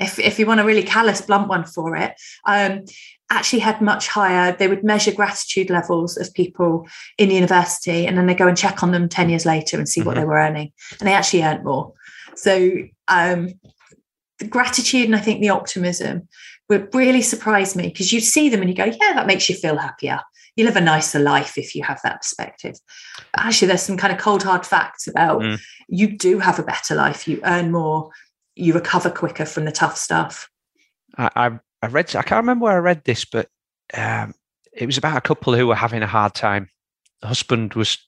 if, 0.02 0.18
if 0.18 0.38
you 0.38 0.46
want 0.46 0.60
a 0.60 0.64
really 0.64 0.82
callous, 0.82 1.20
blunt 1.20 1.48
one 1.48 1.64
for 1.64 1.96
it, 1.96 2.14
um, 2.46 2.84
actually 3.30 3.60
had 3.60 3.80
much 3.80 4.08
higher. 4.08 4.54
They 4.54 4.68
would 4.68 4.84
measure 4.84 5.12
gratitude 5.12 5.70
levels 5.70 6.16
of 6.16 6.32
people 6.34 6.86
in 7.18 7.30
university, 7.30 8.06
and 8.06 8.16
then 8.16 8.26
they 8.26 8.34
go 8.34 8.48
and 8.48 8.56
check 8.56 8.82
on 8.82 8.92
them 8.92 9.08
10 9.08 9.30
years 9.30 9.46
later 9.46 9.78
and 9.78 9.88
see 9.88 10.00
mm-hmm. 10.00 10.08
what 10.08 10.16
they 10.16 10.24
were 10.24 10.36
earning. 10.36 10.72
And 11.00 11.08
they 11.08 11.14
actually 11.14 11.42
earned 11.42 11.64
more. 11.64 11.92
So 12.34 12.78
um, 13.08 13.48
the 14.38 14.46
gratitude 14.46 15.06
and 15.06 15.16
I 15.16 15.20
think 15.20 15.40
the 15.40 15.50
optimism 15.50 16.28
would 16.68 16.94
really 16.94 17.22
surprise 17.22 17.76
me 17.76 17.88
because 17.88 18.12
you 18.12 18.20
see 18.20 18.48
them 18.48 18.60
and 18.60 18.70
you 18.70 18.76
go, 18.76 18.84
yeah, 18.84 19.12
that 19.14 19.26
makes 19.26 19.48
you 19.48 19.54
feel 19.54 19.76
happier. 19.76 20.20
You 20.56 20.66
live 20.66 20.76
a 20.76 20.80
nicer 20.82 21.18
life 21.18 21.56
if 21.56 21.74
you 21.74 21.82
have 21.82 22.00
that 22.04 22.20
perspective. 22.20 22.76
But 23.32 23.46
actually, 23.46 23.68
there's 23.68 23.82
some 23.82 23.96
kind 23.96 24.12
of 24.12 24.18
cold 24.18 24.42
hard 24.42 24.66
facts 24.66 25.06
about 25.06 25.40
mm. 25.40 25.60
you 25.88 26.16
do 26.16 26.38
have 26.38 26.58
a 26.58 26.62
better 26.62 26.94
life, 26.94 27.26
you 27.26 27.40
earn 27.44 27.72
more, 27.72 28.10
you 28.62 28.74
recover 28.74 29.10
quicker 29.10 29.44
from 29.44 29.64
the 29.64 29.72
tough 29.72 29.96
stuff. 29.96 30.48
I, 31.18 31.30
I, 31.34 31.58
I 31.82 31.86
read, 31.88 32.14
I 32.16 32.22
can't 32.22 32.42
remember 32.42 32.64
where 32.64 32.76
I 32.76 32.78
read 32.78 33.04
this, 33.04 33.24
but 33.24 33.48
um, 33.94 34.34
it 34.72 34.86
was 34.86 34.98
about 34.98 35.16
a 35.16 35.20
couple 35.20 35.54
who 35.54 35.66
were 35.66 35.74
having 35.74 36.02
a 36.02 36.06
hard 36.06 36.34
time. 36.34 36.68
The 37.20 37.28
husband 37.28 37.74
was 37.74 37.98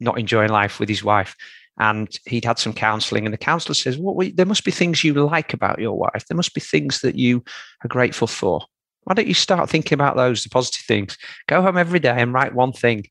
not 0.00 0.18
enjoying 0.18 0.50
life 0.50 0.78
with 0.78 0.88
his 0.88 1.02
wife, 1.02 1.36
and 1.78 2.08
he'd 2.26 2.44
had 2.44 2.58
some 2.58 2.72
counselling. 2.72 3.26
And 3.26 3.32
the 3.32 3.38
counsellor 3.38 3.74
says, 3.74 3.96
"Well, 3.98 4.28
there 4.34 4.46
must 4.46 4.64
be 4.64 4.70
things 4.70 5.02
you 5.02 5.14
like 5.14 5.54
about 5.54 5.78
your 5.78 5.96
wife. 5.96 6.26
There 6.28 6.36
must 6.36 6.54
be 6.54 6.60
things 6.60 7.00
that 7.00 7.16
you 7.16 7.42
are 7.84 7.88
grateful 7.88 8.26
for. 8.26 8.60
Why 9.04 9.14
don't 9.14 9.26
you 9.26 9.34
start 9.34 9.68
thinking 9.68 9.96
about 9.96 10.16
those, 10.16 10.42
the 10.42 10.50
positive 10.50 10.84
things? 10.86 11.18
Go 11.48 11.62
home 11.62 11.76
every 11.76 11.98
day 11.98 12.14
and 12.16 12.32
write 12.32 12.54
one 12.54 12.72
thing 12.72 13.06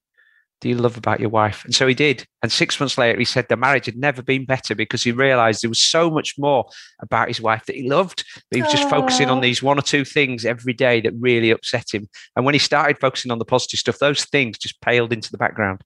do 0.64 0.70
you 0.70 0.78
love 0.78 0.96
about 0.96 1.20
your 1.20 1.30
wife? 1.30 1.66
And 1.66 1.76
so 1.76 1.86
he 1.86 1.94
did. 1.94 2.26
And 2.42 2.50
six 2.50 2.80
months 2.80 2.98
later, 2.98 3.20
he 3.20 3.26
said 3.26 3.48
the 3.50 3.58
marriage 3.58 3.86
had 3.86 3.98
never 3.98 4.22
been 4.22 4.46
better 4.46 4.74
because 4.74 5.04
he 5.04 5.12
realized 5.12 5.62
there 5.62 5.70
was 5.70 5.84
so 5.84 6.10
much 6.10 6.36
more 6.38 6.66
about 7.02 7.28
his 7.28 7.42
wife 7.42 7.66
that 7.66 7.76
he 7.76 7.90
loved. 7.90 8.24
But 8.50 8.56
he 8.56 8.62
was 8.62 8.72
just 8.72 8.88
Aww. 8.88 8.92
focusing 8.92 9.30
on 9.30 9.42
these 9.42 9.62
one 9.62 9.78
or 9.78 9.82
two 9.82 10.06
things 10.06 10.46
every 10.46 10.72
day 10.72 11.02
that 11.02 11.12
really 11.20 11.52
upset 11.52 11.94
him. 11.94 12.08
And 12.38 12.46
when 12.46 12.56
he 12.56 12.60
started 12.60 12.98
focusing 12.98 13.30
on 13.30 13.40
the 13.40 13.46
positive 13.46 13.82
stuff, 13.82 14.00
those 14.00 14.24
things 14.24 14.58
just 14.58 14.80
paled 14.80 15.12
into 15.12 15.32
the 15.32 15.38
background. 15.38 15.82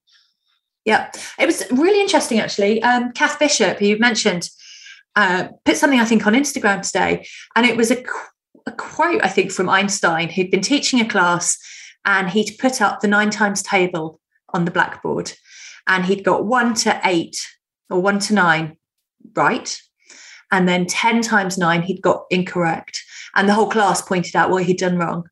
Yeah, 0.84 1.10
it 1.40 1.46
was 1.46 1.64
really 1.72 2.00
interesting 2.00 2.38
actually. 2.38 2.80
Um, 2.84 3.10
Cath 3.12 3.40
Bishop, 3.40 3.78
who 3.78 3.86
you 3.86 3.98
mentioned, 3.98 4.48
uh, 5.16 5.48
put 5.64 5.76
something 5.76 5.98
I 5.98 6.04
think 6.04 6.24
on 6.24 6.34
Instagram 6.34 6.86
today, 6.86 7.26
and 7.56 7.66
it 7.66 7.76
was 7.76 7.90
a, 7.90 8.00
a 8.64 8.72
quote 8.72 9.24
I 9.24 9.28
think 9.28 9.50
from 9.50 9.68
Einstein, 9.68 10.28
who'd 10.28 10.52
been 10.52 10.60
teaching 10.60 11.00
a 11.00 11.08
class, 11.08 11.58
and 12.04 12.30
he'd 12.30 12.56
put 12.60 12.80
up 12.80 13.00
the 13.00 13.08
nine 13.08 13.30
times 13.30 13.60
table 13.60 14.20
on 14.54 14.64
the 14.64 14.70
blackboard 14.70 15.32
and 15.88 16.04
he'd 16.04 16.24
got 16.24 16.44
one 16.44 16.74
to 16.74 17.00
eight 17.04 17.36
or 17.90 18.00
one 18.00 18.18
to 18.20 18.34
nine 18.34 18.76
right. 19.34 19.80
And 20.50 20.68
then 20.68 20.86
10 20.86 21.22
times 21.22 21.58
nine, 21.58 21.82
he'd 21.82 22.02
got 22.02 22.24
incorrect. 22.30 23.02
And 23.34 23.48
the 23.48 23.54
whole 23.54 23.70
class 23.70 24.00
pointed 24.00 24.36
out 24.36 24.50
what 24.50 24.64
he'd 24.64 24.78
done 24.78 24.98
wrong. 24.98 25.24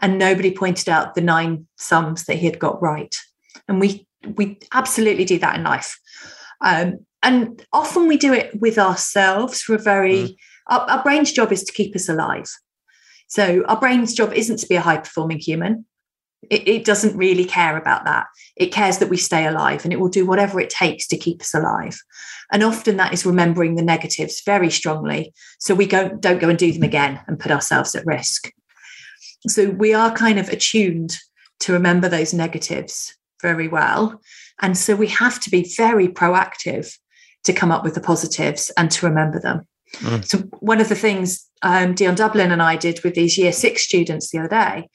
And 0.00 0.18
nobody 0.18 0.52
pointed 0.52 0.88
out 0.88 1.14
the 1.14 1.20
nine 1.20 1.66
sums 1.76 2.24
that 2.24 2.36
he 2.36 2.46
had 2.46 2.58
got 2.58 2.80
right. 2.80 3.14
And 3.66 3.80
we 3.80 4.06
we 4.36 4.58
absolutely 4.72 5.24
do 5.24 5.38
that 5.38 5.56
in 5.56 5.62
life. 5.62 5.98
Um, 6.60 7.06
and 7.22 7.64
often 7.72 8.08
we 8.08 8.16
do 8.16 8.32
it 8.32 8.60
with 8.60 8.78
ourselves 8.78 9.62
for 9.62 9.74
a 9.74 9.78
very 9.78 10.18
mm. 10.18 10.36
our, 10.68 10.80
our 10.90 11.02
brain's 11.02 11.32
job 11.32 11.52
is 11.52 11.64
to 11.64 11.72
keep 11.72 11.94
us 11.94 12.08
alive. 12.08 12.48
So 13.28 13.64
our 13.66 13.78
brain's 13.78 14.14
job 14.14 14.32
isn't 14.32 14.58
to 14.58 14.66
be 14.66 14.76
a 14.76 14.80
high 14.80 14.98
performing 14.98 15.38
human. 15.38 15.84
It, 16.50 16.68
it, 16.68 16.84
doesn't 16.84 17.16
really 17.16 17.44
care 17.44 17.76
about 17.76 18.04
that. 18.04 18.26
It 18.56 18.72
cares 18.72 18.98
that 18.98 19.08
we 19.08 19.16
stay 19.16 19.46
alive 19.46 19.84
and 19.84 19.92
it 19.92 19.98
will 19.98 20.08
do 20.08 20.24
whatever 20.24 20.60
it 20.60 20.70
takes 20.70 21.06
to 21.08 21.16
keep 21.16 21.40
us 21.40 21.52
alive. 21.52 22.00
And 22.52 22.62
often 22.62 22.96
that 22.96 23.12
is 23.12 23.26
remembering 23.26 23.74
the 23.74 23.82
negatives 23.82 24.42
very 24.46 24.70
strongly. 24.70 25.34
So 25.58 25.74
we 25.74 25.86
go, 25.86 26.08
don't 26.08 26.40
go 26.40 26.48
and 26.48 26.58
do 26.58 26.72
them 26.72 26.84
again 26.84 27.20
and 27.26 27.40
put 27.40 27.50
ourselves 27.50 27.94
at 27.94 28.06
risk. 28.06 28.52
So 29.48 29.70
we 29.70 29.92
are 29.94 30.12
kind 30.12 30.38
of 30.38 30.48
attuned 30.48 31.16
to 31.60 31.72
remember 31.72 32.08
those 32.08 32.32
negatives 32.32 33.16
very 33.42 33.68
well. 33.68 34.20
And 34.60 34.76
so 34.76 34.96
we 34.96 35.08
have 35.08 35.40
to 35.40 35.50
be 35.50 35.72
very 35.76 36.08
proactive 36.08 36.96
to 37.44 37.52
come 37.52 37.70
up 37.70 37.84
with 37.84 37.94
the 37.94 38.00
positives 38.00 38.70
and 38.76 38.90
to 38.92 39.06
remember 39.06 39.40
them. 39.40 39.66
Mm. 39.96 40.24
So 40.24 40.38
one 40.60 40.80
of 40.80 40.88
the 40.88 40.94
things 40.94 41.48
um, 41.62 41.94
Dion 41.94 42.14
Dublin 42.14 42.52
and 42.52 42.62
I 42.62 42.76
did 42.76 43.02
with 43.02 43.14
these 43.14 43.38
year 43.38 43.52
six 43.52 43.82
students 43.82 44.30
the 44.30 44.38
other 44.38 44.48
day 44.48 44.88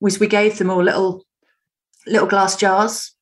was 0.00 0.18
we 0.18 0.26
gave 0.26 0.58
them 0.58 0.70
all 0.70 0.82
little 0.82 1.24
little 2.06 2.28
glass 2.28 2.56
jars 2.56 3.12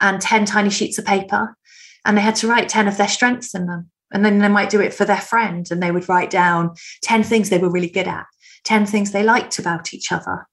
and 0.00 0.20
10 0.20 0.44
tiny 0.44 0.70
sheets 0.70 0.98
of 0.98 1.04
paper 1.04 1.56
and 2.04 2.16
they 2.16 2.22
had 2.22 2.36
to 2.36 2.48
write 2.48 2.68
10 2.68 2.88
of 2.88 2.96
their 2.96 3.08
strengths 3.08 3.54
in 3.54 3.66
them. 3.66 3.90
And 4.12 4.24
then 4.24 4.38
they 4.38 4.48
might 4.48 4.70
do 4.70 4.80
it 4.80 4.94
for 4.94 5.04
their 5.04 5.20
friend 5.20 5.66
and 5.70 5.82
they 5.82 5.90
would 5.90 6.08
write 6.08 6.30
down 6.30 6.74
10 7.02 7.24
things 7.24 7.50
they 7.50 7.58
were 7.58 7.70
really 7.70 7.90
good 7.90 8.08
at 8.08 8.26
10 8.64 8.86
things 8.86 9.12
they 9.12 9.22
liked 9.22 9.58
about 9.58 9.92
each 9.92 10.12
other. 10.12 10.46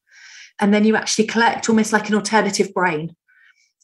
And 0.60 0.74
then 0.74 0.84
you 0.84 0.96
actually 0.96 1.28
collect 1.28 1.70
almost 1.70 1.94
like 1.94 2.10
an 2.10 2.16
alternative 2.16 2.74
brain. 2.74 3.16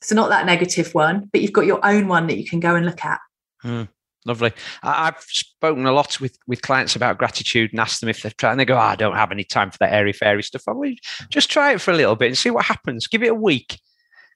So 0.01 0.15
not 0.15 0.29
that 0.29 0.45
negative 0.45 0.93
one 0.93 1.29
but 1.31 1.41
you've 1.41 1.53
got 1.53 1.65
your 1.65 1.85
own 1.85 2.07
one 2.07 2.27
that 2.27 2.37
you 2.37 2.45
can 2.45 2.59
go 2.59 2.75
and 2.75 2.85
look 2.85 3.05
at. 3.05 3.19
Mm. 3.63 3.87
Lovely. 4.25 4.51
I've 4.83 5.19
spoken 5.21 5.85
a 5.85 5.91
lot 5.91 6.19
with, 6.19 6.37
with 6.45 6.61
clients 6.61 6.95
about 6.95 7.17
gratitude 7.17 7.71
and 7.71 7.79
asked 7.79 8.01
them 8.01 8.09
if 8.09 8.21
they've 8.21 8.37
tried, 8.37 8.51
and 8.51 8.59
they 8.59 8.65
go, 8.65 8.75
oh, 8.75 8.79
I 8.79 8.95
don't 8.95 9.15
have 9.15 9.31
any 9.31 9.43
time 9.43 9.71
for 9.71 9.79
that 9.79 9.93
airy 9.93 10.13
fairy 10.13 10.43
stuff. 10.43 10.63
I 10.67 10.73
mean, 10.73 10.97
just 11.29 11.49
try 11.49 11.73
it 11.73 11.81
for 11.81 11.91
a 11.91 11.95
little 11.95 12.15
bit 12.15 12.27
and 12.27 12.37
see 12.37 12.51
what 12.51 12.65
happens. 12.65 13.07
Give 13.07 13.23
it 13.23 13.31
a 13.31 13.35
week. 13.35 13.79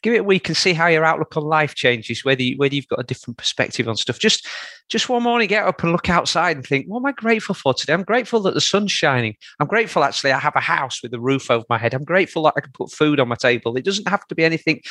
Give 0.01 0.13
it 0.13 0.21
a 0.21 0.23
week 0.23 0.47
and 0.49 0.57
see 0.57 0.73
how 0.73 0.87
your 0.87 1.05
outlook 1.05 1.37
on 1.37 1.43
life 1.43 1.75
changes, 1.75 2.25
whether 2.25 2.41
you, 2.41 2.57
whether 2.57 2.73
you've 2.75 2.87
got 2.87 2.99
a 2.99 3.03
different 3.03 3.37
perspective 3.37 3.87
on 3.87 3.95
stuff. 3.95 4.19
Just 4.19 4.47
just 4.89 5.09
one 5.09 5.23
morning, 5.23 5.47
get 5.47 5.65
up 5.65 5.81
and 5.83 5.91
look 5.91 6.09
outside 6.09 6.57
and 6.57 6.65
think, 6.65 6.85
what 6.87 6.99
am 6.99 7.05
I 7.07 7.11
grateful 7.11 7.55
for 7.55 7.73
today? 7.73 7.93
I'm 7.93 8.03
grateful 8.03 8.39
that 8.41 8.53
the 8.53 8.61
sun's 8.61 8.91
shining. 8.91 9.35
I'm 9.59 9.67
grateful 9.67 10.03
actually 10.03 10.31
I 10.31 10.39
have 10.39 10.55
a 10.55 10.61
house 10.61 11.01
with 11.01 11.13
a 11.13 11.19
roof 11.19 11.49
over 11.49 11.65
my 11.69 11.77
head. 11.77 11.93
I'm 11.93 12.03
grateful 12.03 12.43
that 12.43 12.53
I 12.55 12.61
can 12.61 12.71
put 12.71 12.91
food 12.91 13.19
on 13.19 13.27
my 13.27 13.35
table. 13.35 13.75
It 13.77 13.85
doesn't 13.85 14.07
have 14.07 14.27
to 14.27 14.35
be 14.35 14.43
anything 14.43 14.81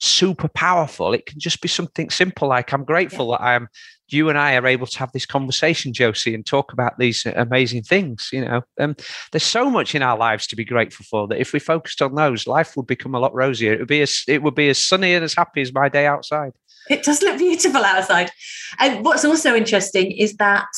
super 0.00 0.48
powerful. 0.48 1.12
It 1.12 1.26
can 1.26 1.38
just 1.38 1.60
be 1.60 1.68
something 1.68 2.10
simple 2.10 2.48
like 2.48 2.72
I'm 2.72 2.84
grateful 2.84 3.30
yeah. 3.30 3.36
that 3.38 3.44
I'm 3.44 3.68
you 4.08 4.28
and 4.28 4.38
I 4.38 4.56
are 4.56 4.66
able 4.66 4.86
to 4.86 4.98
have 4.98 5.12
this 5.12 5.26
conversation, 5.26 5.92
Josie, 5.92 6.34
and 6.34 6.44
talk 6.44 6.72
about 6.72 6.98
these 6.98 7.24
amazing 7.24 7.82
things. 7.82 8.28
You 8.32 8.44
know, 8.44 8.62
um, 8.78 8.96
there's 9.30 9.42
so 9.42 9.70
much 9.70 9.94
in 9.94 10.02
our 10.02 10.18
lives 10.18 10.46
to 10.48 10.56
be 10.56 10.64
grateful 10.64 11.06
for 11.08 11.26
that 11.28 11.40
if 11.40 11.52
we 11.52 11.58
focused 11.58 12.02
on 12.02 12.14
those, 12.14 12.46
life 12.46 12.76
would 12.76 12.86
become 12.86 13.14
a 13.14 13.20
lot 13.20 13.34
rosier. 13.34 13.72
It 13.72 13.78
would 13.80 13.88
be 13.88 14.02
as 14.02 14.22
it 14.28 14.42
would 14.42 14.54
be 14.54 14.68
as 14.68 14.84
sunny 14.84 15.14
and 15.14 15.24
as 15.24 15.34
happy 15.34 15.62
as 15.62 15.72
my 15.72 15.88
day 15.88 16.06
outside. 16.06 16.52
It 16.90 17.02
does 17.02 17.22
look 17.22 17.38
beautiful 17.38 17.84
outside. 17.84 18.30
And 18.78 19.04
what's 19.04 19.24
also 19.24 19.54
interesting 19.54 20.12
is 20.12 20.36
that 20.36 20.68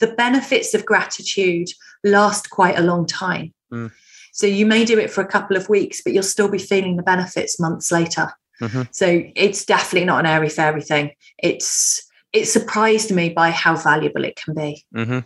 the 0.00 0.08
benefits 0.08 0.74
of 0.74 0.84
gratitude 0.84 1.68
last 2.04 2.50
quite 2.50 2.78
a 2.78 2.82
long 2.82 3.06
time. 3.06 3.54
Mm. 3.72 3.92
So 4.32 4.46
you 4.46 4.66
may 4.66 4.84
do 4.84 4.98
it 4.98 5.10
for 5.10 5.20
a 5.20 5.26
couple 5.26 5.56
of 5.56 5.68
weeks, 5.68 6.00
but 6.02 6.12
you'll 6.12 6.22
still 6.22 6.48
be 6.48 6.58
feeling 6.58 6.96
the 6.96 7.02
benefits 7.02 7.60
months 7.60 7.92
later. 7.92 8.32
Mm-hmm. 8.60 8.82
So 8.90 9.22
it's 9.36 9.64
definitely 9.64 10.06
not 10.06 10.20
an 10.20 10.26
airy 10.26 10.48
fairy 10.48 10.82
thing. 10.82 11.12
It's 11.38 12.08
it 12.32 12.46
surprised 12.46 13.10
me 13.10 13.28
by 13.28 13.50
how 13.50 13.76
valuable 13.76 14.24
it 14.24 14.36
can 14.36 14.54
be. 14.54 14.84
Mm-hmm. 14.94 15.18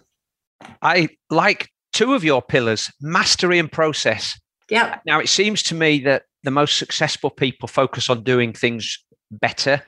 I 0.82 1.08
like 1.30 1.70
two 1.92 2.14
of 2.14 2.24
your 2.24 2.42
pillars, 2.42 2.90
mastery 3.00 3.58
and 3.58 3.70
process. 3.70 4.38
Yeah. 4.68 4.98
Now 5.06 5.20
it 5.20 5.28
seems 5.28 5.62
to 5.64 5.74
me 5.74 6.00
that 6.00 6.24
the 6.42 6.50
most 6.50 6.78
successful 6.78 7.30
people 7.30 7.68
focus 7.68 8.10
on 8.10 8.24
doing 8.24 8.52
things 8.52 9.02
better 9.30 9.82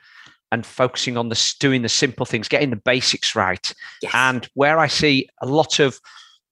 and 0.51 0.65
focusing 0.65 1.17
on 1.17 1.29
the 1.29 1.53
doing 1.59 1.81
the 1.81 1.89
simple 1.89 2.25
things, 2.25 2.47
getting 2.47 2.69
the 2.69 2.75
basics 2.75 3.35
right. 3.35 3.73
Yes. 4.01 4.11
And 4.15 4.49
where 4.53 4.79
I 4.79 4.87
see 4.87 5.29
a 5.41 5.45
lot 5.45 5.79
of 5.79 5.99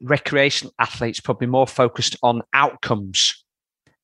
recreational 0.01 0.73
athletes 0.79 1.19
probably 1.19 1.47
more 1.47 1.67
focused 1.67 2.15
on 2.21 2.43
outcomes 2.53 3.43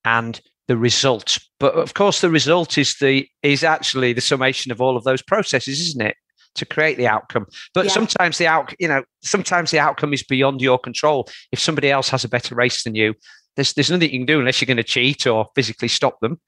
and 0.05 0.41
the 0.67 0.77
result. 0.77 1.39
But 1.59 1.75
of 1.75 1.93
course, 1.93 2.21
the 2.21 2.29
result 2.29 2.77
is 2.77 2.95
the 2.99 3.27
is 3.41 3.63
actually 3.63 4.13
the 4.13 4.21
summation 4.21 4.71
of 4.71 4.81
all 4.81 4.97
of 4.97 5.03
those 5.03 5.21
processes, 5.21 5.79
isn't 5.79 6.01
it? 6.01 6.15
To 6.55 6.65
create 6.65 6.97
the 6.97 7.07
outcome. 7.07 7.47
But 7.73 7.85
yeah. 7.85 7.91
sometimes 7.91 8.37
the 8.37 8.47
out, 8.47 8.73
you 8.79 8.87
know, 8.87 9.03
sometimes 9.23 9.71
the 9.71 9.79
outcome 9.79 10.13
is 10.13 10.23
beyond 10.23 10.61
your 10.61 10.79
control. 10.79 11.27
If 11.51 11.59
somebody 11.59 11.89
else 11.89 12.09
has 12.09 12.23
a 12.23 12.29
better 12.29 12.55
race 12.55 12.83
than 12.83 12.95
you, 12.95 13.15
there's 13.55 13.73
there's 13.73 13.91
nothing 13.91 14.11
you 14.11 14.19
can 14.19 14.25
do 14.25 14.39
unless 14.39 14.61
you're 14.61 14.67
going 14.67 14.77
to 14.77 14.83
cheat 14.83 15.27
or 15.27 15.47
physically 15.55 15.87
stop 15.87 16.19
them. 16.21 16.39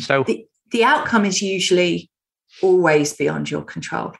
So 0.00 0.24
the, 0.24 0.46
the 0.70 0.84
outcome 0.84 1.24
is 1.24 1.42
usually 1.42 2.10
always 2.62 3.12
beyond 3.14 3.50
your 3.50 3.62
control. 3.62 4.14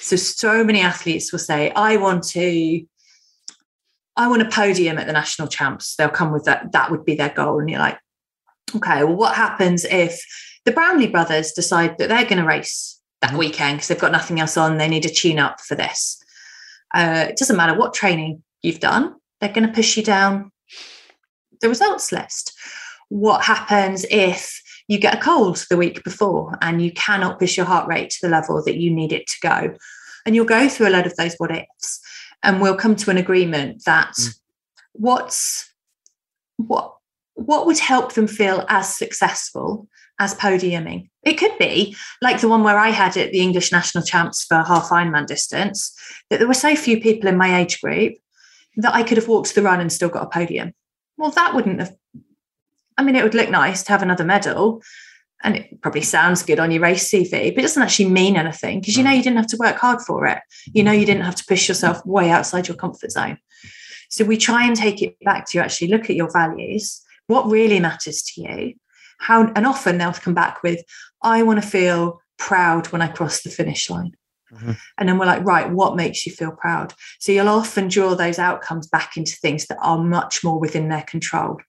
So 0.00 0.16
so 0.16 0.62
many 0.64 0.80
athletes 0.80 1.32
will 1.32 1.38
say, 1.38 1.70
I 1.70 1.96
want 1.96 2.24
to 2.28 2.84
I 4.16 4.28
want 4.28 4.42
a 4.42 4.50
podium 4.50 4.98
at 4.98 5.06
the 5.06 5.12
national 5.12 5.48
champs. 5.48 5.96
They'll 5.96 6.08
come 6.08 6.32
with 6.32 6.44
that. 6.44 6.72
That 6.72 6.90
would 6.90 7.04
be 7.04 7.14
their 7.14 7.30
goal. 7.30 7.58
And 7.58 7.70
you're 7.70 7.78
like, 7.78 7.98
okay, 8.76 9.04
well, 9.04 9.16
what 9.16 9.34
happens 9.34 9.84
if 9.84 10.20
the 10.64 10.72
Brownlee 10.72 11.06
brothers 11.06 11.52
decide 11.52 11.96
that 11.98 12.08
they're 12.08 12.24
going 12.24 12.38
to 12.38 12.44
race 12.44 13.00
that 13.22 13.30
mm-hmm. 13.30 13.38
weekend 13.38 13.78
because 13.78 13.88
they've 13.88 13.98
got 13.98 14.12
nothing 14.12 14.40
else 14.40 14.56
on? 14.56 14.76
They 14.76 14.88
need 14.88 15.06
a 15.06 15.08
tune 15.08 15.38
up 15.38 15.60
for 15.60 15.74
this. 15.74 16.22
Uh, 16.94 17.26
it 17.30 17.36
doesn't 17.36 17.56
matter 17.56 17.78
what 17.78 17.94
training 17.94 18.42
you've 18.62 18.80
done, 18.80 19.14
they're 19.40 19.52
going 19.52 19.66
to 19.66 19.72
push 19.72 19.96
you 19.96 20.02
down 20.02 20.50
the 21.60 21.68
results 21.68 22.12
list. 22.12 22.52
What 23.08 23.44
happens 23.44 24.04
if 24.10 24.60
you 24.90 24.98
get 24.98 25.14
a 25.14 25.20
cold 25.20 25.64
the 25.70 25.76
week 25.76 26.02
before 26.02 26.58
and 26.60 26.82
you 26.82 26.92
cannot 26.92 27.38
push 27.38 27.56
your 27.56 27.66
heart 27.66 27.88
rate 27.88 28.10
to 28.10 28.18
the 28.22 28.28
level 28.28 28.62
that 28.64 28.76
you 28.76 28.90
need 28.90 29.12
it 29.12 29.26
to 29.28 29.36
go? 29.40 29.74
And 30.26 30.34
you'll 30.34 30.44
go 30.44 30.68
through 30.68 30.88
a 30.88 30.90
lot 30.90 31.06
of 31.06 31.14
those 31.16 31.34
what 31.38 31.50
ifs 31.50 32.00
and 32.42 32.60
we'll 32.60 32.76
come 32.76 32.96
to 32.96 33.10
an 33.10 33.16
agreement 33.16 33.84
that 33.84 34.12
mm. 34.18 34.38
what's 34.92 35.72
what 36.56 36.94
what 37.34 37.66
would 37.66 37.78
help 37.78 38.14
them 38.14 38.26
feel 38.26 38.64
as 38.68 38.96
successful 38.96 39.88
as 40.18 40.34
podiuming 40.34 41.08
it 41.22 41.34
could 41.34 41.56
be 41.58 41.96
like 42.20 42.40
the 42.40 42.48
one 42.48 42.62
where 42.62 42.78
i 42.78 42.90
had 42.90 43.16
at 43.16 43.32
the 43.32 43.40
english 43.40 43.72
national 43.72 44.04
champs 44.04 44.44
for 44.44 44.56
half 44.56 44.90
ironman 44.90 45.26
distance 45.26 45.96
that 46.28 46.38
there 46.38 46.48
were 46.48 46.54
so 46.54 46.76
few 46.76 47.00
people 47.00 47.28
in 47.28 47.36
my 47.36 47.60
age 47.60 47.80
group 47.80 48.14
that 48.76 48.94
i 48.94 49.02
could 49.02 49.16
have 49.16 49.28
walked 49.28 49.54
the 49.54 49.62
run 49.62 49.80
and 49.80 49.92
still 49.92 50.08
got 50.08 50.24
a 50.24 50.30
podium 50.30 50.72
well 51.16 51.30
that 51.30 51.54
wouldn't 51.54 51.80
have 51.80 51.94
i 53.00 53.02
mean 53.02 53.16
it 53.16 53.24
would 53.24 53.34
look 53.34 53.50
nice 53.50 53.82
to 53.82 53.92
have 53.92 54.02
another 54.02 54.24
medal 54.24 54.82
and 55.42 55.56
it 55.56 55.80
probably 55.80 56.02
sounds 56.02 56.42
good 56.42 56.60
on 56.60 56.70
your 56.70 56.82
race 56.82 57.10
CV, 57.10 57.30
but 57.30 57.58
it 57.58 57.62
doesn't 57.62 57.82
actually 57.82 58.10
mean 58.10 58.36
anything 58.36 58.80
because 58.80 58.96
you 58.96 59.02
know 59.02 59.10
mm. 59.10 59.16
you 59.16 59.22
didn't 59.22 59.38
have 59.38 59.46
to 59.48 59.56
work 59.56 59.76
hard 59.76 60.00
for 60.02 60.26
it. 60.26 60.38
You 60.66 60.84
know 60.84 60.92
you 60.92 61.06
didn't 61.06 61.24
have 61.24 61.36
to 61.36 61.44
push 61.46 61.66
yourself 61.66 62.04
way 62.04 62.30
outside 62.30 62.68
your 62.68 62.76
comfort 62.76 63.10
zone. 63.10 63.38
So 64.10 64.24
we 64.24 64.36
try 64.36 64.66
and 64.66 64.76
take 64.76 65.02
it 65.02 65.16
back 65.24 65.46
to 65.46 65.58
you 65.58 65.62
actually 65.62 65.88
look 65.88 66.10
at 66.10 66.16
your 66.16 66.30
values, 66.30 67.00
what 67.28 67.46
really 67.46 67.80
matters 67.80 68.22
to 68.22 68.42
you, 68.42 68.74
how 69.18 69.50
and 69.54 69.66
often 69.66 69.98
they'll 69.98 70.12
come 70.12 70.34
back 70.34 70.62
with, 70.62 70.82
I 71.22 71.42
want 71.42 71.62
to 71.62 71.66
feel 71.66 72.20
proud 72.38 72.88
when 72.88 73.02
I 73.02 73.08
cross 73.08 73.42
the 73.42 73.50
finish 73.50 73.88
line. 73.88 74.12
Mm-hmm. 74.52 74.72
And 74.98 75.08
then 75.08 75.16
we're 75.16 75.26
like, 75.26 75.44
right, 75.44 75.70
what 75.70 75.94
makes 75.94 76.26
you 76.26 76.32
feel 76.32 76.50
proud? 76.50 76.92
So 77.20 77.30
you'll 77.30 77.48
often 77.48 77.86
draw 77.86 78.14
those 78.14 78.40
outcomes 78.40 78.88
back 78.88 79.16
into 79.16 79.36
things 79.36 79.66
that 79.66 79.78
are 79.80 80.02
much 80.02 80.42
more 80.42 80.58
within 80.58 80.88
their 80.88 81.02
control. 81.02 81.60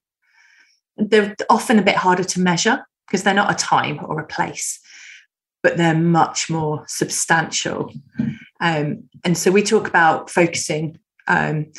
They're 1.08 1.34
often 1.50 1.78
a 1.78 1.82
bit 1.82 1.96
harder 1.96 2.24
to 2.24 2.40
measure 2.40 2.84
because 3.06 3.22
they're 3.22 3.34
not 3.34 3.50
a 3.50 3.54
time 3.54 4.00
or 4.04 4.20
a 4.20 4.26
place, 4.26 4.80
but 5.62 5.76
they're 5.76 5.94
much 5.94 6.48
more 6.48 6.84
substantial. 6.88 7.92
Um, 8.60 9.08
and 9.24 9.36
so 9.36 9.50
we 9.50 9.62
talk 9.62 9.88
about 9.88 10.30
focusing 10.30 10.98
um, 11.26 11.72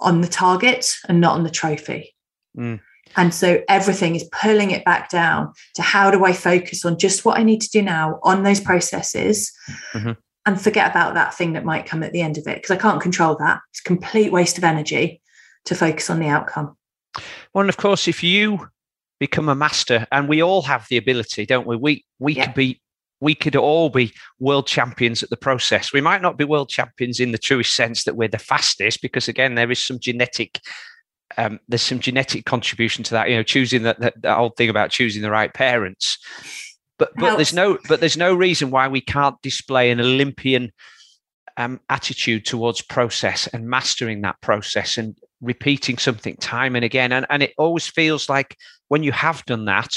on 0.00 0.20
the 0.20 0.28
target 0.28 0.94
and 1.08 1.20
not 1.20 1.34
on 1.34 1.44
the 1.44 1.50
trophy. 1.50 2.14
Mm. 2.56 2.80
And 3.16 3.32
so 3.32 3.62
everything 3.68 4.16
is 4.16 4.28
pulling 4.32 4.70
it 4.70 4.84
back 4.84 5.08
down 5.08 5.52
to 5.74 5.82
how 5.82 6.10
do 6.10 6.24
I 6.24 6.32
focus 6.32 6.84
on 6.84 6.98
just 6.98 7.24
what 7.24 7.38
I 7.38 7.42
need 7.42 7.60
to 7.60 7.70
do 7.70 7.82
now 7.82 8.18
on 8.22 8.42
those 8.42 8.60
processes 8.60 9.52
mm-hmm. 9.92 10.12
and 10.46 10.60
forget 10.60 10.90
about 10.90 11.14
that 11.14 11.34
thing 11.34 11.52
that 11.52 11.64
might 11.64 11.86
come 11.86 12.02
at 12.02 12.12
the 12.12 12.22
end 12.22 12.38
of 12.38 12.46
it 12.46 12.56
because 12.56 12.72
I 12.72 12.80
can't 12.80 13.00
control 13.00 13.36
that. 13.36 13.60
It's 13.70 13.80
complete 13.80 14.32
waste 14.32 14.58
of 14.58 14.64
energy 14.64 15.22
to 15.66 15.74
focus 15.74 16.10
on 16.10 16.18
the 16.18 16.28
outcome. 16.28 16.76
Well, 17.54 17.62
and 17.62 17.70
of 17.70 17.76
course, 17.76 18.08
if 18.08 18.22
you 18.22 18.68
become 19.20 19.48
a 19.48 19.54
master 19.54 20.06
and 20.10 20.28
we 20.28 20.42
all 20.42 20.62
have 20.62 20.86
the 20.90 20.96
ability 20.96 21.46
don't 21.46 21.66
we? 21.66 21.76
We 21.76 22.04
we 22.18 22.34
yeah. 22.34 22.46
could 22.46 22.54
be 22.54 22.80
we 23.20 23.34
could 23.34 23.56
all 23.56 23.88
be 23.88 24.12
world 24.38 24.66
champions 24.66 25.22
at 25.22 25.30
the 25.30 25.36
process. 25.36 25.92
We 25.92 26.00
might 26.00 26.20
not 26.20 26.36
be 26.36 26.44
world 26.44 26.68
champions 26.68 27.20
in 27.20 27.32
the 27.32 27.38
truest 27.38 27.74
sense 27.74 28.04
that 28.04 28.16
we're 28.16 28.28
the 28.28 28.38
fastest 28.38 29.00
because 29.00 29.28
again 29.28 29.54
there 29.54 29.70
is 29.70 29.84
some 29.84 29.98
genetic 29.98 30.60
um, 31.36 31.58
there's 31.68 31.82
some 31.82 32.00
genetic 32.00 32.44
contribution 32.44 33.02
to 33.04 33.10
that 33.12 33.30
you 33.30 33.36
know 33.36 33.42
choosing 33.42 33.82
that, 33.84 34.00
that, 34.00 34.38
old 34.38 34.56
thing 34.56 34.68
about 34.68 34.90
choosing 34.90 35.22
the 35.22 35.30
right 35.30 35.54
parents. 35.54 36.18
But 36.98 37.12
but 37.16 37.36
there's 37.36 37.54
no 37.54 37.78
but 37.88 38.00
there's 38.00 38.16
no 38.16 38.34
reason 38.34 38.70
why 38.70 38.88
we 38.88 39.00
can't 39.00 39.40
display 39.42 39.90
an 39.90 40.00
olympian 40.00 40.70
um, 41.56 41.80
attitude 41.88 42.44
towards 42.44 42.82
process 42.82 43.46
and 43.48 43.68
mastering 43.68 44.20
that 44.20 44.40
process 44.40 44.98
and 44.98 45.16
repeating 45.44 45.98
something 45.98 46.36
time 46.36 46.76
and 46.76 46.84
again. 46.84 47.12
And, 47.12 47.26
and 47.30 47.42
it 47.42 47.54
always 47.58 47.86
feels 47.86 48.28
like 48.28 48.56
when 48.88 49.02
you 49.02 49.12
have 49.12 49.44
done 49.46 49.66
that, 49.66 49.96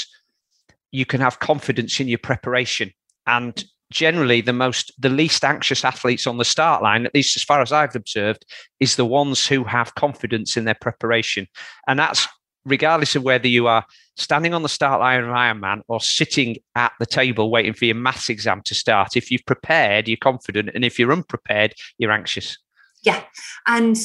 you 0.90 1.04
can 1.04 1.20
have 1.20 1.38
confidence 1.38 2.00
in 2.00 2.08
your 2.08 2.18
preparation. 2.18 2.92
And 3.26 3.62
generally, 3.90 4.40
the 4.40 4.52
most, 4.52 4.92
the 4.98 5.08
least 5.08 5.44
anxious 5.44 5.84
athletes 5.84 6.26
on 6.26 6.38
the 6.38 6.44
start 6.44 6.82
line, 6.82 7.06
at 7.06 7.14
least 7.14 7.36
as 7.36 7.42
far 7.42 7.60
as 7.60 7.72
I've 7.72 7.96
observed, 7.96 8.44
is 8.80 8.96
the 8.96 9.04
ones 9.04 9.46
who 9.46 9.64
have 9.64 9.94
confidence 9.94 10.56
in 10.56 10.64
their 10.64 10.76
preparation. 10.80 11.46
And 11.86 11.98
that's 11.98 12.26
regardless 12.64 13.16
of 13.16 13.22
whether 13.22 13.48
you 13.48 13.66
are 13.66 13.84
standing 14.16 14.52
on 14.52 14.62
the 14.62 14.68
start 14.68 15.00
line 15.00 15.22
of 15.22 15.28
Ironman 15.28 15.82
or 15.88 16.00
sitting 16.00 16.56
at 16.74 16.92
the 16.98 17.06
table 17.06 17.50
waiting 17.50 17.72
for 17.72 17.84
your 17.84 17.94
maths 17.94 18.28
exam 18.28 18.62
to 18.64 18.74
start. 18.74 19.16
If 19.16 19.30
you've 19.30 19.46
prepared, 19.46 20.08
you're 20.08 20.18
confident. 20.18 20.70
And 20.74 20.84
if 20.84 20.98
you're 20.98 21.12
unprepared, 21.12 21.74
you're 21.98 22.10
anxious. 22.10 22.58
Yeah. 23.04 23.22
And 23.66 23.96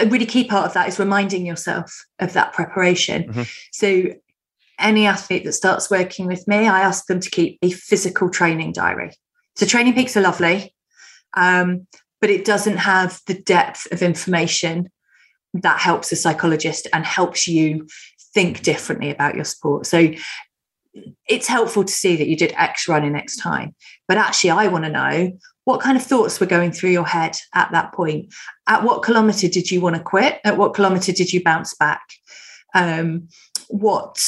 a 0.00 0.06
really 0.06 0.26
key 0.26 0.44
part 0.44 0.66
of 0.66 0.74
that 0.74 0.88
is 0.88 0.98
reminding 0.98 1.46
yourself 1.46 2.06
of 2.18 2.32
that 2.32 2.52
preparation. 2.52 3.24
Mm-hmm. 3.24 3.42
So, 3.72 4.04
any 4.78 5.06
athlete 5.06 5.44
that 5.44 5.52
starts 5.52 5.90
working 5.90 6.26
with 6.26 6.48
me, 6.48 6.66
I 6.66 6.80
ask 6.80 7.06
them 7.06 7.20
to 7.20 7.30
keep 7.30 7.58
a 7.62 7.70
physical 7.70 8.28
training 8.28 8.72
diary. 8.72 9.12
So, 9.56 9.66
training 9.66 9.94
peaks 9.94 10.16
are 10.16 10.20
lovely, 10.20 10.74
um, 11.36 11.86
but 12.20 12.30
it 12.30 12.44
doesn't 12.44 12.78
have 12.78 13.20
the 13.26 13.34
depth 13.34 13.90
of 13.92 14.02
information 14.02 14.90
that 15.54 15.78
helps 15.78 16.10
a 16.10 16.16
psychologist 16.16 16.88
and 16.92 17.04
helps 17.04 17.46
you 17.46 17.86
think 18.34 18.62
differently 18.62 19.10
about 19.10 19.36
your 19.36 19.44
sport. 19.44 19.86
So, 19.86 20.12
it's 21.28 21.48
helpful 21.48 21.84
to 21.84 21.92
see 21.92 22.16
that 22.16 22.28
you 22.28 22.36
did 22.36 22.54
X 22.56 22.88
running 22.88 23.12
next 23.12 23.36
time, 23.36 23.74
but 24.08 24.18
actually, 24.18 24.50
I 24.50 24.68
want 24.68 24.84
to 24.84 24.90
know 24.90 25.38
what 25.64 25.80
kind 25.80 25.96
of 25.96 26.02
thoughts 26.02 26.40
were 26.40 26.46
going 26.46 26.72
through 26.72 26.90
your 26.90 27.06
head 27.06 27.36
at 27.54 27.72
that 27.72 27.92
point? 27.92 28.32
At 28.66 28.84
what 28.84 29.02
kilometer 29.02 29.48
did 29.48 29.70
you 29.70 29.80
want 29.80 29.96
to 29.96 30.02
quit? 30.02 30.40
At 30.44 30.58
what 30.58 30.74
kilometer 30.74 31.12
did 31.12 31.32
you 31.32 31.42
bounce 31.42 31.74
back? 31.74 32.02
Um, 32.74 33.28
what 33.68 34.18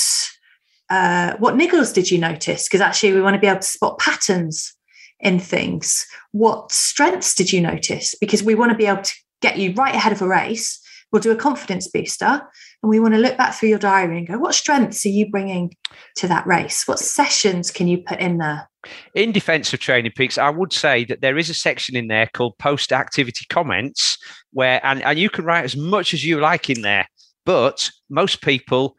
uh, 0.89 1.37
what 1.39 1.55
niggles 1.55 1.93
did 1.93 2.11
you 2.11 2.19
notice? 2.19 2.69
Because 2.69 2.81
actually 2.81 3.13
we 3.13 3.21
want 3.21 3.35
to 3.35 3.41
be 3.41 3.49
able 3.49 3.61
to 3.61 3.67
spot 3.67 3.99
patterns 3.99 4.75
in 5.21 5.41
things. 5.41 6.07
What 6.33 6.71
strengths 6.71 7.35
did 7.35 7.53
you 7.53 7.61
notice? 7.61 8.15
Because 8.15 8.43
we 8.43 8.55
want 8.55 8.71
to 8.71 8.79
be 8.79 8.87
able 8.87 9.03
to 9.03 9.15
get 9.43 9.59
you 9.59 9.73
right 9.75 9.95
ahead 9.95 10.13
of 10.13 10.23
a 10.23 10.29
race 10.29 10.81
we'll 11.13 11.23
do 11.23 11.31
a 11.31 11.37
confidence 11.37 11.89
booster 11.89 12.43
and 12.83 12.91
we 12.91 13.01
want 13.01 13.15
to 13.15 13.21
look 13.21 13.37
back 13.37 13.55
through 13.55 13.69
your 13.69 13.79
diary 13.79 14.19
and 14.19 14.27
go 14.27 14.39
what 14.39 14.55
strengths 14.55 15.05
are 15.07 15.11
you 15.11 15.31
bringing 15.31 15.75
to 16.17 16.29
that 16.29 16.47
race? 16.47 16.87
What 16.87 16.99
sessions 16.99 17.71
can 17.71 17.89
you 17.89 17.99
put 17.99 18.21
in 18.21 18.39
there? 18.39 18.69
In 19.15 19.33
defense 19.33 19.73
of 19.73 19.81
training 19.81 20.13
peaks 20.15 20.39
i 20.39 20.49
would 20.49 20.73
say 20.73 21.05
that 21.07 21.21
there 21.21 21.37
is 21.37 21.51
a 21.51 21.55
section 21.55 21.97
in 21.97 22.07
there 22.07 22.31
called 22.33 22.57
post 22.59 22.93
activity 22.93 23.45
comments 23.49 24.17
where 24.53 24.81
and, 24.85 25.03
and 25.03 25.19
you 25.19 25.29
can 25.29 25.45
write 25.45 25.65
as 25.65 25.77
much 25.77 26.15
as 26.15 26.25
you 26.25 26.39
like 26.39 26.71
in 26.71 26.83
there 26.83 27.09
but 27.45 27.91
most 28.09 28.43
people 28.43 28.95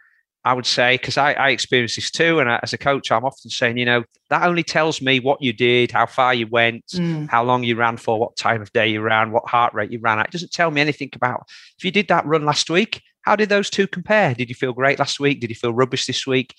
I 0.48 0.54
would 0.54 0.66
say, 0.66 0.96
because 0.96 1.18
I, 1.18 1.34
I 1.34 1.50
experience 1.50 1.98
this 1.98 2.10
too. 2.10 2.40
And 2.40 2.50
as 2.50 2.72
a 2.72 2.78
coach, 2.78 3.12
I'm 3.12 3.26
often 3.26 3.52
saying, 3.52 3.76
you 3.76 3.84
know, 3.84 4.06
that 4.30 4.44
only 4.44 4.64
tells 4.64 5.02
me 5.02 5.20
what 5.20 5.42
you 5.42 5.52
did, 5.52 5.92
how 5.92 6.06
far 6.06 6.34
you 6.34 6.48
went, 6.48 6.86
mm. 6.94 7.30
how 7.30 7.44
long 7.44 7.66
you 7.66 7.76
ran 7.76 7.98
for, 7.98 8.18
what 8.18 8.38
time 8.38 8.62
of 8.62 8.72
day 8.72 8.88
you 8.88 9.02
ran, 9.02 9.32
what 9.32 9.50
heart 9.50 9.74
rate 9.74 9.92
you 9.92 10.00
ran 10.00 10.20
at. 10.20 10.28
It 10.28 10.32
doesn't 10.32 10.54
tell 10.54 10.72
me 10.72 10.80
anything 10.80 11.10
about 11.14 11.44
if 11.78 11.84
you 11.84 11.92
did 11.92 12.08
that 12.08 12.26
run 12.26 12.46
last 12.46 12.70
week, 12.70 13.02
how 13.24 13.36
did 13.36 13.50
those 13.50 13.70
two 13.70 13.88
compare? 13.88 14.34
Did 14.34 14.48
you 14.48 14.56
feel 14.56 14.72
great 14.72 15.00
last 15.00 15.20
week? 15.20 15.42
Did 15.42 15.50
you 15.50 15.56
feel 15.56 15.74
rubbish 15.74 16.06
this 16.06 16.26
week? 16.26 16.56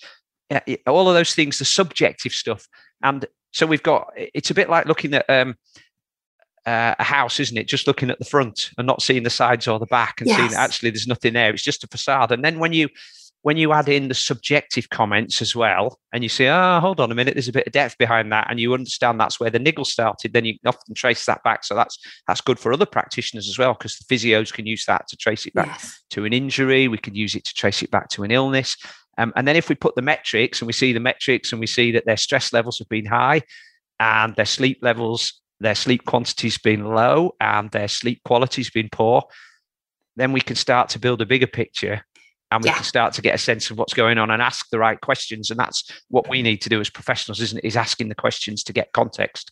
Yeah, 0.51 0.59
all 0.85 1.07
of 1.07 1.15
those 1.15 1.33
things, 1.33 1.57
the 1.57 1.65
subjective 1.65 2.31
stuff. 2.31 2.67
And 3.01 3.25
so 3.53 3.65
we've 3.65 3.81
got, 3.81 4.13
it's 4.15 4.51
a 4.51 4.53
bit 4.53 4.69
like 4.69 4.85
looking 4.85 5.15
at, 5.15 5.27
um, 5.27 5.55
uh, 6.67 6.93
a 6.99 7.03
house, 7.03 7.39
isn't 7.39 7.57
it? 7.57 7.67
Just 7.67 7.87
looking 7.87 8.11
at 8.11 8.19
the 8.19 8.25
front 8.25 8.69
and 8.77 8.85
not 8.85 9.01
seeing 9.01 9.23
the 9.23 9.31
sides 9.31 9.67
or 9.67 9.79
the 9.79 9.87
back 9.87 10.21
and 10.21 10.29
yes. 10.29 10.37
seeing 10.37 10.53
actually 10.53 10.91
there's 10.91 11.07
nothing 11.07 11.33
there. 11.33 11.51
It's 11.51 11.63
just 11.63 11.83
a 11.83 11.87
facade. 11.87 12.31
And 12.31 12.45
then 12.45 12.59
when 12.59 12.73
you 12.73 12.89
when 13.41 13.55
you 13.55 13.71
add 13.71 13.87
in 13.87 14.09
the 14.09 14.13
subjective 14.13 14.89
comments 14.89 15.41
as 15.41 15.55
well, 15.55 15.97
and 16.11 16.23
you 16.23 16.29
say, 16.29 16.49
oh, 16.49 16.79
hold 16.81 16.99
on 16.99 17.11
a 17.11 17.15
minute, 17.15 17.35
there's 17.35 17.47
a 17.47 17.53
bit 17.53 17.67
of 17.67 17.71
depth 17.71 17.97
behind 17.97 18.31
that, 18.31 18.47
and 18.49 18.59
you 18.59 18.73
understand 18.73 19.19
that's 19.19 19.39
where 19.39 19.49
the 19.49 19.59
niggle 19.59 19.85
started, 19.85 20.33
then 20.33 20.43
you 20.43 20.55
often 20.65 20.93
trace 20.93 21.25
that 21.25 21.41
back. 21.43 21.63
So 21.63 21.73
that's 21.73 21.97
that's 22.27 22.41
good 22.41 22.59
for 22.59 22.73
other 22.73 22.85
practitioners 22.85 23.47
as 23.47 23.57
well, 23.57 23.73
because 23.73 23.97
the 23.97 24.13
physios 24.13 24.51
can 24.51 24.65
use 24.65 24.85
that 24.85 25.07
to 25.07 25.17
trace 25.17 25.45
it 25.45 25.53
back 25.53 25.67
yes. 25.67 26.03
to 26.11 26.25
an 26.25 26.33
injury. 26.33 26.87
We 26.87 26.97
can 26.97 27.15
use 27.15 27.35
it 27.35 27.45
to 27.45 27.53
trace 27.53 27.81
it 27.81 27.91
back 27.91 28.09
to 28.09 28.23
an 28.23 28.31
illness. 28.31 28.75
Um, 29.17 29.33
and 29.35 29.47
then 29.47 29.55
if 29.55 29.69
we 29.69 29.75
put 29.75 29.95
the 29.95 30.01
metrics 30.01 30.61
and 30.61 30.67
we 30.67 30.73
see 30.73 30.93
the 30.93 30.99
metrics 30.99 31.51
and 31.51 31.59
we 31.59 31.67
see 31.67 31.91
that 31.91 32.05
their 32.05 32.17
stress 32.17 32.53
levels 32.53 32.79
have 32.79 32.89
been 32.89 33.05
high 33.05 33.41
and 33.99 34.33
their 34.35 34.45
sleep 34.45 34.79
levels, 34.81 35.41
their 35.59 35.75
sleep 35.75 36.05
quantity's 36.05 36.57
been 36.57 36.85
low 36.85 37.35
and 37.41 37.69
their 37.71 37.89
sleep 37.89 38.21
quality's 38.23 38.69
been 38.69 38.87
poor, 38.89 39.23
then 40.15 40.31
we 40.31 40.39
can 40.39 40.55
start 40.55 40.89
to 40.89 40.99
build 40.99 41.21
a 41.21 41.25
bigger 41.25 41.47
picture 41.47 42.05
and 42.51 42.63
we 42.63 42.69
yeah. 42.69 42.75
can 42.75 42.83
start 42.83 43.13
to 43.13 43.21
get 43.21 43.35
a 43.35 43.37
sense 43.37 43.69
of 43.69 43.77
what's 43.77 43.93
going 43.93 44.17
on 44.17 44.31
and 44.31 44.41
ask 44.41 44.69
the 44.69 44.79
right 44.79 44.99
questions. 45.01 45.51
And 45.51 45.59
that's 45.59 45.83
what 46.09 46.29
we 46.29 46.41
need 46.41 46.61
to 46.61 46.69
do 46.69 46.79
as 46.79 46.89
professionals, 46.89 47.41
isn't 47.41 47.59
it? 47.59 47.65
Is 47.65 47.77
asking 47.77 48.09
the 48.09 48.15
questions 48.15 48.63
to 48.63 48.73
get 48.73 48.91
context. 48.93 49.51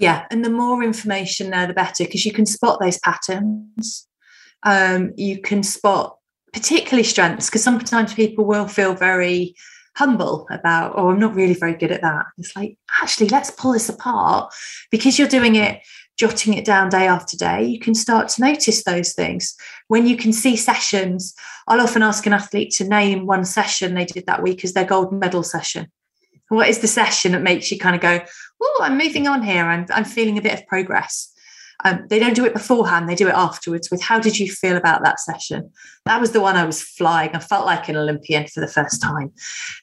Yeah, 0.00 0.26
and 0.30 0.44
the 0.44 0.50
more 0.50 0.82
information 0.82 1.50
there, 1.50 1.66
the 1.66 1.74
better, 1.74 2.04
because 2.04 2.24
you 2.24 2.32
can 2.32 2.46
spot 2.46 2.80
those 2.80 2.98
patterns. 2.98 4.06
Um, 4.62 5.12
you 5.16 5.40
can 5.40 5.62
spot 5.62 6.16
particularly 6.52 7.04
strengths, 7.04 7.46
because 7.46 7.62
sometimes 7.62 8.14
people 8.14 8.44
will 8.44 8.66
feel 8.66 8.94
very 8.94 9.54
humble 9.96 10.46
about, 10.50 10.94
oh, 10.96 11.10
I'm 11.10 11.18
not 11.18 11.34
really 11.34 11.54
very 11.54 11.74
good 11.74 11.92
at 11.92 12.02
that. 12.02 12.26
It's 12.38 12.54
like, 12.56 12.78
actually, 13.02 13.28
let's 13.28 13.50
pull 13.50 13.72
this 13.72 13.88
apart 13.88 14.54
because 14.90 15.18
you're 15.18 15.28
doing 15.28 15.56
it 15.56 15.80
jotting 16.18 16.54
it 16.54 16.64
down 16.64 16.88
day 16.88 17.06
after 17.06 17.36
day, 17.36 17.64
you 17.64 17.78
can 17.78 17.94
start 17.94 18.28
to 18.28 18.42
notice 18.42 18.82
those 18.82 19.12
things. 19.12 19.56
When 19.86 20.06
you 20.06 20.16
can 20.16 20.32
see 20.32 20.56
sessions, 20.56 21.34
I'll 21.68 21.80
often 21.80 22.02
ask 22.02 22.26
an 22.26 22.32
athlete 22.32 22.72
to 22.72 22.88
name 22.88 23.24
one 23.24 23.44
session 23.44 23.94
they 23.94 24.04
did 24.04 24.26
that 24.26 24.42
week 24.42 24.64
as 24.64 24.72
their 24.72 24.84
gold 24.84 25.12
medal 25.12 25.44
session. 25.44 25.86
What 26.48 26.68
is 26.68 26.80
the 26.80 26.88
session 26.88 27.32
that 27.32 27.42
makes 27.42 27.70
you 27.70 27.78
kind 27.78 27.94
of 27.94 28.02
go, 28.02 28.20
oh, 28.60 28.80
I'm 28.82 28.98
moving 28.98 29.28
on 29.28 29.42
here. 29.42 29.64
I'm, 29.64 29.86
I'm 29.90 30.04
feeling 30.04 30.38
a 30.38 30.42
bit 30.42 30.58
of 30.58 30.66
progress. 30.66 31.32
Um, 31.84 32.06
they 32.08 32.18
don't 32.18 32.34
do 32.34 32.44
it 32.44 32.54
beforehand, 32.54 33.08
they 33.08 33.14
do 33.14 33.28
it 33.28 33.34
afterwards 33.34 33.88
with 33.88 34.02
how 34.02 34.18
did 34.18 34.36
you 34.36 34.50
feel 34.50 34.76
about 34.76 35.04
that 35.04 35.20
session? 35.20 35.70
That 36.06 36.20
was 36.20 36.32
the 36.32 36.40
one 36.40 36.56
I 36.56 36.64
was 36.64 36.82
flying. 36.82 37.30
I 37.34 37.38
felt 37.38 37.66
like 37.66 37.88
an 37.88 37.96
Olympian 37.96 38.48
for 38.48 38.58
the 38.58 38.66
first 38.66 39.00
time. 39.00 39.32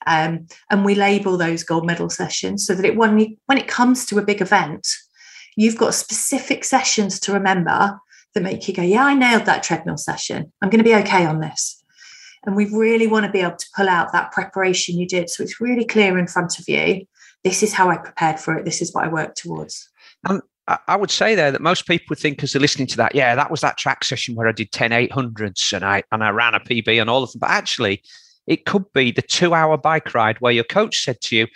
Um, 0.06 0.48
and 0.70 0.84
we 0.84 0.96
label 0.96 1.38
those 1.38 1.64
gold 1.64 1.86
medal 1.86 2.10
sessions 2.10 2.68
so 2.68 2.76
that 2.76 2.84
it 2.84 2.98
when, 2.98 3.38
when 3.46 3.58
it 3.58 3.70
comes 3.70 4.06
to 4.08 4.18
a 4.18 4.26
big 4.26 4.42
event, 4.42 4.86
you've 5.56 5.78
got 5.78 5.94
specific 5.94 6.64
sessions 6.64 7.20
to 7.22 7.34
remember 7.34 8.00
that 8.34 8.44
make 8.44 8.68
you 8.68 8.74
go, 8.74 8.82
yeah, 8.82 9.06
I 9.06 9.14
nailed 9.14 9.46
that 9.46 9.64
treadmill 9.64 9.98
session. 9.98 10.52
I'm 10.62 10.70
going 10.70 10.84
to 10.84 10.90
be 10.90 10.96
okay 10.96 11.26
on 11.26 11.40
this. 11.40 11.82
And 12.46 12.56
we 12.56 12.66
really 12.66 13.08
want 13.08 13.26
to 13.26 13.32
be 13.32 13.40
able 13.40 13.56
to 13.56 13.70
pull 13.76 13.90
out 13.90 14.12
that 14.12 14.32
preparation 14.32 15.00
you 15.00 15.08
did. 15.08 15.30
So 15.30 15.42
it's 15.42 15.60
really 15.60 15.86
clear 15.86 16.18
in 16.18 16.28
front 16.28 16.60
of 16.60 16.68
you. 16.68 17.06
This 17.44 17.64
is 17.64 17.74
how 17.74 17.90
I 17.90 17.98
prepared 17.98 18.40
for 18.40 18.56
it. 18.58 18.66
This 18.66 18.82
is 18.82 18.94
what 18.94 19.06
I 19.06 19.08
worked 19.08 19.38
towards. 19.38 19.90
Um, 20.28 20.42
I 20.88 20.96
would 20.96 21.12
say 21.12 21.36
there 21.36 21.52
that 21.52 21.62
most 21.62 21.88
people 21.88 22.08
would 22.10 22.20
think 22.20 22.44
as 22.44 22.52
they're 22.52 22.62
listening 22.62 22.88
to 22.88 22.98
that, 22.98 23.14
yeah, 23.16 23.36
that 23.36 23.52
was 23.52 23.62
that 23.62 23.78
track 23.78 24.04
session 24.04 24.36
where 24.36 24.48
I 24.48 24.52
did 24.52 24.72
10 24.72 24.92
800s 24.92 25.74
and 25.74 25.86
I, 25.86 26.04
and 26.12 26.24
I 26.24 26.30
ran 26.30 26.56
a 26.56 26.60
PB 26.60 27.00
and 27.00 27.10
all 27.10 27.24
of 27.24 27.32
them. 27.32 27.40
But 27.40 27.52
actually, 27.52 28.02
it 28.48 28.66
could 28.66 28.92
be 28.94 29.12
the 29.12 29.22
two 29.22 29.54
hour 29.54 29.78
bike 29.78 30.14
ride 30.14 30.38
where 30.40 30.52
your 30.52 30.64
coach 30.64 31.04
said 31.04 31.22
to 31.22 31.36
you, 31.36 31.48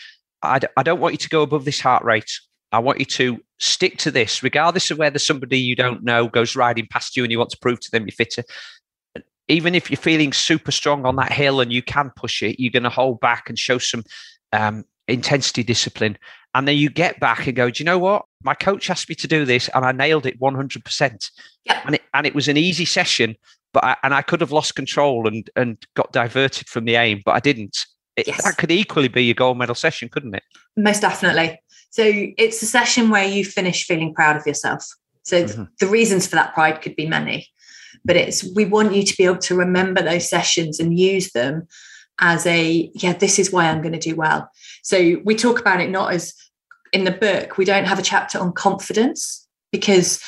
I, 0.44 0.60
I 0.78 0.84
don't 0.84 1.00
want 1.00 1.14
you 1.14 1.18
to 1.20 1.30
go 1.30 1.42
above 1.42 1.66
this 1.66 1.82
heart 1.82 2.04
rate. 2.04 2.32
I 2.72 2.80
want 2.80 3.00
you 3.00 3.06
to 3.06 3.40
stick 3.60 3.98
to 4.00 4.12
this, 4.12 4.42
regardless 4.42 4.90
of 4.90 4.98
whether 4.98 5.20
somebody 5.20 5.60
you 5.60 5.76
don't 5.76 6.04
know 6.04 6.28
goes 6.28 6.56
riding 6.56 6.88
past 6.90 7.16
you 7.16 7.24
and 7.24 7.32
you 7.32 7.38
want 7.38 7.52
to 7.52 7.58
prove 7.58 7.80
to 7.82 7.92
them 7.92 8.04
you're 8.04 8.12
fitter. 8.12 8.44
Even 9.48 9.76
if 9.76 9.90
you're 9.90 9.98
feeling 9.98 10.32
super 10.32 10.72
strong 10.72 11.06
on 11.06 11.16
that 11.18 11.32
hill 11.32 11.60
and 11.60 11.74
you 11.74 11.82
can 11.82 12.12
push 12.16 12.44
it, 12.44 12.60
you're 12.60 12.72
going 12.72 12.84
to 12.84 12.90
hold 12.90 13.20
back 13.20 13.50
and 13.50 13.58
show 13.58 13.78
some 13.78 14.04
um, 14.54 14.86
intensity 15.08 15.64
discipline. 15.64 16.18
And 16.54 16.68
then 16.68 16.78
you 16.78 16.90
get 16.90 17.20
back 17.20 17.48
and 17.48 17.56
go, 17.56 17.70
do 17.70 17.82
you 17.82 17.86
know 17.86 18.00
what? 18.00 18.26
My 18.44 18.54
coach 18.54 18.90
asked 18.90 19.10
me 19.10 19.16
to 19.16 19.28
do 19.28 19.46
this 19.46 19.70
and 19.74 19.86
I 19.86 19.92
nailed 19.92 20.26
it 20.26 20.40
100%. 20.40 21.32
Yeah. 21.66 21.82
And, 21.86 21.96
it, 21.96 22.02
and 22.14 22.26
it 22.26 22.36
was 22.36 22.48
an 22.48 22.58
easy 22.58 22.86
session, 22.86 23.36
but 23.74 23.84
I, 23.84 23.98
and 24.04 24.14
I 24.14 24.22
could 24.22 24.42
have 24.42 24.52
lost 24.52 24.76
control 24.76 25.28
and, 25.28 25.50
and 25.56 25.78
got 25.96 26.12
diverted 26.12 26.68
from 26.68 26.86
the 26.86 26.96
aim, 26.96 27.22
but 27.26 27.36
I 27.36 27.40
didn't. 27.40 27.86
It, 28.16 28.28
yes. 28.28 28.44
That 28.44 28.58
could 28.58 28.72
equally 28.72 29.08
be 29.08 29.24
your 29.24 29.36
gold 29.36 29.58
medal 29.58 29.76
session, 29.76 30.10
couldn't 30.10 30.36
it? 30.36 30.44
Most 30.76 31.02
definitely. 31.02 31.60
So 31.90 32.04
it's 32.06 32.62
a 32.62 32.66
session 32.66 33.10
where 33.10 33.28
you 33.28 33.44
finish 33.44 33.86
feeling 33.86 34.14
proud 34.14 34.36
of 34.36 34.46
yourself. 34.46 34.86
So 35.24 35.44
mm-hmm. 35.44 35.64
the 35.80 35.88
reasons 35.88 36.28
for 36.28 36.36
that 36.36 36.54
pride 36.54 36.82
could 36.82 36.96
be 36.96 37.08
many, 37.08 37.48
but 38.06 38.16
it's 38.16 38.44
we 38.56 38.66
want 38.66 38.94
you 38.94 39.04
to 39.04 39.18
be 39.18 39.26
able 39.26 39.38
to 39.40 39.56
remember 39.56 40.02
those 40.02 40.30
sessions 40.30 40.80
and 40.80 40.98
use 40.98 41.32
them 41.32 41.68
as 42.20 42.46
a 42.46 42.92
yeah, 42.96 43.14
this 43.14 43.40
is 43.40 43.52
why 43.52 43.66
I'm 43.66 43.82
going 43.82 43.94
to 43.94 44.00
do 44.00 44.16
well. 44.16 44.50
So 44.84 45.18
we 45.24 45.36
talk 45.36 45.60
about 45.60 45.82
it 45.82 45.90
not 45.90 46.14
as 46.14 46.34
in 46.92 47.04
the 47.04 47.12
book, 47.12 47.58
we 47.58 47.66
don't 47.66 47.86
have 47.86 48.00
a 48.00 48.04
chapter 48.04 48.40
on 48.40 48.54
confidence 48.54 49.48
because 49.72 50.22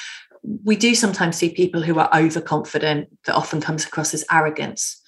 we 0.64 0.76
do 0.76 0.96
sometimes 0.96 1.38
see 1.38 1.50
people 1.50 1.82
who 1.82 2.00
are 2.00 2.10
overconfident 2.14 3.10
that 3.26 3.36
often 3.36 3.62
comes 3.62 3.86
across 3.86 4.14
as 4.14 4.26
arrogance. 4.32 5.00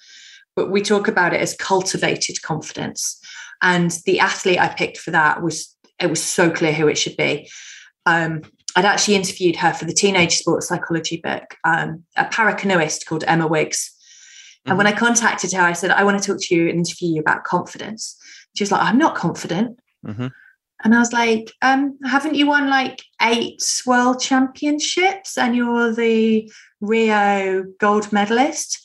But 0.56 0.70
we 0.70 0.82
talk 0.82 1.08
about 1.08 1.34
it 1.34 1.40
as 1.40 1.56
cultivated 1.56 2.42
confidence. 2.42 3.20
And 3.62 3.90
the 4.04 4.20
athlete 4.20 4.60
I 4.60 4.68
picked 4.68 4.98
for 4.98 5.10
that 5.10 5.42
was 5.42 5.73
it 6.00 6.08
was 6.08 6.22
so 6.22 6.50
clear 6.50 6.72
who 6.72 6.88
it 6.88 6.98
should 6.98 7.16
be. 7.16 7.48
Um, 8.06 8.42
I'd 8.76 8.84
actually 8.84 9.14
interviewed 9.14 9.56
her 9.56 9.72
for 9.72 9.84
the 9.84 9.92
teenage 9.92 10.36
sports 10.36 10.68
psychology 10.68 11.20
book, 11.22 11.56
um, 11.64 12.04
a 12.16 12.24
paracanoeist 12.24 13.06
called 13.06 13.24
Emma 13.26 13.46
Wiggs. 13.46 13.90
Mm-hmm. 13.90 14.70
And 14.70 14.78
when 14.78 14.86
mm-hmm. 14.86 14.96
I 14.96 14.98
contacted 14.98 15.52
her, 15.52 15.62
I 15.62 15.72
said, 15.72 15.90
I 15.90 16.04
want 16.04 16.20
to 16.20 16.26
talk 16.26 16.40
to 16.42 16.54
you 16.54 16.68
and 16.68 16.78
interview 16.78 17.14
you 17.14 17.20
about 17.20 17.44
confidence. 17.44 18.16
She 18.56 18.64
was 18.64 18.72
like, 18.72 18.82
I'm 18.82 18.98
not 18.98 19.14
confident. 19.14 19.78
Mm-hmm. 20.04 20.28
And 20.82 20.94
I 20.94 20.98
was 20.98 21.12
like, 21.12 21.50
um, 21.62 21.98
haven't 22.04 22.34
you 22.34 22.46
won 22.46 22.68
like 22.68 23.00
eight 23.22 23.62
world 23.86 24.20
championships 24.20 25.38
and 25.38 25.56
you're 25.56 25.92
the 25.92 26.50
Rio 26.80 27.64
gold 27.78 28.12
medalist? 28.12 28.80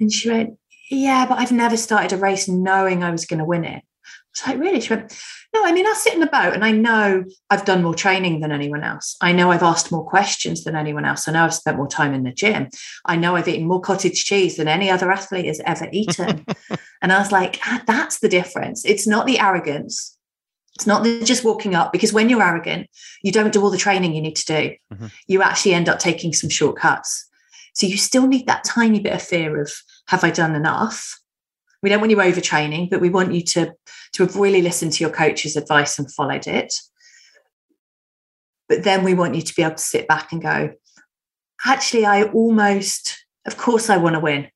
And 0.00 0.12
she 0.12 0.30
went, 0.30 0.58
Yeah, 0.90 1.26
but 1.26 1.38
I've 1.38 1.50
never 1.50 1.76
started 1.76 2.12
a 2.12 2.20
race 2.20 2.46
knowing 2.46 3.02
I 3.02 3.10
was 3.10 3.26
going 3.26 3.40
to 3.40 3.44
win 3.44 3.64
it. 3.64 3.82
I 3.82 4.46
was 4.46 4.46
like, 4.46 4.58
Really? 4.58 4.80
She 4.80 4.94
went, 4.94 5.12
no, 5.54 5.64
I 5.64 5.72
mean, 5.72 5.86
I 5.86 5.94
sit 5.94 6.12
in 6.12 6.20
the 6.20 6.26
boat 6.26 6.52
and 6.52 6.64
I 6.64 6.72
know 6.72 7.24
I've 7.48 7.64
done 7.64 7.82
more 7.82 7.94
training 7.94 8.40
than 8.40 8.52
anyone 8.52 8.84
else. 8.84 9.16
I 9.22 9.32
know 9.32 9.50
I've 9.50 9.62
asked 9.62 9.90
more 9.90 10.04
questions 10.04 10.64
than 10.64 10.76
anyone 10.76 11.06
else. 11.06 11.26
I 11.26 11.32
know 11.32 11.44
I've 11.44 11.54
spent 11.54 11.78
more 11.78 11.88
time 11.88 12.12
in 12.12 12.24
the 12.24 12.32
gym. 12.32 12.68
I 13.06 13.16
know 13.16 13.34
I've 13.34 13.48
eaten 13.48 13.66
more 13.66 13.80
cottage 13.80 14.24
cheese 14.24 14.56
than 14.56 14.68
any 14.68 14.90
other 14.90 15.10
athlete 15.10 15.46
has 15.46 15.60
ever 15.64 15.88
eaten. 15.90 16.44
and 17.02 17.12
I 17.12 17.18
was 17.18 17.32
like, 17.32 17.58
ah, 17.64 17.82
that's 17.86 18.20
the 18.20 18.28
difference. 18.28 18.84
It's 18.84 19.06
not 19.06 19.26
the 19.26 19.38
arrogance. 19.38 20.16
It's 20.74 20.86
not 20.86 21.04
just 21.24 21.44
walking 21.44 21.74
up 21.74 21.92
because 21.92 22.12
when 22.12 22.28
you're 22.28 22.42
arrogant, 22.42 22.88
you 23.22 23.32
don't 23.32 23.52
do 23.52 23.62
all 23.62 23.70
the 23.70 23.78
training 23.78 24.14
you 24.14 24.22
need 24.22 24.36
to 24.36 24.46
do. 24.46 24.74
Mm-hmm. 24.92 25.06
You 25.26 25.42
actually 25.42 25.74
end 25.74 25.88
up 25.88 25.98
taking 25.98 26.32
some 26.32 26.50
shortcuts. 26.50 27.26
So 27.72 27.86
you 27.86 27.96
still 27.96 28.26
need 28.26 28.46
that 28.46 28.64
tiny 28.64 29.00
bit 29.00 29.14
of 29.14 29.22
fear 29.22 29.60
of, 29.60 29.72
have 30.08 30.24
I 30.24 30.30
done 30.30 30.54
enough? 30.54 31.18
We 31.82 31.88
don't 31.88 32.00
want 32.00 32.10
you 32.10 32.16
overtraining, 32.16 32.90
but 32.90 33.00
we 33.00 33.10
want 33.10 33.32
you 33.32 33.42
to, 33.42 33.72
to 34.14 34.22
have 34.24 34.36
really 34.36 34.62
listened 34.62 34.92
to 34.94 35.04
your 35.04 35.12
coach's 35.12 35.56
advice 35.56 35.98
and 35.98 36.12
followed 36.12 36.46
it. 36.46 36.74
But 38.68 38.84
then 38.84 39.04
we 39.04 39.14
want 39.14 39.34
you 39.34 39.42
to 39.42 39.54
be 39.54 39.62
able 39.62 39.76
to 39.76 39.82
sit 39.82 40.08
back 40.08 40.32
and 40.32 40.42
go, 40.42 40.72
actually, 41.64 42.04
I 42.04 42.24
almost, 42.24 43.24
of 43.46 43.56
course, 43.56 43.88
I 43.88 43.96
want 43.96 44.14
to 44.14 44.20
win. 44.20 44.48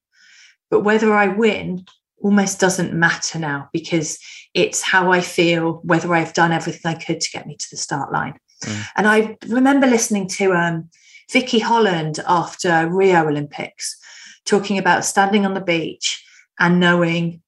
But 0.70 0.80
whether 0.80 1.14
I 1.14 1.28
win 1.28 1.84
almost 2.20 2.60
doesn't 2.60 2.92
matter 2.92 3.38
now 3.38 3.68
because 3.72 4.18
it's 4.54 4.82
how 4.82 5.12
I 5.12 5.20
feel, 5.20 5.80
whether 5.84 6.14
I've 6.14 6.34
done 6.34 6.52
everything 6.52 6.90
I 6.90 6.94
could 6.94 7.20
to 7.20 7.30
get 7.30 7.46
me 7.46 7.56
to 7.56 7.66
the 7.70 7.76
start 7.76 8.12
line. 8.12 8.34
Mm. 8.64 8.84
And 8.96 9.08
I 9.08 9.36
remember 9.48 9.86
listening 9.86 10.28
to 10.28 10.52
um, 10.52 10.88
Vicky 11.30 11.58
Holland 11.58 12.20
after 12.26 12.88
Rio 12.88 13.26
Olympics 13.26 13.96
talking 14.44 14.78
about 14.78 15.04
standing 15.04 15.46
on 15.46 15.54
the 15.54 15.60
beach 15.60 16.21
and 16.62 16.78
knowing 16.78 17.42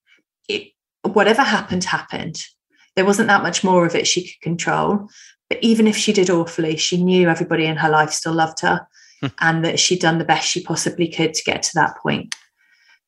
it, 0.49 0.73
whatever 1.03 1.43
happened, 1.43 1.85
happened. 1.85 2.43
There 2.97 3.05
wasn't 3.05 3.29
that 3.29 3.43
much 3.43 3.65
more 3.65 3.87
of 3.87 3.95
it 3.95 4.07
she 4.07 4.27
could 4.27 4.41
control. 4.43 5.09
But 5.49 5.63
even 5.63 5.87
if 5.87 5.97
she 5.97 6.13
did 6.13 6.31
awfully, 6.31 6.77
she 6.77 7.03
knew 7.03 7.29
everybody 7.29 7.65
in 7.65 7.77
her 7.77 7.89
life 7.89 8.11
still 8.11 8.35
loved 8.35 8.61
her 8.61 8.87
hmm. 9.21 9.29
and 9.41 9.65
that 9.65 9.79
she'd 9.79 10.01
done 10.01 10.19
the 10.19 10.25
best 10.25 10.49
she 10.49 10.63
possibly 10.63 11.09
could 11.09 11.33
to 11.35 11.45
get 11.45 11.63
to 11.63 11.71
that 11.75 11.97
point. 12.03 12.35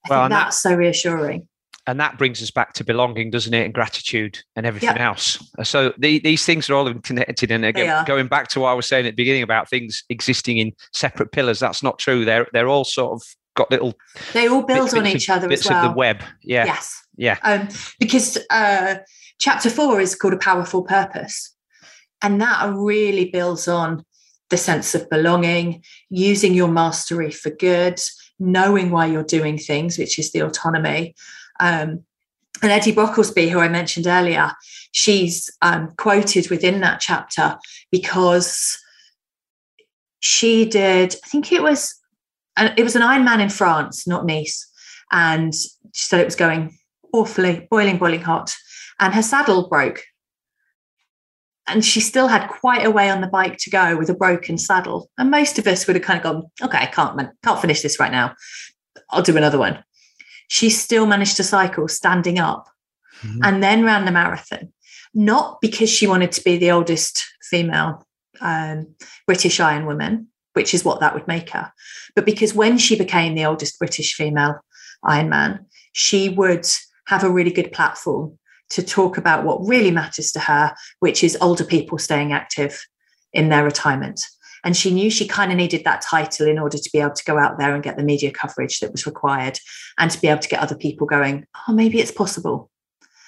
I 0.06 0.10
well, 0.10 0.22
think 0.22 0.30
that's 0.30 0.62
that, 0.62 0.68
so 0.68 0.76
reassuring. 0.76 1.48
and 1.88 1.98
that 1.98 2.18
brings 2.18 2.40
us 2.40 2.52
back 2.52 2.72
to 2.74 2.84
belonging, 2.84 3.30
doesn't 3.30 3.52
it? 3.52 3.64
And 3.64 3.74
gratitude 3.74 4.38
and 4.54 4.64
everything 4.64 4.90
yep. 4.90 5.00
else. 5.00 5.42
So 5.64 5.92
the, 5.98 6.20
these 6.20 6.44
things 6.46 6.70
are 6.70 6.74
all 6.74 6.92
connected. 6.94 7.50
And 7.50 7.64
again, 7.64 8.04
going 8.04 8.28
back 8.28 8.46
to 8.48 8.60
what 8.60 8.68
I 8.68 8.74
was 8.74 8.86
saying 8.86 9.06
at 9.06 9.10
the 9.10 9.22
beginning 9.22 9.42
about 9.42 9.68
things 9.68 10.04
existing 10.08 10.58
in 10.58 10.72
separate 10.92 11.32
pillars, 11.32 11.58
that's 11.58 11.82
not 11.82 11.98
true. 11.98 12.24
They're 12.24 12.46
they're 12.52 12.68
all 12.68 12.84
sort 12.84 13.12
of 13.14 13.22
got 13.56 13.70
little. 13.70 13.94
They 14.32 14.48
all 14.48 14.62
build 14.62 14.92
bits, 14.92 14.94
on 14.94 15.06
each 15.06 15.28
other 15.28 15.48
bits 15.48 15.66
as 15.66 15.70
well. 15.70 15.84
of 15.84 15.90
the 15.90 15.96
web. 15.96 16.22
Yeah. 16.42 16.66
Yes. 16.66 17.02
Yeah. 17.16 17.38
Um, 17.42 17.68
because 17.98 18.38
uh, 18.50 18.96
chapter 19.38 19.70
four 19.70 20.00
is 20.00 20.14
called 20.14 20.34
a 20.34 20.38
powerful 20.38 20.82
purpose, 20.82 21.54
and 22.22 22.40
that 22.40 22.72
really 22.72 23.30
builds 23.30 23.66
on 23.66 24.04
the 24.50 24.56
sense 24.56 24.94
of 24.94 25.10
belonging, 25.10 25.82
using 26.08 26.54
your 26.54 26.68
mastery 26.68 27.32
for 27.32 27.50
good, 27.50 28.00
knowing 28.38 28.90
why 28.90 29.06
you're 29.06 29.24
doing 29.24 29.58
things, 29.58 29.98
which 29.98 30.18
is 30.18 30.30
the 30.30 30.40
autonomy. 30.40 31.14
Um, 31.58 32.04
and 32.62 32.72
Eddie 32.72 32.92
Brocklesby, 32.92 33.50
who 33.50 33.58
I 33.58 33.68
mentioned 33.68 34.06
earlier, 34.06 34.52
she's 34.92 35.50
um, 35.62 35.92
quoted 35.98 36.48
within 36.48 36.80
that 36.80 37.00
chapter 37.00 37.58
because 37.90 38.78
she 40.20 40.64
did, 40.64 41.16
I 41.24 41.28
think 41.28 41.52
it 41.52 41.62
was, 41.62 41.94
it 42.56 42.82
was 42.82 42.96
an 42.96 43.02
Ironman 43.02 43.40
in 43.40 43.48
France, 43.48 44.06
not 44.06 44.26
Nice, 44.26 44.68
and 45.12 45.54
she 45.54 45.70
said 45.92 46.20
it 46.20 46.24
was 46.24 46.36
going 46.36 46.76
awfully 47.12 47.66
boiling, 47.70 47.98
boiling 47.98 48.22
hot, 48.22 48.54
and 48.98 49.14
her 49.14 49.22
saddle 49.22 49.68
broke 49.68 50.02
and 51.66 51.84
she 51.84 52.00
still 52.00 52.28
had 52.28 52.48
quite 52.48 52.84
a 52.84 52.90
way 52.90 53.10
on 53.10 53.20
the 53.20 53.26
bike 53.26 53.56
to 53.58 53.70
go 53.70 53.96
with 53.96 54.08
a 54.08 54.14
broken 54.14 54.56
saddle. 54.56 55.10
And 55.18 55.30
most 55.30 55.58
of 55.58 55.66
us 55.66 55.86
would 55.86 55.96
have 55.96 56.04
kind 56.04 56.18
of 56.18 56.22
gone, 56.22 56.46
okay, 56.62 56.78
I 56.78 56.86
can't, 56.86 57.20
can't 57.42 57.60
finish 57.60 57.82
this 57.82 57.98
right 57.98 58.12
now. 58.12 58.34
I'll 59.10 59.22
do 59.22 59.36
another 59.36 59.58
one. 59.58 59.82
She 60.48 60.70
still 60.70 61.06
managed 61.06 61.36
to 61.38 61.42
cycle 61.44 61.88
standing 61.88 62.38
up 62.38 62.68
mm-hmm. 63.20 63.40
and 63.42 63.62
then 63.62 63.84
ran 63.84 64.04
the 64.04 64.12
marathon, 64.12 64.72
not 65.12 65.60
because 65.60 65.90
she 65.90 66.06
wanted 66.06 66.30
to 66.32 66.44
be 66.44 66.56
the 66.56 66.70
oldest 66.70 67.24
female 67.42 68.06
um, 68.40 68.94
British 69.26 69.58
Iron 69.58 69.86
Woman, 69.86 70.28
which 70.56 70.72
is 70.72 70.84
what 70.84 71.00
that 71.00 71.12
would 71.12 71.28
make 71.28 71.50
her, 71.50 71.70
but 72.14 72.24
because 72.24 72.54
when 72.54 72.78
she 72.78 72.96
became 72.96 73.34
the 73.34 73.44
oldest 73.44 73.78
British 73.78 74.14
female 74.14 74.58
Ironman, 75.04 75.66
she 75.92 76.30
would 76.30 76.66
have 77.08 77.22
a 77.22 77.30
really 77.30 77.52
good 77.52 77.72
platform 77.72 78.38
to 78.70 78.82
talk 78.82 79.18
about 79.18 79.44
what 79.44 79.60
really 79.66 79.90
matters 79.90 80.32
to 80.32 80.40
her, 80.40 80.74
which 81.00 81.22
is 81.22 81.38
older 81.40 81.62
people 81.62 81.98
staying 81.98 82.32
active 82.32 82.84
in 83.32 83.50
their 83.50 83.64
retirement. 83.64 84.26
And 84.64 84.76
she 84.76 84.90
knew 84.90 85.10
she 85.10 85.28
kind 85.28 85.52
of 85.52 85.58
needed 85.58 85.84
that 85.84 86.00
title 86.00 86.48
in 86.48 86.58
order 86.58 86.78
to 86.78 86.90
be 86.92 86.98
able 86.98 87.14
to 87.14 87.24
go 87.24 87.38
out 87.38 87.58
there 87.58 87.74
and 87.74 87.84
get 87.84 87.96
the 87.96 88.02
media 88.02 88.32
coverage 88.32 88.80
that 88.80 88.90
was 88.90 89.06
required 89.06 89.58
and 89.98 90.10
to 90.10 90.20
be 90.20 90.26
able 90.26 90.40
to 90.40 90.48
get 90.48 90.60
other 90.60 90.74
people 90.74 91.06
going, 91.06 91.46
oh, 91.68 91.72
maybe 91.72 92.00
it's 92.00 92.10
possible. 92.10 92.70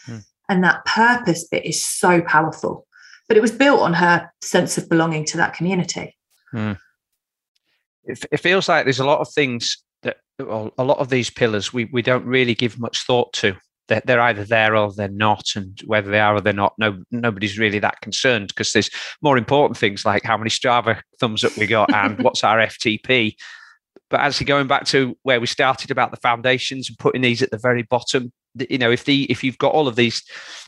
Hmm. 0.06 0.18
And 0.48 0.64
that 0.64 0.84
purpose 0.84 1.46
bit 1.46 1.64
is 1.64 1.84
so 1.84 2.22
powerful. 2.22 2.86
But 3.28 3.36
it 3.36 3.40
was 3.40 3.52
built 3.52 3.80
on 3.80 3.92
her 3.94 4.32
sense 4.42 4.78
of 4.78 4.88
belonging 4.88 5.26
to 5.26 5.36
that 5.36 5.54
community. 5.54 6.16
Hmm. 6.50 6.72
It, 8.08 8.24
it 8.32 8.40
feels 8.40 8.68
like 8.68 8.84
there's 8.84 8.98
a 8.98 9.06
lot 9.06 9.20
of 9.20 9.28
things 9.32 9.78
that, 10.02 10.16
well, 10.38 10.72
a 10.78 10.84
lot 10.84 10.98
of 10.98 11.08
these 11.08 11.30
pillars 11.30 11.72
we, 11.72 11.84
we 11.86 12.02
don't 12.02 12.24
really 12.24 12.54
give 12.54 12.78
much 12.78 13.04
thought 13.04 13.32
to 13.34 13.56
they're, 13.88 14.02
they're 14.04 14.20
either 14.20 14.44
there 14.44 14.76
or 14.76 14.92
they're 14.92 15.08
not, 15.08 15.56
and 15.56 15.80
whether 15.86 16.10
they 16.10 16.20
are 16.20 16.36
or 16.36 16.40
they're 16.40 16.52
not, 16.52 16.74
no 16.78 17.02
nobody's 17.10 17.58
really 17.58 17.78
that 17.80 18.00
concerned 18.00 18.48
because 18.48 18.72
there's 18.72 18.90
more 19.22 19.36
important 19.36 19.76
things 19.76 20.04
like 20.04 20.22
how 20.22 20.36
many 20.36 20.50
Strava 20.50 21.00
thumbs 21.18 21.42
up 21.42 21.56
we 21.56 21.66
got 21.66 21.92
and 21.92 22.18
what's 22.22 22.44
our 22.44 22.58
FTP. 22.58 23.34
But 24.10 24.20
actually, 24.20 24.46
going 24.46 24.68
back 24.68 24.84
to 24.86 25.16
where 25.22 25.40
we 25.40 25.46
started 25.46 25.90
about 25.90 26.10
the 26.10 26.18
foundations 26.18 26.88
and 26.88 26.98
putting 26.98 27.22
these 27.22 27.42
at 27.42 27.50
the 27.50 27.58
very 27.58 27.82
bottom, 27.82 28.32
you 28.70 28.78
know, 28.78 28.90
if 28.90 29.04
the 29.04 29.24
if 29.24 29.42
you've 29.42 29.58
got 29.58 29.72
all 29.72 29.88
of 29.88 29.96
these 29.96 30.22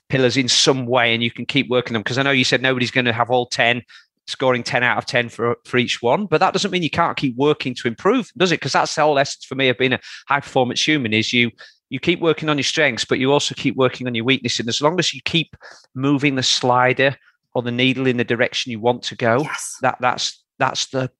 pillars 0.08 0.36
in 0.36 0.48
some 0.48 0.86
way 0.86 1.14
and 1.14 1.22
you 1.22 1.30
can 1.30 1.46
keep 1.46 1.68
working 1.68 1.92
them, 1.92 2.02
because 2.02 2.18
I 2.18 2.22
know 2.22 2.32
you 2.32 2.44
said 2.44 2.62
nobody's 2.62 2.90
going 2.90 3.04
to 3.06 3.12
have 3.12 3.30
all 3.30 3.46
ten 3.46 3.82
scoring 4.30 4.62
10 4.62 4.82
out 4.82 4.98
of 4.98 5.06
10 5.06 5.28
for, 5.28 5.56
for 5.64 5.76
each 5.76 6.00
one 6.00 6.26
but 6.26 6.38
that 6.38 6.52
doesn't 6.52 6.70
mean 6.70 6.82
you 6.82 6.90
can't 6.90 7.16
keep 7.16 7.36
working 7.36 7.74
to 7.74 7.88
improve 7.88 8.30
does 8.36 8.52
it 8.52 8.60
because 8.60 8.72
that's 8.72 8.94
the 8.94 9.02
whole 9.02 9.18
essence 9.18 9.44
for 9.44 9.54
me 9.54 9.68
of 9.68 9.78
being 9.78 9.92
a 9.92 10.00
high 10.28 10.40
performance 10.40 10.86
human 10.86 11.12
is 11.12 11.32
you 11.32 11.50
you 11.90 11.98
keep 11.98 12.20
working 12.20 12.48
on 12.48 12.56
your 12.56 12.64
strengths, 12.64 13.04
but 13.04 13.18
you 13.18 13.32
also 13.32 13.54
keep 13.54 13.76
working 13.76 14.06
on 14.06 14.14
your 14.14 14.24
weakness. 14.24 14.60
And 14.60 14.68
as 14.68 14.80
long 14.80 14.98
as 14.98 15.12
you 15.12 15.20
keep 15.24 15.56
moving 15.94 16.36
the 16.36 16.42
slider 16.42 17.16
or 17.52 17.62
the 17.62 17.72
needle 17.72 18.06
in 18.06 18.16
the 18.16 18.24
direction 18.24 18.70
you 18.70 18.78
want 18.80 19.02
to 19.04 19.16
go, 19.16 19.42
yes. 19.42 19.76
that 19.82 19.98
that's 20.00 20.42
that's 20.58 20.86
the 20.86 21.10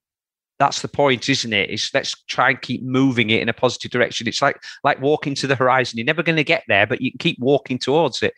that's 0.61 0.81
the 0.83 0.89
point, 0.89 1.29
isn't 1.29 1.53
it? 1.53 1.71
Is 1.71 1.91
let's 1.93 2.15
try 2.25 2.51
and 2.51 2.63
keep 2.63 2.85
moving 2.85 3.31
it 3.31 3.43
in 3.43 3.49
a 3.49 3.53
positive 3.53 3.91
direction. 3.91 4.29
It's 4.29 4.41
like 4.41 4.63
like 4.85 5.01
walking 5.01 5.35
to 5.37 5.49
the 5.49 5.57
horizon. 5.57 5.99
You're 5.99 6.07
never 6.07 6.23
going 6.23 6.37
to 6.37 6.45
get 6.45 6.63
there, 6.69 6.87
but 6.87 7.01
you 7.01 7.11
can 7.11 7.19
keep 7.19 7.39
walking 7.41 7.79
towards 7.79 8.23
it. 8.23 8.35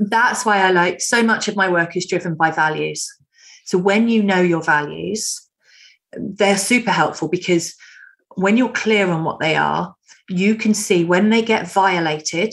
That's 0.00 0.44
why 0.44 0.58
I 0.58 0.72
like 0.72 1.00
so 1.00 1.22
much 1.22 1.46
of 1.46 1.56
my 1.56 1.68
work 1.68 1.96
is 1.96 2.06
driven 2.06 2.34
by 2.34 2.50
values. 2.50 3.08
So 3.70 3.78
when 3.78 4.08
you 4.08 4.20
know 4.20 4.40
your 4.40 4.64
values, 4.64 5.40
they're 6.12 6.58
super 6.58 6.90
helpful 6.90 7.28
because 7.28 7.76
when 8.34 8.56
you're 8.56 8.72
clear 8.72 9.08
on 9.08 9.22
what 9.22 9.38
they 9.38 9.54
are, 9.54 9.94
you 10.28 10.56
can 10.56 10.74
see 10.74 11.04
when 11.04 11.30
they 11.30 11.40
get 11.40 11.70
violated, 11.70 12.52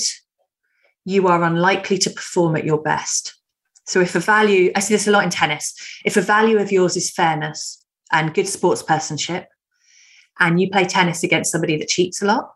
you 1.05 1.27
are 1.27 1.43
unlikely 1.43 1.97
to 1.97 2.11
perform 2.11 2.55
at 2.55 2.65
your 2.65 2.79
best. 2.79 3.35
So, 3.87 3.99
if 3.99 4.13
a 4.13 4.19
value, 4.19 4.71
I 4.75 4.79
see 4.79 4.93
this 4.93 5.07
a 5.07 5.11
lot 5.11 5.23
in 5.23 5.31
tennis, 5.31 5.73
if 6.05 6.17
a 6.17 6.21
value 6.21 6.59
of 6.59 6.71
yours 6.71 6.95
is 6.95 7.09
fairness 7.09 7.83
and 8.11 8.35
good 8.35 8.45
sportspersonship, 8.45 9.47
and 10.39 10.61
you 10.61 10.69
play 10.69 10.85
tennis 10.85 11.23
against 11.23 11.51
somebody 11.51 11.77
that 11.77 11.87
cheats 11.87 12.21
a 12.21 12.25
lot, 12.25 12.51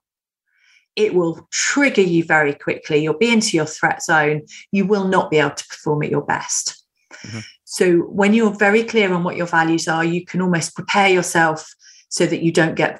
it 0.95 1.15
will 1.15 1.47
trigger 1.51 2.03
you 2.03 2.23
very 2.23 2.53
quickly. 2.53 3.01
You'll 3.01 3.17
be 3.17 3.33
into 3.33 3.57
your 3.57 3.65
threat 3.65 4.03
zone. 4.03 4.43
You 4.71 4.85
will 4.85 5.07
not 5.07 5.31
be 5.31 5.39
able 5.39 5.55
to 5.55 5.67
perform 5.67 6.03
at 6.03 6.11
your 6.11 6.21
best. 6.21 6.85
Mm-hmm. 7.25 7.39
So, 7.71 7.99
when 7.99 8.33
you're 8.33 8.53
very 8.53 8.83
clear 8.83 9.13
on 9.13 9.23
what 9.23 9.37
your 9.37 9.47
values 9.47 9.87
are, 9.87 10.03
you 10.03 10.25
can 10.25 10.41
almost 10.41 10.75
prepare 10.75 11.07
yourself 11.07 11.73
so 12.09 12.25
that 12.25 12.43
you 12.43 12.51
don't 12.51 12.75
get 12.75 12.99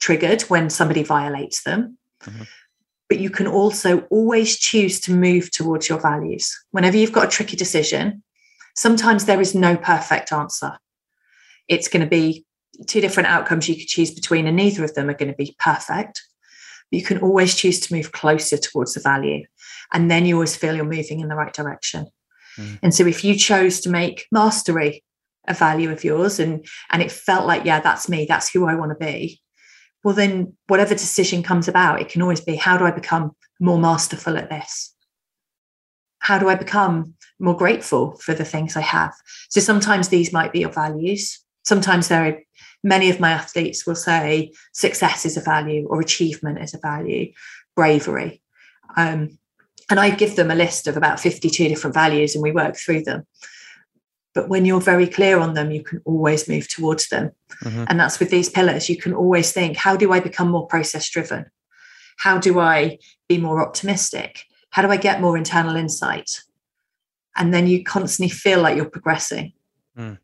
triggered 0.00 0.40
when 0.42 0.70
somebody 0.70 1.02
violates 1.02 1.64
them. 1.64 1.98
Mm-hmm. 2.22 2.44
But 3.10 3.18
you 3.18 3.28
can 3.28 3.46
also 3.46 4.00
always 4.08 4.56
choose 4.58 5.00
to 5.00 5.12
move 5.12 5.50
towards 5.50 5.86
your 5.90 6.00
values. 6.00 6.50
Whenever 6.70 6.96
you've 6.96 7.12
got 7.12 7.26
a 7.26 7.30
tricky 7.30 7.58
decision, 7.58 8.22
sometimes 8.74 9.26
there 9.26 9.38
is 9.38 9.54
no 9.54 9.76
perfect 9.76 10.32
answer. 10.32 10.78
It's 11.68 11.88
going 11.88 12.02
to 12.02 12.08
be 12.08 12.46
two 12.86 13.02
different 13.02 13.28
outcomes 13.28 13.68
you 13.68 13.76
could 13.76 13.86
choose 13.86 14.12
between, 14.12 14.46
and 14.46 14.56
neither 14.56 14.82
of 14.82 14.94
them 14.94 15.10
are 15.10 15.14
going 15.14 15.30
to 15.30 15.36
be 15.36 15.54
perfect. 15.58 16.22
But 16.90 17.00
you 17.00 17.04
can 17.04 17.18
always 17.18 17.54
choose 17.54 17.80
to 17.80 17.94
move 17.94 18.12
closer 18.12 18.56
towards 18.56 18.94
the 18.94 19.00
value. 19.00 19.44
And 19.92 20.10
then 20.10 20.24
you 20.24 20.36
always 20.36 20.56
feel 20.56 20.74
you're 20.74 20.86
moving 20.86 21.20
in 21.20 21.28
the 21.28 21.36
right 21.36 21.52
direction. 21.52 22.06
Mm. 22.60 22.78
And 22.82 22.94
so 22.94 23.06
if 23.06 23.24
you 23.24 23.34
chose 23.34 23.80
to 23.80 23.90
make 23.90 24.26
mastery 24.30 25.02
a 25.48 25.54
value 25.54 25.90
of 25.90 26.04
yours 26.04 26.38
and 26.38 26.66
and 26.90 27.02
it 27.02 27.10
felt 27.10 27.46
like, 27.46 27.64
yeah, 27.64 27.80
that's 27.80 28.08
me, 28.08 28.26
that's 28.28 28.50
who 28.50 28.66
I 28.66 28.74
want 28.74 28.90
to 28.90 29.04
be, 29.04 29.40
well, 30.04 30.14
then 30.14 30.56
whatever 30.68 30.94
decision 30.94 31.42
comes 31.42 31.68
about, 31.68 32.00
it 32.00 32.08
can 32.08 32.22
always 32.22 32.40
be 32.40 32.56
how 32.56 32.76
do 32.76 32.84
I 32.84 32.90
become 32.90 33.32
more 33.58 33.78
masterful 33.78 34.36
at 34.36 34.50
this? 34.50 34.94
How 36.20 36.38
do 36.38 36.48
I 36.48 36.54
become 36.54 37.14
more 37.38 37.56
grateful 37.56 38.16
for 38.18 38.34
the 38.34 38.44
things 38.44 38.76
I 38.76 38.82
have? 38.82 39.14
So 39.48 39.60
sometimes 39.60 40.08
these 40.08 40.32
might 40.32 40.52
be 40.52 40.60
your 40.60 40.70
values. 40.70 41.40
Sometimes 41.64 42.08
there 42.08 42.26
are 42.26 42.38
many 42.82 43.10
of 43.10 43.20
my 43.20 43.30
athletes 43.30 43.86
will 43.86 43.94
say 43.94 44.52
success 44.72 45.26
is 45.26 45.36
a 45.36 45.42
value 45.42 45.86
or 45.88 46.00
achievement 46.00 46.58
is 46.62 46.74
a 46.74 46.78
value, 46.78 47.32
bravery. 47.76 48.42
Um, 48.96 49.38
and 49.90 50.00
I 50.00 50.10
give 50.10 50.36
them 50.36 50.50
a 50.50 50.54
list 50.54 50.86
of 50.86 50.96
about 50.96 51.20
52 51.20 51.68
different 51.68 51.94
values 51.94 52.34
and 52.34 52.42
we 52.42 52.52
work 52.52 52.76
through 52.76 53.02
them. 53.02 53.26
But 54.32 54.48
when 54.48 54.64
you're 54.64 54.80
very 54.80 55.08
clear 55.08 55.40
on 55.40 55.54
them, 55.54 55.72
you 55.72 55.82
can 55.82 56.00
always 56.04 56.48
move 56.48 56.68
towards 56.68 57.08
them. 57.08 57.32
Mm-hmm. 57.64 57.84
And 57.88 57.98
that's 57.98 58.20
with 58.20 58.30
these 58.30 58.48
pillars. 58.48 58.88
You 58.88 58.96
can 58.96 59.12
always 59.12 59.50
think, 59.52 59.76
how 59.76 59.96
do 59.96 60.12
I 60.12 60.20
become 60.20 60.48
more 60.48 60.66
process 60.68 61.10
driven? 61.10 61.46
How 62.18 62.38
do 62.38 62.60
I 62.60 62.98
be 63.28 63.38
more 63.38 63.60
optimistic? 63.60 64.44
How 64.70 64.82
do 64.82 64.88
I 64.88 64.96
get 64.96 65.20
more 65.20 65.36
internal 65.36 65.74
insight? 65.74 66.42
And 67.36 67.52
then 67.52 67.66
you 67.66 67.82
constantly 67.82 68.30
feel 68.30 68.62
like 68.62 68.76
you're 68.76 68.88
progressing. 68.88 69.52
Mm. 69.98 70.18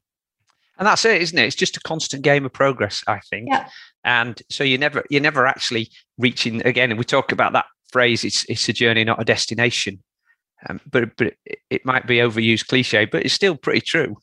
And 0.78 0.86
that's 0.86 1.04
it, 1.04 1.22
isn't 1.22 1.38
it? 1.38 1.46
It's 1.46 1.56
just 1.56 1.76
a 1.76 1.80
constant 1.80 2.22
game 2.22 2.44
of 2.44 2.52
progress, 2.52 3.02
I 3.08 3.20
think. 3.20 3.48
Yeah. 3.50 3.68
And 4.04 4.40
so 4.50 4.62
you 4.62 4.78
never 4.78 5.04
you're 5.10 5.22
never 5.22 5.46
actually 5.46 5.90
reaching 6.18 6.64
again. 6.66 6.90
And 6.90 6.98
we 6.98 7.04
talk 7.04 7.32
about 7.32 7.54
that 7.54 7.64
phrase, 7.90 8.24
it's 8.24 8.44
it's 8.48 8.68
a 8.68 8.72
journey, 8.72 9.04
not 9.04 9.20
a 9.20 9.24
destination. 9.24 10.02
Um, 10.68 10.80
but 10.90 11.16
but 11.16 11.34
it, 11.44 11.58
it 11.70 11.86
might 11.86 12.06
be 12.06 12.16
overused 12.16 12.68
cliche, 12.68 13.04
but 13.04 13.24
it's 13.24 13.34
still 13.34 13.56
pretty 13.56 13.80
true. 13.80 14.16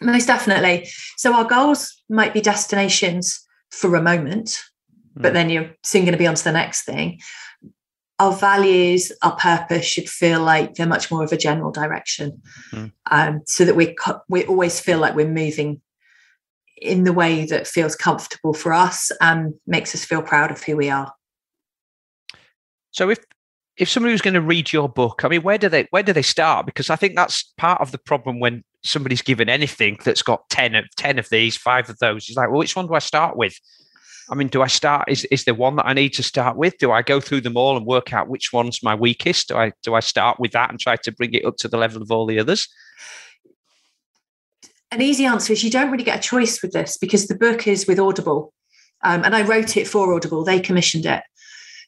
Most 0.00 0.26
definitely. 0.26 0.88
So 1.16 1.32
our 1.34 1.44
goals 1.44 2.02
might 2.08 2.34
be 2.34 2.40
destinations 2.40 3.40
for 3.70 3.94
a 3.94 4.02
moment, 4.02 4.48
mm. 4.48 5.22
but 5.22 5.28
hmm. 5.28 5.34
then 5.34 5.50
you're 5.50 5.70
soon 5.82 6.02
going 6.02 6.12
to 6.12 6.18
be 6.18 6.26
on 6.26 6.34
to 6.34 6.44
the 6.44 6.52
next 6.52 6.82
thing. 6.82 7.20
Our 8.18 8.32
values, 8.32 9.12
our 9.22 9.36
purpose 9.36 9.84
should 9.84 10.08
feel 10.08 10.42
like 10.42 10.74
they're 10.74 10.86
much 10.86 11.10
more 11.10 11.24
of 11.24 11.32
a 11.32 11.36
general 11.36 11.70
direction, 11.70 12.42
mm. 12.72 12.92
um, 13.10 13.42
so 13.46 13.64
that 13.64 13.76
we 13.76 13.96
we 14.28 14.44
always 14.44 14.80
feel 14.80 14.98
like 14.98 15.14
we're 15.14 15.28
moving 15.28 15.80
in 16.76 17.04
the 17.04 17.12
way 17.12 17.46
that 17.46 17.66
feels 17.66 17.94
comfortable 17.94 18.52
for 18.52 18.72
us 18.72 19.12
and 19.20 19.54
makes 19.66 19.94
us 19.94 20.04
feel 20.04 20.20
proud 20.20 20.50
of 20.50 20.62
who 20.62 20.76
we 20.76 20.90
are. 20.90 21.12
So 22.92 23.10
if 23.10 23.18
if 23.78 23.88
somebody 23.88 24.12
was 24.12 24.22
going 24.22 24.34
to 24.34 24.40
read 24.40 24.72
your 24.72 24.88
book, 24.88 25.22
I 25.24 25.28
mean, 25.28 25.42
where 25.42 25.58
do 25.58 25.68
they 25.68 25.88
where 25.90 26.02
do 26.02 26.12
they 26.12 26.22
start? 26.22 26.66
Because 26.66 26.90
I 26.90 26.96
think 26.96 27.16
that's 27.16 27.52
part 27.56 27.80
of 27.80 27.90
the 27.90 27.98
problem 27.98 28.38
when 28.38 28.62
somebody's 28.84 29.22
given 29.22 29.48
anything 29.48 29.98
that's 30.04 30.22
got 30.22 30.48
10 30.50 30.74
of 30.74 30.84
10 30.96 31.18
of 31.18 31.28
these, 31.30 31.56
five 31.56 31.88
of 31.88 31.98
those. 31.98 32.28
It's 32.28 32.36
like, 32.36 32.50
well, 32.50 32.58
which 32.58 32.76
one 32.76 32.86
do 32.86 32.94
I 32.94 32.98
start 32.98 33.36
with? 33.36 33.58
I 34.30 34.34
mean, 34.34 34.48
do 34.48 34.62
I 34.62 34.66
start? 34.66 35.08
Is 35.08 35.24
is 35.26 35.44
there 35.44 35.54
one 35.54 35.76
that 35.76 35.86
I 35.86 35.94
need 35.94 36.10
to 36.10 36.22
start 36.22 36.56
with? 36.56 36.78
Do 36.78 36.92
I 36.92 37.02
go 37.02 37.20
through 37.20 37.40
them 37.40 37.56
all 37.56 37.76
and 37.76 37.86
work 37.86 38.12
out 38.12 38.28
which 38.28 38.52
one's 38.52 38.82
my 38.82 38.94
weakest? 38.94 39.48
Do 39.48 39.56
I 39.56 39.72
do 39.82 39.94
I 39.94 40.00
start 40.00 40.38
with 40.38 40.52
that 40.52 40.70
and 40.70 40.78
try 40.78 40.96
to 40.96 41.12
bring 41.12 41.34
it 41.34 41.44
up 41.44 41.56
to 41.58 41.68
the 41.68 41.76
level 41.78 42.02
of 42.02 42.10
all 42.10 42.26
the 42.26 42.38
others? 42.38 42.68
An 44.90 45.00
easy 45.00 45.24
answer 45.24 45.54
is 45.54 45.64
you 45.64 45.70
don't 45.70 45.90
really 45.90 46.04
get 46.04 46.18
a 46.18 46.28
choice 46.28 46.62
with 46.62 46.72
this 46.72 46.98
because 46.98 47.26
the 47.26 47.34
book 47.34 47.66
is 47.66 47.86
with 47.86 47.98
Audible, 47.98 48.52
um, 49.02 49.24
and 49.24 49.34
I 49.34 49.42
wrote 49.42 49.76
it 49.76 49.88
for 49.88 50.14
Audible. 50.14 50.44
They 50.44 50.60
commissioned 50.60 51.06
it, 51.06 51.22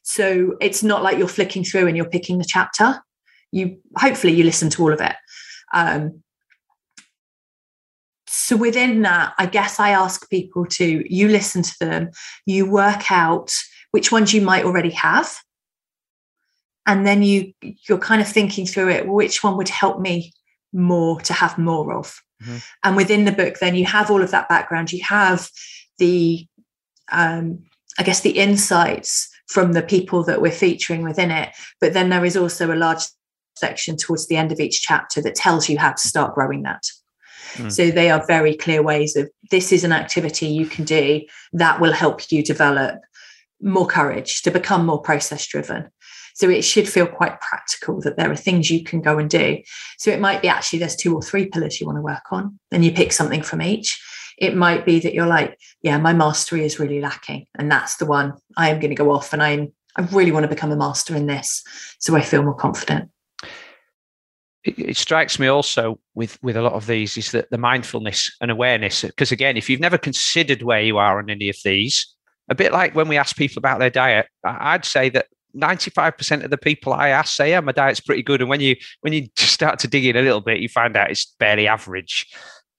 so 0.05 0.55
it's 0.61 0.83
not 0.83 1.01
like 1.01 1.17
you're 1.17 1.27
flicking 1.27 1.63
through 1.63 1.87
and 1.87 1.97
you're 1.97 2.07
picking 2.07 2.37
the 2.37 2.45
chapter. 2.47 3.01
You 3.51 3.79
hopefully 3.97 4.33
you 4.33 4.43
listen 4.43 4.69
to 4.69 4.83
all 4.83 4.93
of 4.93 5.01
it. 5.01 5.15
Um, 5.73 6.21
so 8.27 8.55
within 8.55 9.01
that, 9.01 9.33
I 9.39 9.47
guess 9.47 9.79
I 9.79 9.89
ask 9.89 10.29
people 10.29 10.67
to 10.67 11.03
you 11.11 11.27
listen 11.27 11.63
to 11.63 11.75
them, 11.79 12.11
you 12.45 12.69
work 12.69 13.11
out 13.11 13.51
which 13.91 14.11
ones 14.11 14.31
you 14.31 14.41
might 14.41 14.63
already 14.63 14.91
have. 14.91 15.35
And 16.85 17.07
then 17.07 17.23
you 17.23 17.53
you're 17.89 17.97
kind 17.97 18.21
of 18.21 18.27
thinking 18.27 18.67
through 18.67 18.89
it, 18.89 19.07
which 19.07 19.43
one 19.43 19.57
would 19.57 19.69
help 19.69 19.99
me 19.99 20.33
more 20.71 21.19
to 21.21 21.33
have 21.33 21.57
more 21.57 21.95
of. 21.95 22.15
Mm-hmm. 22.43 22.57
And 22.83 22.95
within 22.95 23.25
the 23.25 23.31
book, 23.31 23.57
then 23.57 23.73
you 23.73 23.85
have 23.85 24.11
all 24.11 24.21
of 24.21 24.29
that 24.29 24.49
background. 24.49 24.93
You 24.93 25.03
have 25.03 25.49
the 25.97 26.45
um, 27.11 27.63
I 27.97 28.03
guess 28.03 28.21
the 28.21 28.37
insights 28.37 29.34
from 29.47 29.73
the 29.73 29.81
people 29.81 30.23
that 30.23 30.41
we're 30.41 30.51
featuring 30.51 31.03
within 31.03 31.31
it. 31.31 31.49
But 31.79 31.93
then 31.93 32.09
there 32.09 32.25
is 32.25 32.37
also 32.37 32.73
a 32.73 32.75
large 32.75 33.03
section 33.55 33.95
towards 33.97 34.27
the 34.27 34.37
end 34.37 34.51
of 34.51 34.59
each 34.59 34.81
chapter 34.81 35.21
that 35.21 35.35
tells 35.35 35.69
you 35.69 35.77
how 35.77 35.91
to 35.91 36.07
start 36.07 36.35
growing 36.35 36.63
that. 36.63 36.83
Mm. 37.53 37.71
So 37.71 37.89
they 37.89 38.09
are 38.09 38.25
very 38.25 38.55
clear 38.55 38.81
ways 38.81 39.15
of 39.15 39.29
this 39.51 39.71
is 39.71 39.83
an 39.83 39.91
activity 39.91 40.47
you 40.47 40.65
can 40.65 40.83
do 40.83 41.21
that 41.53 41.79
will 41.79 41.93
help 41.93 42.31
you 42.31 42.43
develop 42.43 42.99
more 43.61 43.87
courage 43.87 44.41
to 44.41 44.51
become 44.51 44.85
more 44.85 45.01
process 45.01 45.47
driven. 45.47 45.89
So 46.33 46.49
it 46.49 46.63
should 46.63 46.89
feel 46.89 47.07
quite 47.07 47.39
practical 47.39 48.01
that 48.01 48.17
there 48.17 48.29
are 48.29 48.35
things 48.35 48.69
you 48.69 48.83
can 48.83 49.01
go 49.01 49.17
and 49.17 49.29
do. 49.29 49.59
So 49.97 50.11
it 50.11 50.19
might 50.19 50.41
be 50.41 50.49
actually 50.49 50.79
there's 50.79 50.97
two 50.97 51.15
or 51.15 51.21
three 51.21 51.45
pillars 51.45 51.79
you 51.79 51.87
want 51.87 51.97
to 51.97 52.01
work 52.01 52.23
on, 52.31 52.59
and 52.71 52.83
you 52.83 52.91
pick 52.91 53.13
something 53.13 53.41
from 53.41 53.61
each. 53.61 54.01
It 54.37 54.55
might 54.55 54.85
be 54.85 54.99
that 54.99 55.13
you're 55.13 55.27
like, 55.27 55.57
yeah, 55.81 55.97
my 55.97 56.13
mastery 56.13 56.65
is 56.65 56.79
really 56.79 57.01
lacking, 57.01 57.45
and 57.57 57.71
that's 57.71 57.97
the 57.97 58.05
one 58.05 58.33
I 58.57 58.69
am 58.69 58.79
going 58.79 58.89
to 58.91 58.95
go 58.95 59.11
off, 59.11 59.33
and 59.33 59.41
I'm 59.41 59.73
I 59.95 60.01
really 60.11 60.31
want 60.31 60.43
to 60.43 60.49
become 60.49 60.71
a 60.71 60.75
master 60.75 61.15
in 61.15 61.25
this, 61.25 61.63
so 61.99 62.15
I 62.15 62.21
feel 62.21 62.43
more 62.43 62.55
confident. 62.55 63.09
It, 64.63 64.79
it, 64.79 64.97
strikes 64.97 65.39
me 65.39 65.47
also 65.47 65.99
with 66.15 66.41
with 66.41 66.57
a 66.57 66.61
lot 66.61 66.73
of 66.73 66.87
these 66.87 67.17
is 67.17 67.31
that 67.31 67.49
the 67.51 67.57
mindfulness 67.57 68.35
and 68.41 68.49
awareness 68.49 69.03
because 69.03 69.31
again 69.31 69.57
if 69.57 69.69
you've 69.69 69.79
never 69.79 69.97
considered 69.97 70.63
where 70.63 70.81
you 70.81 70.97
are 70.97 71.19
on 71.19 71.29
any 71.29 71.49
of 71.49 71.57
these 71.63 72.15
a 72.49 72.55
bit 72.55 72.71
like 72.71 72.95
when 72.95 73.07
we 73.07 73.15
ask 73.15 73.35
people 73.35 73.59
about 73.59 73.77
their 73.77 73.91
diet 73.91 74.25
i'd 74.43 74.83
say 74.83 75.07
that 75.09 75.27
95% 75.55 76.43
of 76.43 76.49
the 76.49 76.57
people 76.57 76.93
i 76.93 77.09
ask 77.09 77.35
say 77.35 77.51
yeah 77.51 77.59
my 77.59 77.73
diet's 77.73 77.99
pretty 77.99 78.23
good 78.23 78.41
and 78.41 78.49
when 78.49 78.59
you 78.59 78.75
when 79.01 79.13
you 79.13 79.27
start 79.37 79.77
to 79.77 79.87
dig 79.87 80.03
in 80.03 80.15
a 80.15 80.21
little 80.23 80.41
bit 80.41 80.59
you 80.59 80.67
find 80.67 80.97
out 80.97 81.11
it's 81.11 81.35
barely 81.37 81.67
average 81.67 82.25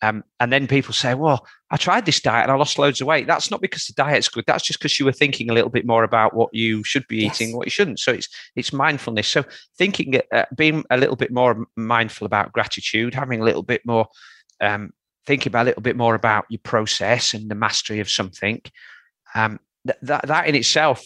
um, 0.02 0.24
and 0.40 0.52
then 0.52 0.66
people 0.66 0.92
say, 0.92 1.14
well, 1.14 1.46
I 1.70 1.76
tried 1.76 2.04
this 2.04 2.20
diet 2.20 2.44
and 2.44 2.52
I 2.52 2.56
lost 2.56 2.78
loads 2.78 3.00
of 3.00 3.06
weight. 3.06 3.26
That's 3.26 3.50
not 3.50 3.62
because 3.62 3.86
the 3.86 3.94
diet's 3.94 4.28
good. 4.28 4.44
That's 4.46 4.64
just 4.64 4.78
because 4.78 4.98
you 4.98 5.06
were 5.06 5.12
thinking 5.12 5.50
a 5.50 5.54
little 5.54 5.70
bit 5.70 5.86
more 5.86 6.04
about 6.04 6.34
what 6.34 6.52
you 6.52 6.84
should 6.84 7.06
be 7.08 7.24
eating, 7.24 7.56
what 7.56 7.66
you 7.66 7.70
shouldn't. 7.70 7.98
So 7.98 8.12
it's 8.12 8.28
it's 8.54 8.72
mindfulness. 8.72 9.26
So 9.28 9.44
thinking, 9.78 10.20
uh, 10.32 10.44
being 10.54 10.84
a 10.90 10.98
little 10.98 11.16
bit 11.16 11.32
more 11.32 11.66
mindful 11.76 12.26
about 12.26 12.52
gratitude, 12.52 13.14
having 13.14 13.40
a 13.40 13.44
little 13.44 13.62
bit 13.62 13.86
more, 13.86 14.06
um, 14.60 14.92
thinking 15.24 15.50
about 15.50 15.62
a 15.62 15.70
little 15.70 15.82
bit 15.82 15.96
more 15.96 16.14
about 16.14 16.44
your 16.50 16.60
process 16.62 17.32
and 17.32 17.50
the 17.50 17.54
mastery 17.54 18.00
of 18.00 18.10
something. 18.10 18.60
Um, 19.34 19.60
th- 19.86 19.98
that 20.02 20.26
that 20.26 20.46
in 20.46 20.54
itself 20.54 21.02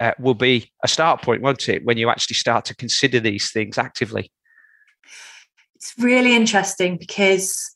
uh, 0.00 0.12
will 0.18 0.34
be 0.34 0.72
a 0.82 0.88
start 0.88 1.20
point, 1.20 1.42
won't 1.42 1.68
it? 1.68 1.84
When 1.84 1.98
you 1.98 2.08
actually 2.08 2.36
start 2.36 2.64
to 2.66 2.74
consider 2.74 3.20
these 3.20 3.50
things 3.50 3.76
actively. 3.76 4.32
It's 5.76 5.94
really 5.98 6.34
interesting 6.34 6.96
because 6.96 7.74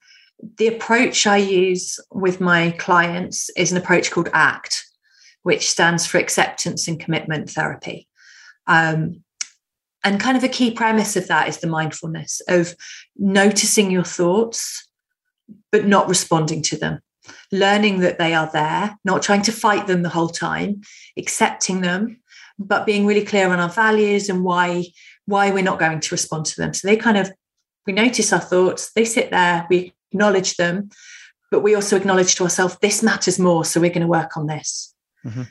the 0.59 0.67
approach 0.69 1.27
I 1.27 1.39
use 1.39 1.99
with 2.11 2.41
my 2.41 2.73
clients 2.73 3.51
is 3.57 3.73
an 3.73 3.79
approach 3.79 4.11
called 4.11 4.29
ACT, 4.33 4.85
which 5.43 5.71
stands 5.71 6.07
for 6.07 6.19
Acceptance 6.19 6.89
and 6.89 7.01
Commitment 7.01 7.51
Therapy. 7.51 8.09
Um, 8.67 9.23
and 10.03 10.21
kind 10.21 10.37
of 10.37 10.45
a 10.45 10.49
key 10.49 10.71
premise 10.71 11.17
of 11.17 11.29
that 11.29 11.49
is 11.49 11.59
the 11.59 11.67
mindfulness 11.67 12.43
of 12.49 12.75
noticing 13.17 13.91
your 13.91 14.05
thoughts, 14.05 14.87
but 15.73 15.87
not 15.87 16.09
responding 16.09 16.63
to 16.63 16.77
them, 16.77 17.01
learning 17.51 18.01
that 18.01 18.19
they 18.19 18.35
are 18.35 18.51
there, 18.53 18.99
not 19.05 19.23
trying 19.23 19.43
to 19.43 19.53
fight 19.53 19.87
them 19.87 20.03
the 20.03 20.11
whole 20.11 20.29
time, 20.29 20.83
accepting 21.17 21.81
them, 21.81 22.21
but 22.59 22.87
being 22.87 23.07
really 23.07 23.25
clear 23.25 23.51
on 23.51 23.61
our 23.61 23.69
values 23.69 24.29
and 24.29 24.45
why 24.45 24.85
why 25.27 25.51
we're 25.51 25.63
not 25.63 25.79
going 25.79 26.01
to 26.01 26.15
respond 26.15 26.45
to 26.45 26.57
them. 26.61 26.75
So 26.75 26.87
they 26.87 26.97
kind 26.97 27.17
of 27.17 27.33
we 27.87 27.93
notice 27.93 28.33
our 28.33 28.41
thoughts, 28.41 28.93
they 28.93 29.05
sit 29.05 29.31
there, 29.31 29.67
we 29.71 29.95
acknowledge 30.15 30.57
them, 30.57 30.91
but 31.51 31.61
we 31.61 31.75
also 31.75 31.97
acknowledge 31.97 32.37
to 32.37 32.45
ourselves, 32.45 32.79
this 32.81 33.03
matters 33.03 33.39
more. 33.39 33.65
So 33.65 33.81
we're 33.81 33.91
going 33.91 34.03
to 34.03 34.07
work 34.07 34.37
on 34.37 34.47
this. 34.47 34.95
Mm-hmm. 35.27 35.43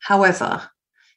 However, 0.00 0.70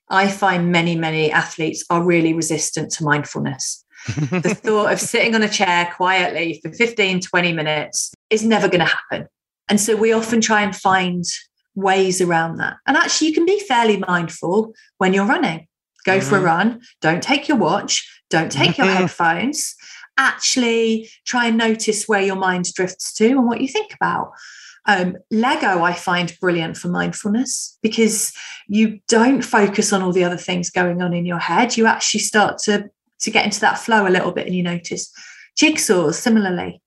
I 0.09 0.30
find 0.30 0.71
many, 0.71 0.95
many 0.95 1.32
athletes 1.32 1.84
are 1.89 2.03
really 2.03 2.34
resistant 2.34 2.91
to 2.93 3.03
mindfulness. 3.03 3.86
the 4.07 4.55
thought 4.55 4.93
of 4.93 4.99
sitting 4.99 5.36
on 5.36 5.43
a 5.43 5.49
chair 5.49 5.93
quietly 5.95 6.59
for 6.63 6.71
15, 6.71 7.21
20 7.21 7.53
minutes 7.53 8.13
is 8.30 8.43
never 8.43 8.67
going 8.67 8.80
to 8.80 8.86
happen. 8.86 9.27
And 9.67 9.80
so 9.80 9.95
we 9.95 10.13
often 10.13 10.41
try 10.41 10.61
and 10.61 10.75
find 10.75 11.25
ways 11.75 12.21
around 12.21 12.57
that. 12.57 12.77
And 12.88 12.97
actually, 12.97 13.27
you 13.27 13.34
can 13.34 13.45
be 13.45 13.59
fairly 13.59 13.97
mindful 13.97 14.73
when 14.97 15.13
you're 15.13 15.25
running. 15.25 15.67
Go 16.05 16.17
mm-hmm. 16.17 16.30
for 16.30 16.36
a 16.36 16.38
mm-hmm. 16.39 16.45
run, 16.45 16.82
don't 17.01 17.21
take 17.21 17.47
your 17.47 17.57
watch, 17.57 18.09
don't 18.30 18.51
take 18.51 18.77
your 18.77 18.88
headphones, 18.95 19.75
actually 20.20 21.09
try 21.26 21.47
and 21.47 21.57
notice 21.57 22.07
where 22.07 22.22
your 22.22 22.36
mind 22.36 22.65
drifts 22.76 23.13
to 23.15 23.30
and 23.30 23.47
what 23.47 23.61
you 23.61 23.67
think 23.67 23.93
about. 23.93 24.32
Um, 24.86 25.17
Lego, 25.32 25.84
I 25.84 25.93
find 25.93 26.36
brilliant 26.39 26.78
for 26.78 26.89
mindfulness 26.89 27.78
because 27.82 28.34
you 28.67 28.99
don't 29.07 29.43
focus 29.43 29.93
on 29.93 30.01
all 30.01 30.11
the 30.11 30.24
other 30.24 30.38
things 30.38 30.70
going 30.70 31.01
on 31.01 31.13
in 31.13 31.26
your 31.26 31.39
head. 31.39 31.78
You 31.78 31.88
actually 31.88 32.22
start 32.22 32.59
to 32.65 32.89
to 33.22 33.32
get 33.32 33.43
into 33.43 33.59
that 33.59 33.78
flow 33.78 34.07
a 34.07 34.09
little 34.09 34.32
bit, 34.32 34.47
and 34.47 34.55
you 34.55 34.63
notice 34.63 35.11
jigsaws. 35.59 36.15
Similarly, 36.15 36.82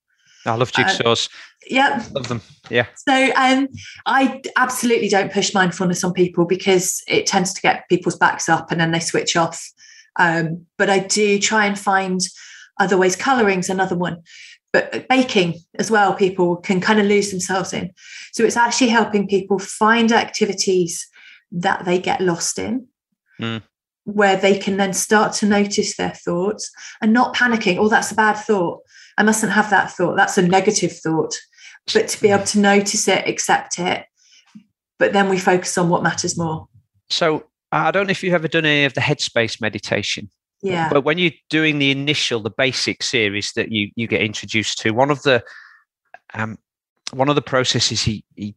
I 0.47 0.55
love 0.55 0.73
uh, 0.75 0.83
jigsaws. 0.83 1.29
Uh, 1.29 1.37
yeah, 1.69 2.05
love 2.13 2.29
them. 2.29 2.43
Yeah. 2.71 2.87
So, 2.97 3.31
um, 3.37 3.69
I 4.07 4.41
absolutely 4.57 5.09
don't 5.09 5.33
push 5.33 5.55
mindfulness 5.55 6.03
on 6.03 6.13
people 6.13 6.45
because 6.45 7.03
it 7.07 7.27
tends 7.27 7.53
to 7.55 7.61
get 7.61 7.89
people's 7.89 8.17
backs 8.17 8.49
up, 8.49 8.73
and 8.73 8.81
then 8.81 8.91
they 8.91 9.01
switch 9.01 9.37
off. 9.37 9.71
Um, 10.17 10.67
but 10.77 10.91
I 10.91 10.99
do 10.99 11.39
try 11.39 11.67
and 11.67 11.79
find 11.79 12.21
other 12.83 12.99
ways 12.99 13.17
coloring's 13.17 13.71
another 13.71 13.97
one 13.97 14.23
but 14.73 15.07
baking 15.09 15.61
as 15.79 15.91
well 15.91 16.15
people 16.15 16.57
can 16.57 16.81
kind 16.81 16.99
of 16.99 17.07
lose 17.07 17.31
themselves 17.31 17.73
in. 17.73 17.91
So 18.33 18.45
it's 18.45 18.57
actually 18.57 18.89
helping 18.89 19.29
people 19.29 19.59
find 19.59 20.11
activities 20.11 21.07
that 21.53 21.85
they 21.85 21.99
get 21.99 22.21
lost 22.21 22.59
in 22.59 22.87
mm. 23.39 23.63
where 24.05 24.37
they 24.37 24.59
can 24.59 24.79
then 24.79 24.95
start 24.95 25.35
to 25.35 25.47
notice 25.47 25.97
their 25.97 26.13
thoughts 26.13 26.71
and 27.03 27.13
not 27.13 27.37
panicking 27.37 27.77
oh 27.77 27.89
that's 27.89 28.11
a 28.11 28.15
bad 28.15 28.35
thought. 28.35 28.81
I 29.19 29.23
mustn't 29.23 29.53
have 29.53 29.69
that 29.71 29.91
thought. 29.91 30.17
That's 30.17 30.39
a 30.39 30.43
negative 30.43 30.97
thought. 30.99 31.35
But 31.93 32.09
to 32.09 32.21
be 32.21 32.29
able 32.29 32.45
to 32.45 32.59
notice 32.59 33.09
it 33.09 33.29
accept 33.29 33.79
it 33.79 34.07
but 34.99 35.13
then 35.13 35.29
we 35.29 35.37
focus 35.37 35.77
on 35.77 35.89
what 35.89 36.03
matters 36.03 36.39
more. 36.39 36.67
So 37.11 37.45
i 37.73 37.91
don't 37.91 38.07
know 38.07 38.11
if 38.11 38.23
you've 38.23 38.35
ever 38.35 38.49
done 38.49 38.67
any 38.67 38.85
of 38.85 38.95
the 38.95 39.01
headspace 39.01 39.61
meditation 39.61 40.31
yeah. 40.63 40.89
But 40.89 41.05
when 41.05 41.19
you're 41.19 41.33
doing 41.51 41.79
the 41.79 41.91
initial, 41.91 42.41
the 42.41 42.51
basic 42.51 43.03
series 43.03 43.53
that 43.53 43.73
you 43.73 43.91
you 43.97 44.07
get 44.07 44.23
introduced 44.23 44.79
to, 44.79 44.91
one 44.93 45.11
of 45.11 45.23
the 45.23 45.43
um, 46.35 46.59
one 47.13 47.29
of 47.29 47.35
the 47.35 47.43
processes 47.43 48.03
he 48.03 48.25
he 48.37 48.55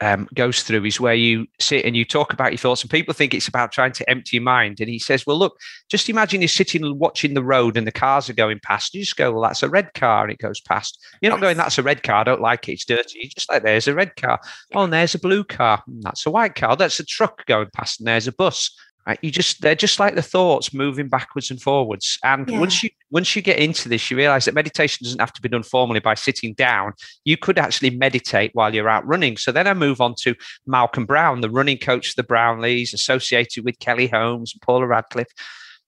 um, 0.00 0.28
goes 0.34 0.62
through 0.62 0.84
is 0.84 1.00
where 1.00 1.14
you 1.14 1.46
sit 1.60 1.84
and 1.84 1.96
you 1.96 2.04
talk 2.04 2.32
about 2.32 2.52
your 2.52 2.58
thoughts, 2.58 2.82
and 2.82 2.90
people 2.90 3.14
think 3.14 3.34
it's 3.34 3.48
about 3.48 3.72
trying 3.72 3.92
to 3.92 4.08
empty 4.08 4.36
your 4.36 4.42
mind. 4.42 4.80
And 4.80 4.88
he 4.88 4.98
says, 4.98 5.26
"Well, 5.26 5.38
look, 5.38 5.58
just 5.88 6.08
imagine 6.08 6.40
you're 6.40 6.48
sitting 6.48 6.84
and 6.84 6.98
watching 6.98 7.34
the 7.34 7.42
road, 7.42 7.76
and 7.76 7.86
the 7.86 7.92
cars 7.92 8.28
are 8.30 8.34
going 8.34 8.60
past. 8.62 8.94
You 8.94 9.02
just 9.02 9.16
go, 9.16 9.32
well, 9.32 9.42
that's 9.42 9.62
a 9.62 9.68
red 9.68 9.92
car, 9.94 10.24
and 10.24 10.32
it 10.32 10.38
goes 10.38 10.60
past. 10.60 10.98
You're 11.20 11.30
not 11.30 11.40
going, 11.40 11.56
that's 11.56 11.78
a 11.78 11.82
red 11.82 12.02
car. 12.02 12.16
I 12.16 12.24
don't 12.24 12.40
like 12.40 12.68
it. 12.68 12.74
It's 12.74 12.84
dirty. 12.84 13.20
You're 13.22 13.30
just 13.34 13.50
like, 13.50 13.62
there's 13.62 13.88
a 13.88 13.94
red 13.94 14.16
car. 14.16 14.40
Oh, 14.74 14.84
and 14.84 14.92
there's 14.92 15.14
a 15.14 15.20
blue 15.20 15.44
car. 15.44 15.82
That's 15.86 16.26
a 16.26 16.30
white 16.30 16.54
car. 16.54 16.76
That's 16.76 17.00
a 17.00 17.04
truck 17.04 17.44
going 17.46 17.68
past, 17.74 18.00
and 18.00 18.06
there's 18.06 18.26
a 18.26 18.32
bus. 18.32 18.74
Right? 19.06 19.18
You 19.20 19.30
just 19.30 19.60
they're 19.60 19.74
just 19.74 20.00
like 20.00 20.14
the 20.14 20.22
thoughts 20.22 20.72
moving 20.72 21.08
backwards 21.08 21.50
and 21.50 21.60
forwards. 21.60 22.18
And 22.24 22.48
yeah. 22.48 22.58
once 22.58 22.82
you 22.82 22.90
once 23.10 23.36
you 23.36 23.42
get 23.42 23.58
into 23.58 23.88
this, 23.88 24.10
you 24.10 24.16
realize 24.16 24.46
that 24.46 24.54
meditation 24.54 25.04
doesn't 25.04 25.20
have 25.20 25.32
to 25.34 25.42
be 25.42 25.48
done 25.48 25.62
formally 25.62 26.00
by 26.00 26.14
sitting 26.14 26.54
down. 26.54 26.94
You 27.24 27.36
could 27.36 27.58
actually 27.58 27.90
meditate 27.90 28.52
while 28.54 28.74
you're 28.74 28.88
out 28.88 29.06
running. 29.06 29.36
So 29.36 29.52
then 29.52 29.66
I 29.66 29.74
move 29.74 30.00
on 30.00 30.14
to 30.20 30.34
Malcolm 30.66 31.04
Brown, 31.04 31.42
the 31.42 31.50
running 31.50 31.78
coach 31.78 32.10
of 32.10 32.16
the 32.16 32.24
Brownlees, 32.24 32.94
associated 32.94 33.64
with 33.64 33.78
Kelly 33.78 34.06
Holmes 34.06 34.54
and 34.54 34.62
Paula 34.62 34.86
Radcliffe. 34.86 35.32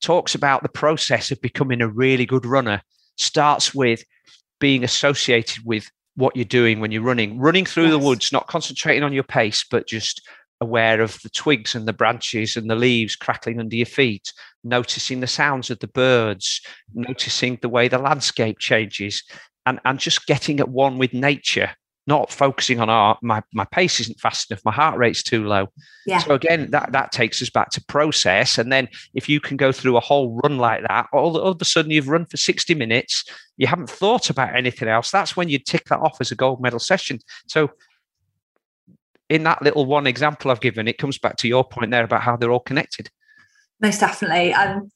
talks 0.03 0.35
about 0.35 0.62
the 0.62 0.69
process 0.69 1.31
of 1.31 1.41
becoming 1.41 1.81
a 1.81 1.89
really 1.89 2.27
good 2.27 2.45
runner 2.45 2.83
starts 3.17 3.75
with 3.75 4.05
being 4.61 4.85
associated 4.85 5.64
with 5.64 5.91
what 6.17 6.35
you're 6.35 6.45
doing 6.45 6.81
when 6.81 6.91
you're 6.91 7.03
running, 7.03 7.39
running 7.39 7.67
through 7.67 7.85
yes. 7.85 7.93
the 7.93 7.99
woods, 7.99 8.33
not 8.33 8.47
concentrating 8.47 9.03
on 9.03 9.12
your 9.12 9.23
pace, 9.23 9.64
but 9.71 9.87
just 9.87 10.27
aware 10.61 11.00
of 11.00 11.20
the 11.22 11.30
twigs 11.30 11.74
and 11.74 11.86
the 11.86 11.92
branches 11.92 12.57
and 12.57 12.70
the 12.70 12.74
leaves 12.74 13.16
crackling 13.16 13.61
under 13.61 13.76
your 13.76 13.86
feet, 13.86 14.32
noticing 14.64 15.20
the 15.20 15.26
sounds 15.26 15.70
of 15.70 15.78
the 15.80 15.88
birds, 15.88 16.61
noticing 16.94 17.59
the 17.61 17.68
way 17.68 17.88
the 17.88 17.98
landscape 17.98 18.59
changes, 18.59 19.22
and, 19.66 19.80
and 19.84 19.98
just 19.98 20.26
getting 20.26 20.61
at 20.61 20.68
one 20.68 20.98
with 20.98 21.12
nature 21.12 21.70
not 22.07 22.30
focusing 22.30 22.80
on 22.80 22.88
art. 22.88 23.18
My 23.22 23.42
my 23.52 23.64
pace 23.64 24.00
isn't 24.00 24.20
fast 24.20 24.50
enough. 24.50 24.64
My 24.64 24.72
heart 24.72 24.96
rate's 24.98 25.22
too 25.22 25.44
low. 25.44 25.68
Yeah. 26.07 26.18
So 26.18 26.34
again, 26.34 26.70
that 26.70 26.92
that 26.92 27.12
takes 27.12 27.42
us 27.42 27.50
back 27.50 27.70
to 27.70 27.84
process. 27.84 28.59
And 28.59 28.72
then 28.72 28.88
if 29.14 29.28
you 29.28 29.40
can 29.40 29.57
go 29.57 29.72
through 29.72 29.96
a 29.96 30.00
whole 30.00 30.40
run 30.44 30.59
like 30.59 30.82
that, 30.82 31.09
all, 31.12 31.36
all 31.36 31.50
of 31.50 31.61
a 31.61 31.64
sudden 31.64 31.90
you've 31.90 32.09
run 32.09 32.24
for 32.24 32.36
sixty 32.36 32.74
minutes. 32.74 33.24
You 33.57 33.66
haven't 33.66 33.90
thought 33.90 34.30
about 34.30 34.54
anything 34.54 34.88
else. 34.88 35.11
That's 35.11 35.36
when 35.36 35.48
you 35.48 35.59
tick 35.59 35.86
that 35.86 36.00
off 36.00 36.18
as 36.20 36.30
a 36.30 36.36
gold 36.36 36.61
medal 36.61 36.78
session. 36.78 37.18
So 37.48 37.70
in 39.29 39.43
that 39.45 39.62
little 39.62 39.87
one 39.87 40.07
example 40.07 40.51
I've 40.51 40.61
given, 40.61 40.89
it 40.89 40.99
comes 40.99 41.18
back 41.18 41.37
to 41.39 41.49
your 41.49 41.64
point 41.64 41.91
there 41.91 42.05
about 42.05 42.22
how 42.22 42.37
they're 42.37 42.53
all 42.53 42.61
connected. 42.61 43.11
Most 43.81 44.01
definitely. 44.01 44.55
Um, 44.55 44.91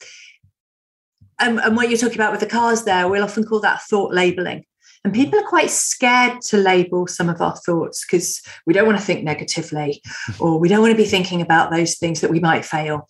and, 1.39 1.59
and 1.59 1.77
what 1.77 1.89
you're 1.89 1.99
talking 1.99 2.17
about 2.17 2.33
with 2.33 2.41
the 2.41 2.47
cars 2.47 2.85
there, 2.85 3.09
we'll 3.09 3.25
often 3.25 3.45
call 3.45 3.61
that 3.61 3.83
thought 3.83 4.13
labeling. 4.15 4.65
And 5.03 5.15
people 5.15 5.39
are 5.39 5.49
quite 5.49 5.71
scared 5.71 6.43
to 6.43 6.59
label 6.59 7.07
some 7.07 7.31
of 7.31 7.41
our 7.41 7.57
thoughts 7.57 8.05
because 8.05 8.43
we 8.67 8.75
don't 8.75 8.87
want 8.87 8.99
to 8.99 9.05
think 9.05 9.25
negatively 9.25 10.03
or 10.39 10.59
we 10.59 10.69
don't 10.69 10.81
want 10.81 10.93
to 10.93 11.03
be 11.03 11.09
thinking 11.09 11.41
about 11.41 11.71
those 11.71 11.97
things 11.97 12.21
that 12.21 12.31
we 12.31 12.41
might 12.41 12.65
fail. 12.65 13.09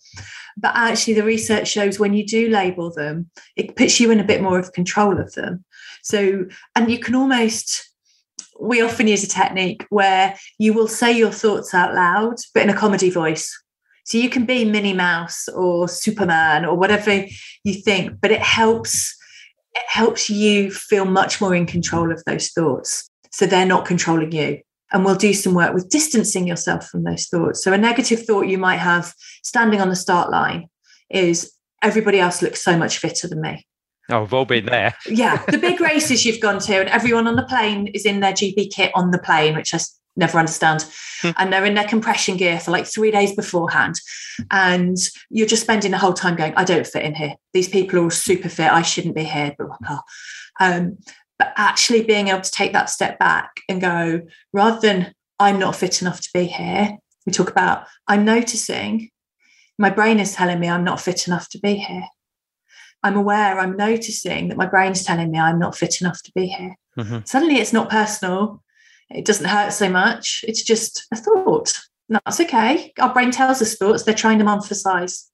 But 0.57 0.73
actually, 0.75 1.13
the 1.13 1.23
research 1.23 1.67
shows 1.67 1.99
when 1.99 2.13
you 2.13 2.25
do 2.25 2.49
label 2.49 2.91
them, 2.91 3.29
it 3.55 3.75
puts 3.75 3.99
you 3.99 4.11
in 4.11 4.19
a 4.19 4.25
bit 4.25 4.41
more 4.41 4.59
of 4.59 4.73
control 4.73 5.19
of 5.19 5.33
them. 5.33 5.63
So, 6.03 6.45
and 6.75 6.91
you 6.91 6.99
can 6.99 7.15
almost, 7.15 7.90
we 8.59 8.81
often 8.81 9.07
use 9.07 9.23
a 9.23 9.27
technique 9.27 9.85
where 9.89 10.35
you 10.57 10.73
will 10.73 10.87
say 10.87 11.11
your 11.11 11.31
thoughts 11.31 11.73
out 11.73 11.93
loud, 11.93 12.35
but 12.53 12.63
in 12.63 12.69
a 12.69 12.75
comedy 12.75 13.09
voice. 13.09 13.57
So 14.05 14.17
you 14.17 14.29
can 14.29 14.45
be 14.45 14.65
Minnie 14.65 14.93
Mouse 14.93 15.47
or 15.49 15.87
Superman 15.87 16.65
or 16.65 16.75
whatever 16.75 17.25
you 17.63 17.73
think, 17.73 18.19
but 18.21 18.31
it 18.31 18.41
helps 18.41 19.17
it 19.73 19.83
helps 19.87 20.29
you 20.29 20.69
feel 20.69 21.05
much 21.05 21.39
more 21.39 21.55
in 21.55 21.65
control 21.65 22.11
of 22.11 22.21
those 22.25 22.49
thoughts. 22.49 23.09
So 23.31 23.45
they're 23.45 23.65
not 23.65 23.85
controlling 23.85 24.33
you. 24.33 24.59
And 24.91 25.05
we'll 25.05 25.15
do 25.15 25.33
some 25.33 25.53
work 25.53 25.73
with 25.73 25.89
distancing 25.89 26.45
yourself 26.45 26.89
from 26.89 27.03
those 27.03 27.27
thoughts. 27.27 27.63
So 27.63 27.71
a 27.71 27.77
negative 27.77 28.25
thought 28.25 28.47
you 28.47 28.57
might 28.57 28.77
have 28.77 29.13
standing 29.43 29.79
on 29.79 29.87
the 29.87 29.95
start 29.95 30.29
line 30.29 30.67
is 31.09 31.53
everybody 31.81 32.19
else 32.19 32.41
looks 32.41 32.61
so 32.61 32.77
much 32.77 32.97
fitter 32.97 33.29
than 33.29 33.39
me. 33.39 33.65
Oh, 34.09 34.21
we've 34.21 34.33
all 34.33 34.45
been 34.45 34.65
there. 34.65 34.95
yeah. 35.07 35.43
The 35.45 35.57
big 35.57 35.79
races 35.81 36.25
you've 36.25 36.41
gone 36.41 36.59
to, 36.59 36.75
and 36.75 36.89
everyone 36.89 37.27
on 37.27 37.35
the 37.35 37.43
plane 37.43 37.87
is 37.87 38.05
in 38.05 38.19
their 38.19 38.33
GB 38.33 38.71
kit 38.73 38.91
on 38.95 39.11
the 39.11 39.19
plane, 39.19 39.55
which 39.55 39.73
I 39.73 39.79
never 40.15 40.37
understand. 40.37 40.85
Hmm. 41.21 41.31
and 41.37 41.53
they're 41.53 41.65
in 41.65 41.75
their 41.75 41.87
compression 41.87 42.35
gear 42.35 42.59
for 42.59 42.71
like 42.71 42.87
three 42.87 43.11
days 43.11 43.35
beforehand. 43.35 43.95
And 44.49 44.97
you're 45.29 45.47
just 45.47 45.61
spending 45.61 45.91
the 45.91 45.97
whole 45.97 46.13
time 46.13 46.35
going, 46.35 46.53
I 46.55 46.63
don't 46.63 46.87
fit 46.87 47.05
in 47.05 47.13
here. 47.13 47.35
These 47.53 47.69
people 47.69 47.99
are 47.99 48.03
all 48.03 48.09
super 48.09 48.49
fit. 48.49 48.71
I 48.71 48.81
shouldn't 48.81 49.15
be 49.15 49.23
here. 49.23 49.53
Blah, 49.57 49.67
blah, 49.67 49.77
blah. 49.79 50.01
Um, 50.59 50.97
but 51.37 51.53
actually 51.57 52.03
being 52.03 52.27
able 52.29 52.41
to 52.41 52.51
take 52.51 52.73
that 52.73 52.89
step 52.89 53.19
back 53.19 53.51
and 53.69 53.79
go, 53.81 54.21
rather 54.51 54.79
than 54.79 55.13
I'm 55.39 55.59
not 55.59 55.75
fit 55.75 56.01
enough 56.01 56.21
to 56.21 56.29
be 56.33 56.45
here, 56.45 56.97
we 57.25 57.33
talk 57.33 57.49
about 57.49 57.85
I'm 58.07 58.25
noticing 58.25 59.09
my 59.77 59.89
brain 59.89 60.19
is 60.19 60.33
telling 60.33 60.59
me 60.59 60.69
I'm 60.69 60.83
not 60.83 61.01
fit 61.01 61.27
enough 61.27 61.49
to 61.49 61.59
be 61.59 61.75
here. 61.75 62.03
I'm 63.03 63.15
aware, 63.15 63.59
I'm 63.59 63.75
noticing 63.75 64.49
that 64.49 64.57
my 64.57 64.65
brain's 64.65 65.03
telling 65.03 65.31
me 65.31 65.39
I'm 65.39 65.59
not 65.59 65.75
fit 65.75 66.01
enough 66.01 66.21
to 66.23 66.31
be 66.33 66.47
here. 66.47 66.75
Mm-hmm. 66.97 67.19
Suddenly 67.25 67.55
it's 67.55 67.73
not 67.73 67.89
personal. 67.89 68.63
It 69.09 69.25
doesn't 69.25 69.47
hurt 69.47 69.73
so 69.73 69.89
much. 69.89 70.45
It's 70.47 70.63
just 70.63 71.07
a 71.11 71.15
thought. 71.15 71.79
That's 72.09 72.39
okay. 72.41 72.93
Our 72.99 73.13
brain 73.13 73.31
tells 73.31 73.61
us 73.61 73.75
thoughts, 73.75 74.03
they're 74.03 74.13
trying 74.13 74.39
to 74.39 74.49
emphasize. 74.49 75.29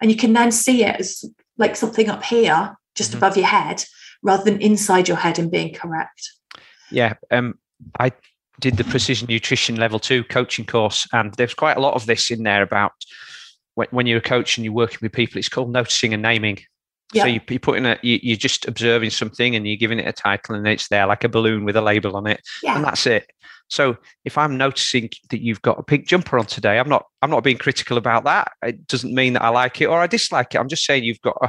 And 0.00 0.10
you 0.10 0.16
can 0.16 0.32
then 0.32 0.52
see 0.52 0.84
it 0.84 1.00
as 1.00 1.24
like 1.58 1.76
something 1.76 2.08
up 2.08 2.22
here, 2.22 2.76
just 2.94 3.10
mm-hmm. 3.10 3.18
above 3.18 3.36
your 3.36 3.46
head, 3.46 3.84
rather 4.22 4.44
than 4.44 4.60
inside 4.60 5.08
your 5.08 5.16
head 5.16 5.38
and 5.38 5.50
being 5.50 5.74
correct. 5.74 6.30
Yeah. 6.90 7.14
Um, 7.30 7.58
I 7.98 8.12
did 8.60 8.76
the 8.76 8.84
precision 8.84 9.26
nutrition 9.28 9.76
level 9.76 9.98
two 9.98 10.24
coaching 10.24 10.66
course, 10.66 11.08
and 11.12 11.32
there's 11.34 11.54
quite 11.54 11.76
a 11.76 11.80
lot 11.80 11.94
of 11.94 12.06
this 12.06 12.30
in 12.30 12.42
there 12.42 12.62
about 12.62 12.92
when, 13.74 13.88
when 13.90 14.06
you're 14.06 14.18
a 14.18 14.22
coach 14.22 14.56
and 14.56 14.64
you're 14.64 14.74
working 14.74 14.98
with 15.00 15.12
people, 15.12 15.38
it's 15.38 15.48
called 15.48 15.72
noticing 15.72 16.12
and 16.12 16.22
naming. 16.22 16.58
Yeah. 17.12 17.24
So 17.24 17.28
you, 17.28 17.40
you 17.48 17.58
put 17.58 17.76
in 17.76 17.86
a, 17.86 17.98
you, 18.02 18.20
you're 18.22 18.36
just 18.36 18.68
observing 18.68 19.10
something 19.10 19.56
and 19.56 19.66
you're 19.66 19.76
giving 19.76 19.98
it 19.98 20.06
a 20.06 20.12
title 20.12 20.54
and 20.54 20.66
it's 20.66 20.88
there 20.88 21.06
like 21.06 21.24
a 21.24 21.28
balloon 21.28 21.64
with 21.64 21.76
a 21.76 21.80
label 21.80 22.16
on 22.16 22.26
it, 22.26 22.40
yeah. 22.62 22.76
and 22.76 22.84
that's 22.84 23.06
it. 23.06 23.30
So 23.70 23.96
if 24.24 24.36
I'm 24.36 24.56
noticing 24.56 25.10
that 25.30 25.40
you've 25.40 25.62
got 25.62 25.78
a 25.78 25.82
pink 25.82 26.06
jumper 26.06 26.38
on 26.38 26.46
today, 26.46 26.78
I'm 26.78 26.88
not 26.88 27.06
I'm 27.22 27.30
not 27.30 27.44
being 27.44 27.58
critical 27.58 27.96
about 27.96 28.24
that. 28.24 28.52
It 28.62 28.86
doesn't 28.86 29.14
mean 29.14 29.34
that 29.34 29.42
I 29.42 29.48
like 29.48 29.80
it 29.80 29.86
or 29.86 29.98
I 29.98 30.06
dislike 30.06 30.54
it. 30.54 30.58
I'm 30.58 30.68
just 30.68 30.84
saying 30.84 31.04
you've 31.04 31.20
got 31.20 31.36
a, 31.40 31.48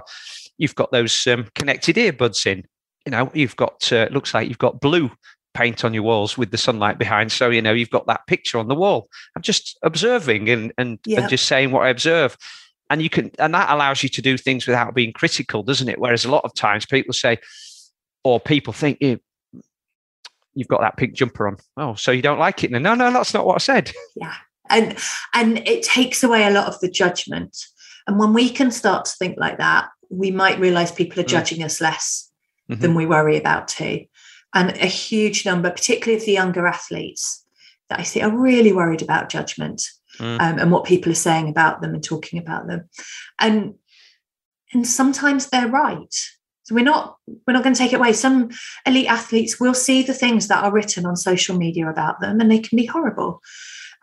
you've 0.58 0.76
got 0.76 0.92
those 0.92 1.28
um, 1.28 1.48
connected 1.56 1.96
earbuds 1.96 2.46
in. 2.46 2.64
You 3.06 3.12
know, 3.12 3.32
you've 3.34 3.56
got 3.56 3.92
uh, 3.92 4.08
looks 4.12 4.34
like 4.34 4.48
you've 4.48 4.60
got 4.60 4.80
blue 4.80 5.12
paint 5.54 5.84
on 5.84 5.94
your 5.94 6.04
walls 6.04 6.38
with 6.38 6.52
the 6.52 6.58
sunlight 6.58 7.00
behind. 7.00 7.32
So 7.32 7.50
you 7.50 7.62
know 7.62 7.74
you've 7.74 7.90
got 7.90 8.06
that 8.06 8.28
picture 8.28 8.60
on 8.60 8.68
the 8.68 8.76
wall. 8.76 9.10
I'm 9.36 9.42
just 9.42 9.78
observing 9.82 10.50
and 10.50 10.72
and, 10.78 11.00
yeah. 11.06 11.22
and 11.22 11.30
just 11.30 11.48
saying 11.48 11.72
what 11.72 11.84
I 11.84 11.90
observe 11.90 12.38
and 12.92 13.02
you 13.02 13.10
can 13.10 13.32
and 13.40 13.54
that 13.54 13.70
allows 13.70 14.04
you 14.04 14.10
to 14.10 14.22
do 14.22 14.38
things 14.38 14.68
without 14.68 14.94
being 14.94 15.14
critical 15.14 15.64
doesn't 15.64 15.90
it? 15.90 16.00
Whereas 16.00 16.26
a 16.26 16.32
lot 16.32 16.44
of 16.44 16.54
times 16.54 16.86
people 16.86 17.14
say 17.14 17.40
or 18.24 18.40
people 18.40 18.74
think 18.74 18.98
you 19.02 19.20
you've 20.54 20.68
got 20.68 20.82
that 20.82 20.98
pink 20.98 21.14
jumper 21.14 21.48
on. 21.48 21.58
Oh 21.78 21.96
so 21.96 22.12
you 22.12 22.22
don't 22.22 22.38
like 22.38 22.64
it? 22.64 22.72
No 22.72 22.78
no 22.78 22.94
no 22.94 23.12
that's 23.12 23.34
not 23.34 23.46
what 23.46 23.56
i 23.56 23.60
said. 23.60 23.92
Yeah. 24.16 24.36
And 24.70 24.98
and 25.34 25.58
it 25.68 25.84
takes 25.84 26.24
away 26.24 26.46
a 26.46 26.52
lot 26.52 26.68
of 26.68 26.80
the 26.82 26.90
judgment. 26.90 27.58
And 28.08 28.20
when 28.20 28.34
we 28.34 28.50
can 28.50 28.72
start 28.72 29.06
to 29.06 29.12
think 29.18 29.38
like 29.40 29.58
that 29.58 29.90
we 30.10 30.30
might 30.30 30.60
realize 30.60 30.92
people 30.92 31.20
are 31.22 31.26
mm. 31.26 31.30
judging 31.30 31.60
mm. 31.60 31.66
us 31.66 31.80
less 31.80 32.30
mm-hmm. 32.70 32.82
than 32.82 32.94
we 32.94 33.06
worry 33.06 33.38
about 33.38 33.70
too. 33.70 34.06
And 34.54 34.72
a 34.72 34.86
huge 34.86 35.46
number 35.46 35.72
particularly 35.72 36.20
of 36.20 36.26
the 36.26 36.34
younger 36.34 36.68
athletes 36.68 37.46
that 37.88 38.00
i 38.00 38.04
see 38.04 38.22
are 38.22 38.38
really 38.38 38.74
worried 38.74 39.02
about 39.02 39.30
judgment 39.30 39.82
mm. 40.22 40.40
um, 40.40 40.60
and 40.60 40.72
what 40.72 40.86
people 40.86 41.12
are 41.12 41.16
saying 41.16 41.50
about 41.50 41.82
them 41.82 41.94
and 41.94 42.04
talking 42.04 42.40
about 42.40 42.68
them. 42.68 42.90
And 43.40 43.76
and 44.74 44.88
sometimes 44.88 45.48
they're 45.48 45.68
right. 45.68 46.16
So 46.64 46.76
we're 46.76 46.86
not 46.86 47.18
we're 47.28 47.54
not 47.54 47.64
going 47.64 47.74
to 47.74 47.80
take 47.80 47.94
it 47.94 47.98
away. 47.98 48.14
Some 48.14 48.50
elite 48.86 49.08
athletes 49.08 49.60
will 49.60 49.74
see 49.74 50.04
the 50.04 50.14
things 50.14 50.48
that 50.48 50.64
are 50.64 50.72
written 50.72 51.06
on 51.06 51.16
social 51.16 51.58
media 51.58 51.90
about 51.90 52.22
them 52.22 52.40
and 52.40 52.50
they 52.50 52.60
can 52.60 52.78
be 52.78 52.86
horrible. 52.86 53.42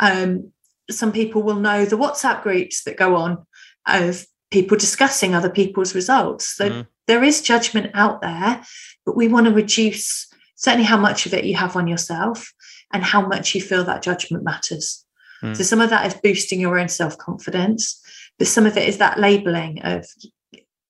Um, 0.01 0.53
some 0.91 1.12
people 1.12 1.43
will 1.43 1.57
know 1.57 1.85
the 1.85 1.99
whatsapp 1.99 2.43
groups 2.43 2.85
that 2.85 2.97
go 2.97 3.16
on 3.16 3.47
of 3.87 4.27
people 4.51 4.77
discussing 4.77 5.35
other 5.35 5.51
people's 5.51 5.95
results. 5.95 6.49
So 6.49 6.71
mm. 6.71 6.87
there 7.07 7.23
is 7.23 7.43
judgment 7.43 7.91
out 7.95 8.21
there 8.21 8.62
but 9.09 9.16
we 9.16 9.27
want 9.27 9.47
to 9.47 9.53
reduce 9.53 10.29
certainly 10.57 10.85
how 10.85 10.99
much 10.99 11.25
of 11.25 11.33
it 11.33 11.45
you 11.45 11.57
have 11.57 11.77
on 11.77 11.87
yourself 11.87 12.53
and 12.93 13.03
how 13.03 13.27
much 13.27 13.55
you 13.55 13.61
feel 13.62 13.83
that 13.85 14.03
judgment 14.03 14.45
matters 14.45 15.07
Mm. 15.43 15.57
So 15.57 15.62
some 15.62 15.80
of 15.80 15.91
that 15.91 16.07
is 16.07 16.20
boosting 16.20 16.61
your 16.61 16.78
own 16.78 16.89
self-confidence, 16.89 18.03
but 18.39 18.49
some 18.49 18.66
of 18.66 18.76
it 18.76 18.89
is 18.89 18.99
that 18.99 19.18
labeling 19.18 19.80
of, 19.82 20.07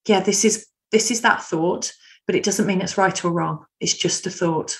yeah, 0.06 0.20
this 0.20 0.44
is 0.44 0.66
this 0.90 1.10
is 1.10 1.20
that 1.20 1.42
thought, 1.42 1.92
but 2.26 2.34
it 2.34 2.44
doesn't 2.44 2.66
mean 2.66 2.80
it's 2.80 2.98
right 2.98 3.24
or 3.24 3.30
wrong. 3.30 3.64
It's 3.80 3.94
just 3.94 4.26
a 4.26 4.30
thought. 4.30 4.78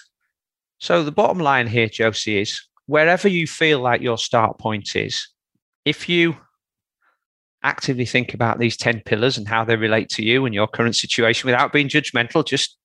So 0.79 1.03
the 1.03 1.13
bottom 1.13 1.39
line 1.39 1.67
here, 1.67 1.89
Josie, 1.89 2.41
is 2.41 2.63
wherever 2.87 3.29
you 3.29 3.47
feel 3.47 3.81
like 3.81 4.01
your 4.01 4.19
start 4.19 4.59
point 4.59 4.97
is, 4.97 5.29
if 5.85 6.09
you 6.09 6.37
actively 7.63 8.07
think 8.07 8.35
about 8.35 8.59
these 8.59 8.77
10 8.77 9.03
pillars 9.05 9.37
and 9.37 9.49
how 9.49 9.65
they 9.65 9.77
relate 9.77 10.09
to 10.09 10.23
you 10.23 10.47
and 10.47 10.55
your 10.55 10.69
current 10.69 10.95
situation 10.95 11.47
without 11.47 11.73
being 11.73 11.89
judgmental, 11.89 12.47
just 12.47 12.79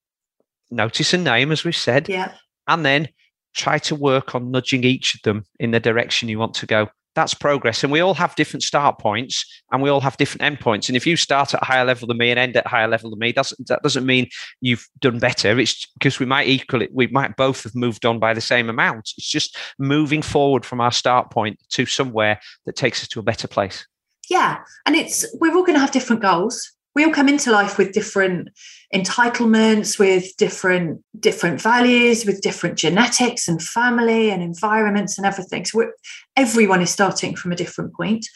notice 0.71 1.13
and 1.13 1.23
name, 1.23 1.51
as 1.51 1.63
we've 1.63 1.75
said. 1.75 2.09
Yeah. 2.09 2.34
And 2.67 2.84
then 2.86 3.09
try 3.53 3.77
to 3.79 3.95
work 3.95 4.35
on 4.35 4.51
nudging 4.51 4.83
each 4.83 5.15
of 5.15 5.21
them 5.23 5.45
in 5.59 5.71
the 5.71 5.79
direction 5.79 6.29
you 6.29 6.39
want 6.39 6.53
to 6.55 6.65
go. 6.65 6.89
That's 7.15 7.35
progress. 7.35 7.83
And 7.83 7.91
we 7.91 7.99
all 7.99 8.15
have 8.15 8.35
different 8.35 8.63
start 8.63 8.97
points 8.97 9.45
and 9.71 9.83
we 9.83 9.89
all 9.89 10.01
have 10.01 10.17
different 10.17 10.41
end 10.41 10.59
points. 10.59 10.89
And 10.89 10.95
if 10.95 11.05
you 11.05 11.15
start 11.15 11.53
at 11.53 11.61
a 11.61 11.65
higher 11.65 11.85
level 11.85 12.07
than 12.07 12.17
me 12.17 12.31
and 12.31 12.39
end 12.39 12.57
at 12.57 12.65
a 12.65 12.69
higher 12.69 12.87
level 12.87 13.11
than 13.11 13.19
me, 13.19 13.31
that 13.31 13.79
doesn't 13.83 14.05
mean 14.07 14.27
you've 14.61 14.87
done 14.99 15.19
better. 15.19 15.59
It's 15.59 15.85
because 15.93 16.19
we 16.19 16.25
might 16.25 16.47
equal 16.47 16.81
it. 16.81 16.89
We 16.91 17.05
might 17.07 17.37
both 17.37 17.63
have 17.65 17.75
moved 17.75 18.03
on 18.03 18.17
by 18.17 18.33
the 18.33 18.41
same 18.41 18.67
amount. 18.67 19.11
It's 19.17 19.29
just 19.29 19.55
moving 19.77 20.23
forward 20.23 20.65
from 20.65 20.81
our 20.81 20.91
start 20.91 21.29
point 21.29 21.59
to 21.69 21.85
somewhere 21.85 22.39
that 22.65 22.75
takes 22.75 23.03
us 23.03 23.07
to 23.09 23.19
a 23.19 23.23
better 23.23 23.47
place. 23.47 23.85
Yeah. 24.27 24.61
And 24.87 24.95
it's, 24.95 25.23
we're 25.39 25.55
all 25.55 25.63
going 25.63 25.75
to 25.75 25.81
have 25.81 25.91
different 25.91 26.23
goals 26.23 26.72
we 26.95 27.03
all 27.03 27.11
come 27.11 27.29
into 27.29 27.51
life 27.51 27.77
with 27.77 27.91
different 27.91 28.49
entitlements 28.93 29.97
with 29.97 30.35
different 30.37 31.03
different 31.19 31.59
values 31.59 32.25
with 32.25 32.41
different 32.41 32.77
genetics 32.77 33.47
and 33.47 33.61
family 33.61 34.29
and 34.29 34.43
environments 34.43 35.17
and 35.17 35.25
everything. 35.25 35.65
So 35.65 35.91
everyone 36.35 36.81
is 36.81 36.91
starting 36.91 37.35
from 37.35 37.51
a 37.51 37.55
different 37.55 37.93
point. 37.93 38.27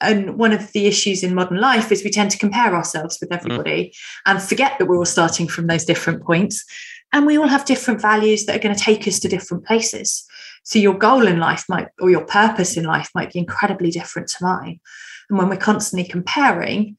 And 0.00 0.36
one 0.36 0.52
of 0.52 0.72
the 0.72 0.86
issues 0.86 1.22
in 1.22 1.34
modern 1.34 1.60
life 1.60 1.92
is 1.92 2.02
we 2.02 2.10
tend 2.10 2.32
to 2.32 2.38
compare 2.38 2.74
ourselves 2.74 3.18
with 3.20 3.32
everybody 3.32 3.84
mm. 3.84 3.92
and 4.26 4.42
forget 4.42 4.76
that 4.78 4.86
we're 4.86 4.96
all 4.96 5.04
starting 5.04 5.46
from 5.46 5.68
those 5.68 5.84
different 5.84 6.24
points. 6.24 6.64
And 7.12 7.24
we 7.24 7.38
all 7.38 7.46
have 7.46 7.64
different 7.64 8.00
values 8.00 8.46
that 8.46 8.56
are 8.56 8.62
going 8.62 8.74
to 8.74 8.82
take 8.82 9.06
us 9.06 9.20
to 9.20 9.28
different 9.28 9.64
places. 9.64 10.24
So 10.64 10.80
your 10.80 10.98
goal 10.98 11.28
in 11.28 11.38
life 11.38 11.64
might 11.68 11.88
or 12.00 12.10
your 12.10 12.24
purpose 12.24 12.76
in 12.76 12.84
life 12.84 13.10
might 13.14 13.32
be 13.32 13.38
incredibly 13.38 13.92
different 13.92 14.26
to 14.28 14.44
mine. 14.44 14.80
And 15.30 15.38
when 15.38 15.48
we're 15.48 15.56
constantly 15.56 16.08
comparing 16.08 16.96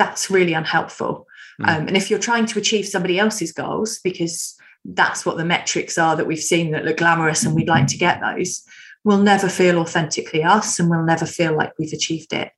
that's 0.00 0.30
really 0.30 0.54
unhelpful 0.54 1.26
mm. 1.60 1.68
um, 1.68 1.86
and 1.86 1.96
if 1.96 2.10
you're 2.10 2.18
trying 2.18 2.46
to 2.46 2.58
achieve 2.58 2.86
somebody 2.86 3.18
else's 3.18 3.52
goals 3.52 4.00
because 4.02 4.56
that's 4.84 5.26
what 5.26 5.36
the 5.36 5.44
metrics 5.44 5.98
are 5.98 6.16
that 6.16 6.26
we've 6.26 6.38
seen 6.38 6.70
that 6.70 6.84
look 6.84 6.96
glamorous 6.96 7.44
and 7.44 7.54
we'd 7.54 7.68
like 7.68 7.86
to 7.86 7.98
get 7.98 8.20
those 8.20 8.64
we'll 9.04 9.18
never 9.18 9.48
feel 9.48 9.78
authentically 9.78 10.42
us 10.42 10.78
and 10.78 10.90
we'll 10.90 11.04
never 11.04 11.26
feel 11.26 11.56
like 11.56 11.72
we've 11.78 11.92
achieved 11.92 12.32
it 12.32 12.52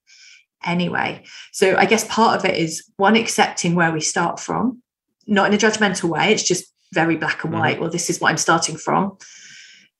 anyway. 0.65 1.23
So 1.53 1.77
I 1.77 1.87
guess 1.87 2.07
part 2.09 2.39
of 2.39 2.45
it 2.45 2.57
is 2.57 2.85
one, 2.97 3.17
accepting 3.17 3.75
where 3.75 3.93
we 3.93 4.01
start 4.01 4.41
from, 4.41 4.83
not 5.27 5.49
in 5.49 5.55
a 5.55 5.59
judgmental 5.59 6.09
way, 6.09 6.33
it's 6.33 6.43
just 6.43 6.65
very 6.93 7.17
black 7.17 7.45
and 7.45 7.53
mm-hmm. 7.53 7.61
white. 7.61 7.73
Mm-hmm. 7.75 7.83
Well, 7.83 7.91
this 7.91 8.11
is 8.11 8.21
what 8.21 8.31
I'm 8.31 8.37
starting 8.37 8.77
from. 8.77 9.19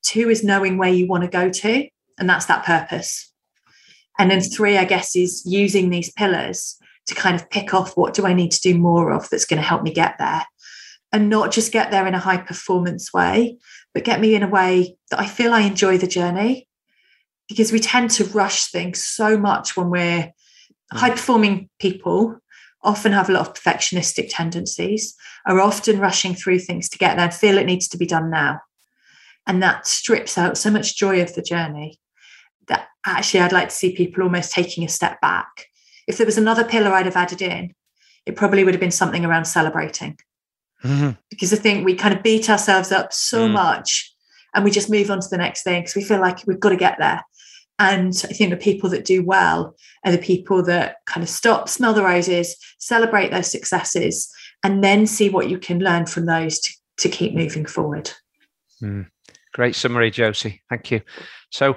Two 0.03 0.29
is 0.29 0.43
knowing 0.43 0.77
where 0.77 0.89
you 0.89 1.07
want 1.07 1.23
to 1.23 1.29
go 1.29 1.49
to, 1.49 1.87
and 2.19 2.29
that's 2.29 2.45
that 2.47 2.65
purpose. 2.65 3.31
And 4.19 4.29
then 4.29 4.41
three, 4.41 4.77
I 4.77 4.85
guess, 4.85 5.15
is 5.15 5.43
using 5.45 5.89
these 5.89 6.11
pillars 6.11 6.77
to 7.07 7.15
kind 7.15 7.35
of 7.35 7.49
pick 7.49 7.73
off 7.73 7.97
what 7.97 8.13
do 8.13 8.25
I 8.25 8.33
need 8.33 8.51
to 8.51 8.61
do 8.61 8.77
more 8.77 9.11
of 9.11 9.29
that's 9.29 9.45
going 9.45 9.61
to 9.61 9.67
help 9.67 9.83
me 9.83 9.93
get 9.93 10.15
there. 10.19 10.45
And 11.11 11.29
not 11.29 11.51
just 11.51 11.71
get 11.71 11.91
there 11.91 12.07
in 12.07 12.15
a 12.15 12.19
high 12.19 12.37
performance 12.37 13.13
way, 13.13 13.57
but 13.93 14.03
get 14.03 14.19
me 14.19 14.33
in 14.35 14.41
a 14.41 14.47
way 14.47 14.97
that 15.11 15.19
I 15.19 15.27
feel 15.27 15.53
I 15.53 15.61
enjoy 15.61 15.97
the 15.97 16.07
journey. 16.07 16.67
Because 17.47 17.71
we 17.71 17.79
tend 17.79 18.09
to 18.11 18.25
rush 18.25 18.71
things 18.71 19.03
so 19.03 19.37
much 19.37 19.77
when 19.77 19.89
we're 19.89 20.31
high 20.91 21.11
performing 21.11 21.69
people, 21.79 22.39
often 22.81 23.11
have 23.11 23.29
a 23.29 23.31
lot 23.31 23.47
of 23.47 23.53
perfectionistic 23.53 24.27
tendencies, 24.29 25.15
are 25.45 25.59
often 25.59 25.99
rushing 25.99 26.33
through 26.33 26.59
things 26.59 26.89
to 26.89 26.97
get 26.97 27.15
there 27.15 27.25
and 27.25 27.33
feel 27.33 27.57
it 27.57 27.65
needs 27.65 27.87
to 27.89 27.97
be 27.97 28.05
done 28.05 28.29
now. 28.29 28.59
And 29.45 29.61
that 29.61 29.87
strips 29.87 30.37
out 30.37 30.57
so 30.57 30.71
much 30.71 30.97
joy 30.97 31.21
of 31.21 31.35
the 31.35 31.41
journey 31.41 31.99
that 32.67 32.87
actually 33.05 33.41
I'd 33.41 33.51
like 33.51 33.69
to 33.69 33.75
see 33.75 33.95
people 33.95 34.23
almost 34.23 34.51
taking 34.51 34.83
a 34.83 34.89
step 34.89 35.19
back. 35.21 35.67
If 36.07 36.17
there 36.17 36.25
was 36.25 36.37
another 36.37 36.63
pillar 36.63 36.91
I'd 36.91 37.05
have 37.05 37.15
added 37.15 37.41
in, 37.41 37.73
it 38.25 38.35
probably 38.35 38.63
would 38.63 38.73
have 38.73 38.81
been 38.81 38.91
something 38.91 39.25
around 39.25 39.45
celebrating 39.45 40.17
mm-hmm. 40.83 41.11
because 41.29 41.53
I 41.53 41.57
think 41.57 41.85
we 41.85 41.95
kind 41.95 42.15
of 42.15 42.23
beat 42.23 42.49
ourselves 42.49 42.91
up 42.91 43.13
so 43.13 43.47
mm. 43.47 43.53
much 43.53 44.13
and 44.53 44.63
we 44.63 44.71
just 44.71 44.89
move 44.89 45.09
on 45.09 45.19
to 45.19 45.27
the 45.29 45.37
next 45.37 45.63
thing 45.63 45.81
because 45.81 45.95
we 45.95 46.03
feel 46.03 46.21
like 46.21 46.45
we've 46.45 46.59
got 46.59 46.69
to 46.69 46.77
get 46.77 46.97
there. 46.99 47.23
And 47.79 48.13
I 48.29 48.33
think 48.33 48.51
the 48.51 48.57
people 48.57 48.89
that 48.91 49.03
do 49.03 49.23
well 49.23 49.75
are 50.05 50.11
the 50.11 50.19
people 50.19 50.63
that 50.63 50.97
kind 51.05 51.23
of 51.23 51.29
stop, 51.29 51.67
smell 51.67 51.93
the 51.93 52.03
roses, 52.03 52.55
celebrate 52.77 53.31
those 53.31 53.49
successes, 53.49 54.31
and 54.63 54.83
then 54.83 55.07
see 55.07 55.29
what 55.29 55.49
you 55.49 55.57
can 55.57 55.79
learn 55.79 56.05
from 56.05 56.27
those 56.27 56.59
to, 56.59 56.73
to 56.99 57.09
keep 57.09 57.33
moving 57.33 57.65
forward. 57.65 58.11
Mm. 58.81 59.07
Great 59.53 59.75
summary, 59.75 60.11
Josie. 60.11 60.61
Thank 60.69 60.91
you. 60.91 61.01
So, 61.51 61.75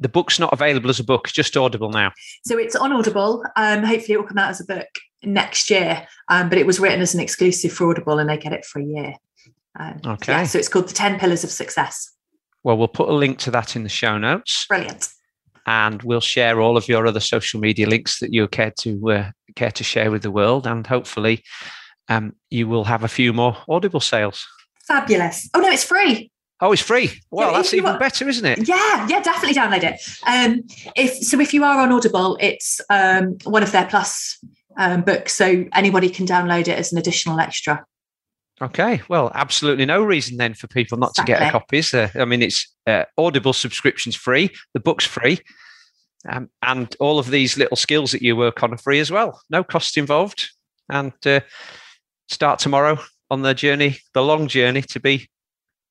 the 0.00 0.08
book's 0.08 0.38
not 0.38 0.52
available 0.52 0.90
as 0.90 1.00
a 1.00 1.04
book, 1.04 1.28
just 1.28 1.56
Audible 1.56 1.90
now. 1.90 2.12
So 2.44 2.58
it's 2.58 2.76
on 2.76 2.92
Audible. 2.92 3.44
Um, 3.56 3.82
hopefully, 3.82 4.14
it 4.14 4.16
will 4.18 4.26
come 4.26 4.38
out 4.38 4.50
as 4.50 4.60
a 4.60 4.64
book 4.64 4.88
next 5.22 5.70
year. 5.70 6.06
Um, 6.28 6.48
but 6.48 6.58
it 6.58 6.66
was 6.66 6.80
written 6.80 7.00
as 7.00 7.14
an 7.14 7.20
exclusive 7.20 7.72
for 7.72 7.90
Audible, 7.90 8.18
and 8.18 8.28
they 8.28 8.36
get 8.36 8.52
it 8.52 8.64
for 8.64 8.80
a 8.80 8.84
year. 8.84 9.14
Um, 9.78 10.00
okay. 10.04 10.32
Yeah, 10.32 10.44
so 10.44 10.58
it's 10.58 10.68
called 10.68 10.88
the 10.88 10.94
Ten 10.94 11.18
Pillars 11.18 11.44
of 11.44 11.50
Success. 11.50 12.12
Well, 12.62 12.76
we'll 12.78 12.88
put 12.88 13.08
a 13.08 13.12
link 13.12 13.38
to 13.40 13.50
that 13.50 13.76
in 13.76 13.82
the 13.82 13.88
show 13.88 14.18
notes. 14.18 14.66
Brilliant. 14.66 15.08
And 15.66 16.02
we'll 16.02 16.20
share 16.20 16.60
all 16.60 16.76
of 16.76 16.88
your 16.88 17.06
other 17.06 17.20
social 17.20 17.60
media 17.60 17.88
links 17.88 18.18
that 18.20 18.32
you 18.32 18.46
care 18.48 18.72
to 18.80 19.10
uh, 19.10 19.30
care 19.56 19.70
to 19.70 19.84
share 19.84 20.10
with 20.10 20.22
the 20.22 20.30
world, 20.30 20.66
and 20.66 20.86
hopefully, 20.86 21.42
um, 22.08 22.34
you 22.50 22.68
will 22.68 22.84
have 22.84 23.04
a 23.04 23.08
few 23.08 23.32
more 23.32 23.56
Audible 23.68 24.00
sales. 24.00 24.46
Fabulous! 24.86 25.48
Oh 25.54 25.60
no, 25.60 25.70
it's 25.70 25.84
free. 25.84 26.30
Oh, 26.64 26.72
it's 26.72 26.80
free. 26.80 27.10
Well, 27.30 27.50
yeah, 27.50 27.58
that's 27.58 27.74
even 27.74 27.90
are, 27.90 27.98
better, 27.98 28.26
isn't 28.26 28.46
it? 28.46 28.66
Yeah, 28.66 29.06
yeah, 29.06 29.20
definitely 29.20 29.54
download 29.54 29.82
it. 29.82 30.00
Um, 30.26 30.62
if 30.96 31.12
so, 31.18 31.38
if 31.38 31.52
you 31.52 31.62
are 31.62 31.78
on 31.78 31.92
Audible, 31.92 32.38
it's 32.40 32.80
um, 32.88 33.36
one 33.44 33.62
of 33.62 33.70
their 33.70 33.84
plus 33.84 34.42
um, 34.78 35.02
books, 35.02 35.34
so 35.34 35.66
anybody 35.74 36.08
can 36.08 36.24
download 36.24 36.62
it 36.62 36.78
as 36.78 36.90
an 36.90 36.96
additional 36.96 37.38
extra. 37.38 37.84
Okay, 38.62 39.02
well, 39.10 39.30
absolutely 39.34 39.84
no 39.84 40.02
reason 40.02 40.38
then 40.38 40.54
for 40.54 40.66
people 40.66 40.96
not 40.96 41.10
exactly. 41.10 41.34
to 41.34 41.40
get 41.40 41.48
a 41.48 41.52
copy. 41.52 41.78
Is 41.78 41.90
there? 41.90 42.10
I 42.14 42.24
mean, 42.24 42.40
it's 42.40 42.74
uh, 42.86 43.04
Audible 43.18 43.52
subscriptions 43.52 44.16
free, 44.16 44.48
the 44.72 44.80
book's 44.80 45.04
free, 45.04 45.40
um, 46.30 46.48
and 46.62 46.96
all 46.98 47.18
of 47.18 47.30
these 47.30 47.58
little 47.58 47.76
skills 47.76 48.10
that 48.12 48.22
you 48.22 48.36
work 48.36 48.62
on 48.62 48.72
are 48.72 48.78
free 48.78 49.00
as 49.00 49.10
well. 49.10 49.38
No 49.50 49.64
cost 49.64 49.98
involved, 49.98 50.48
and 50.88 51.12
uh, 51.26 51.40
start 52.28 52.58
tomorrow 52.58 52.98
on 53.30 53.42
the 53.42 53.52
journey, 53.52 53.98
the 54.14 54.22
long 54.22 54.48
journey 54.48 54.80
to 54.80 54.98
be 54.98 55.28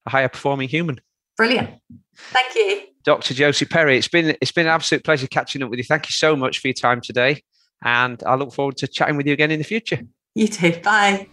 a 0.05 0.09
higher 0.09 0.29
performing 0.29 0.69
human. 0.69 0.99
Brilliant. 1.37 1.69
Thank 2.15 2.55
you. 2.55 2.81
Dr. 3.03 3.33
Josie 3.33 3.65
Perry, 3.65 3.97
it's 3.97 4.07
been 4.07 4.35
it's 4.41 4.51
been 4.51 4.67
an 4.67 4.71
absolute 4.73 5.03
pleasure 5.03 5.27
catching 5.27 5.61
up 5.61 5.69
with 5.69 5.77
you. 5.77 5.83
Thank 5.83 6.07
you 6.07 6.13
so 6.13 6.35
much 6.35 6.59
for 6.59 6.67
your 6.67 6.73
time 6.73 7.01
today. 7.01 7.41
And 7.83 8.21
I 8.25 8.35
look 8.35 8.53
forward 8.53 8.77
to 8.77 8.87
chatting 8.87 9.17
with 9.17 9.27
you 9.27 9.33
again 9.33 9.51
in 9.51 9.59
the 9.59 9.65
future. 9.65 9.99
You 10.35 10.47
too. 10.47 10.79
Bye. 10.83 11.27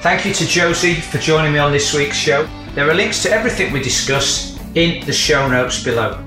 Thank 0.00 0.24
you 0.24 0.32
to 0.34 0.46
Josie 0.46 0.94
for 0.94 1.18
joining 1.18 1.52
me 1.52 1.58
on 1.58 1.72
this 1.72 1.94
week's 1.94 2.16
show. 2.16 2.48
There 2.74 2.88
are 2.88 2.94
links 2.94 3.22
to 3.22 3.30
everything 3.30 3.72
we 3.72 3.82
discussed 3.82 4.60
in 4.74 5.04
the 5.06 5.12
show 5.12 5.48
notes 5.48 5.82
below. 5.82 6.22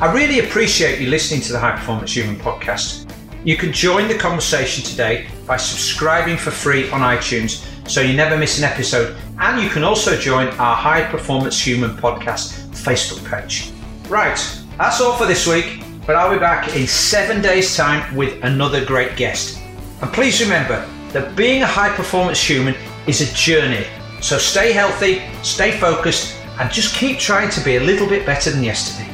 I 0.00 0.12
really 0.12 0.40
appreciate 0.40 1.00
you 1.00 1.08
listening 1.08 1.40
to 1.42 1.52
the 1.52 1.58
High 1.58 1.76
Performance 1.76 2.16
Human 2.16 2.36
podcast. 2.36 3.10
You 3.44 3.56
can 3.56 3.72
join 3.72 4.08
the 4.08 4.18
conversation 4.18 4.82
today 4.82 5.28
by 5.46 5.56
subscribing 5.56 6.36
for 6.36 6.50
free 6.50 6.90
on 6.90 7.00
iTunes 7.00 7.64
so 7.86 8.00
you 8.00 8.16
never 8.16 8.36
miss 8.36 8.58
an 8.58 8.64
episode. 8.64 9.16
And 9.38 9.62
you 9.62 9.68
can 9.68 9.84
also 9.84 10.16
join 10.16 10.48
our 10.58 10.76
High 10.76 11.04
Performance 11.04 11.60
Human 11.64 11.96
podcast 11.96 12.66
Facebook 12.70 13.24
page. 13.28 13.72
Right, 14.08 14.38
that's 14.78 15.00
all 15.00 15.16
for 15.16 15.26
this 15.26 15.46
week, 15.46 15.82
but 16.06 16.16
I'll 16.16 16.32
be 16.32 16.38
back 16.38 16.74
in 16.76 16.86
seven 16.86 17.42
days' 17.42 17.76
time 17.76 18.14
with 18.14 18.42
another 18.44 18.84
great 18.84 19.16
guest. 19.16 19.60
And 20.02 20.12
please 20.12 20.40
remember 20.40 20.86
that 21.12 21.36
being 21.36 21.62
a 21.62 21.66
high 21.66 21.94
performance 21.94 22.40
human 22.42 22.74
is 23.06 23.20
a 23.20 23.34
journey. 23.34 23.86
So 24.20 24.38
stay 24.38 24.72
healthy, 24.72 25.22
stay 25.42 25.78
focused, 25.78 26.36
and 26.58 26.70
just 26.70 26.94
keep 26.94 27.18
trying 27.18 27.50
to 27.50 27.60
be 27.64 27.76
a 27.76 27.80
little 27.80 28.08
bit 28.08 28.26
better 28.26 28.50
than 28.50 28.62
yesterday. 28.62 29.13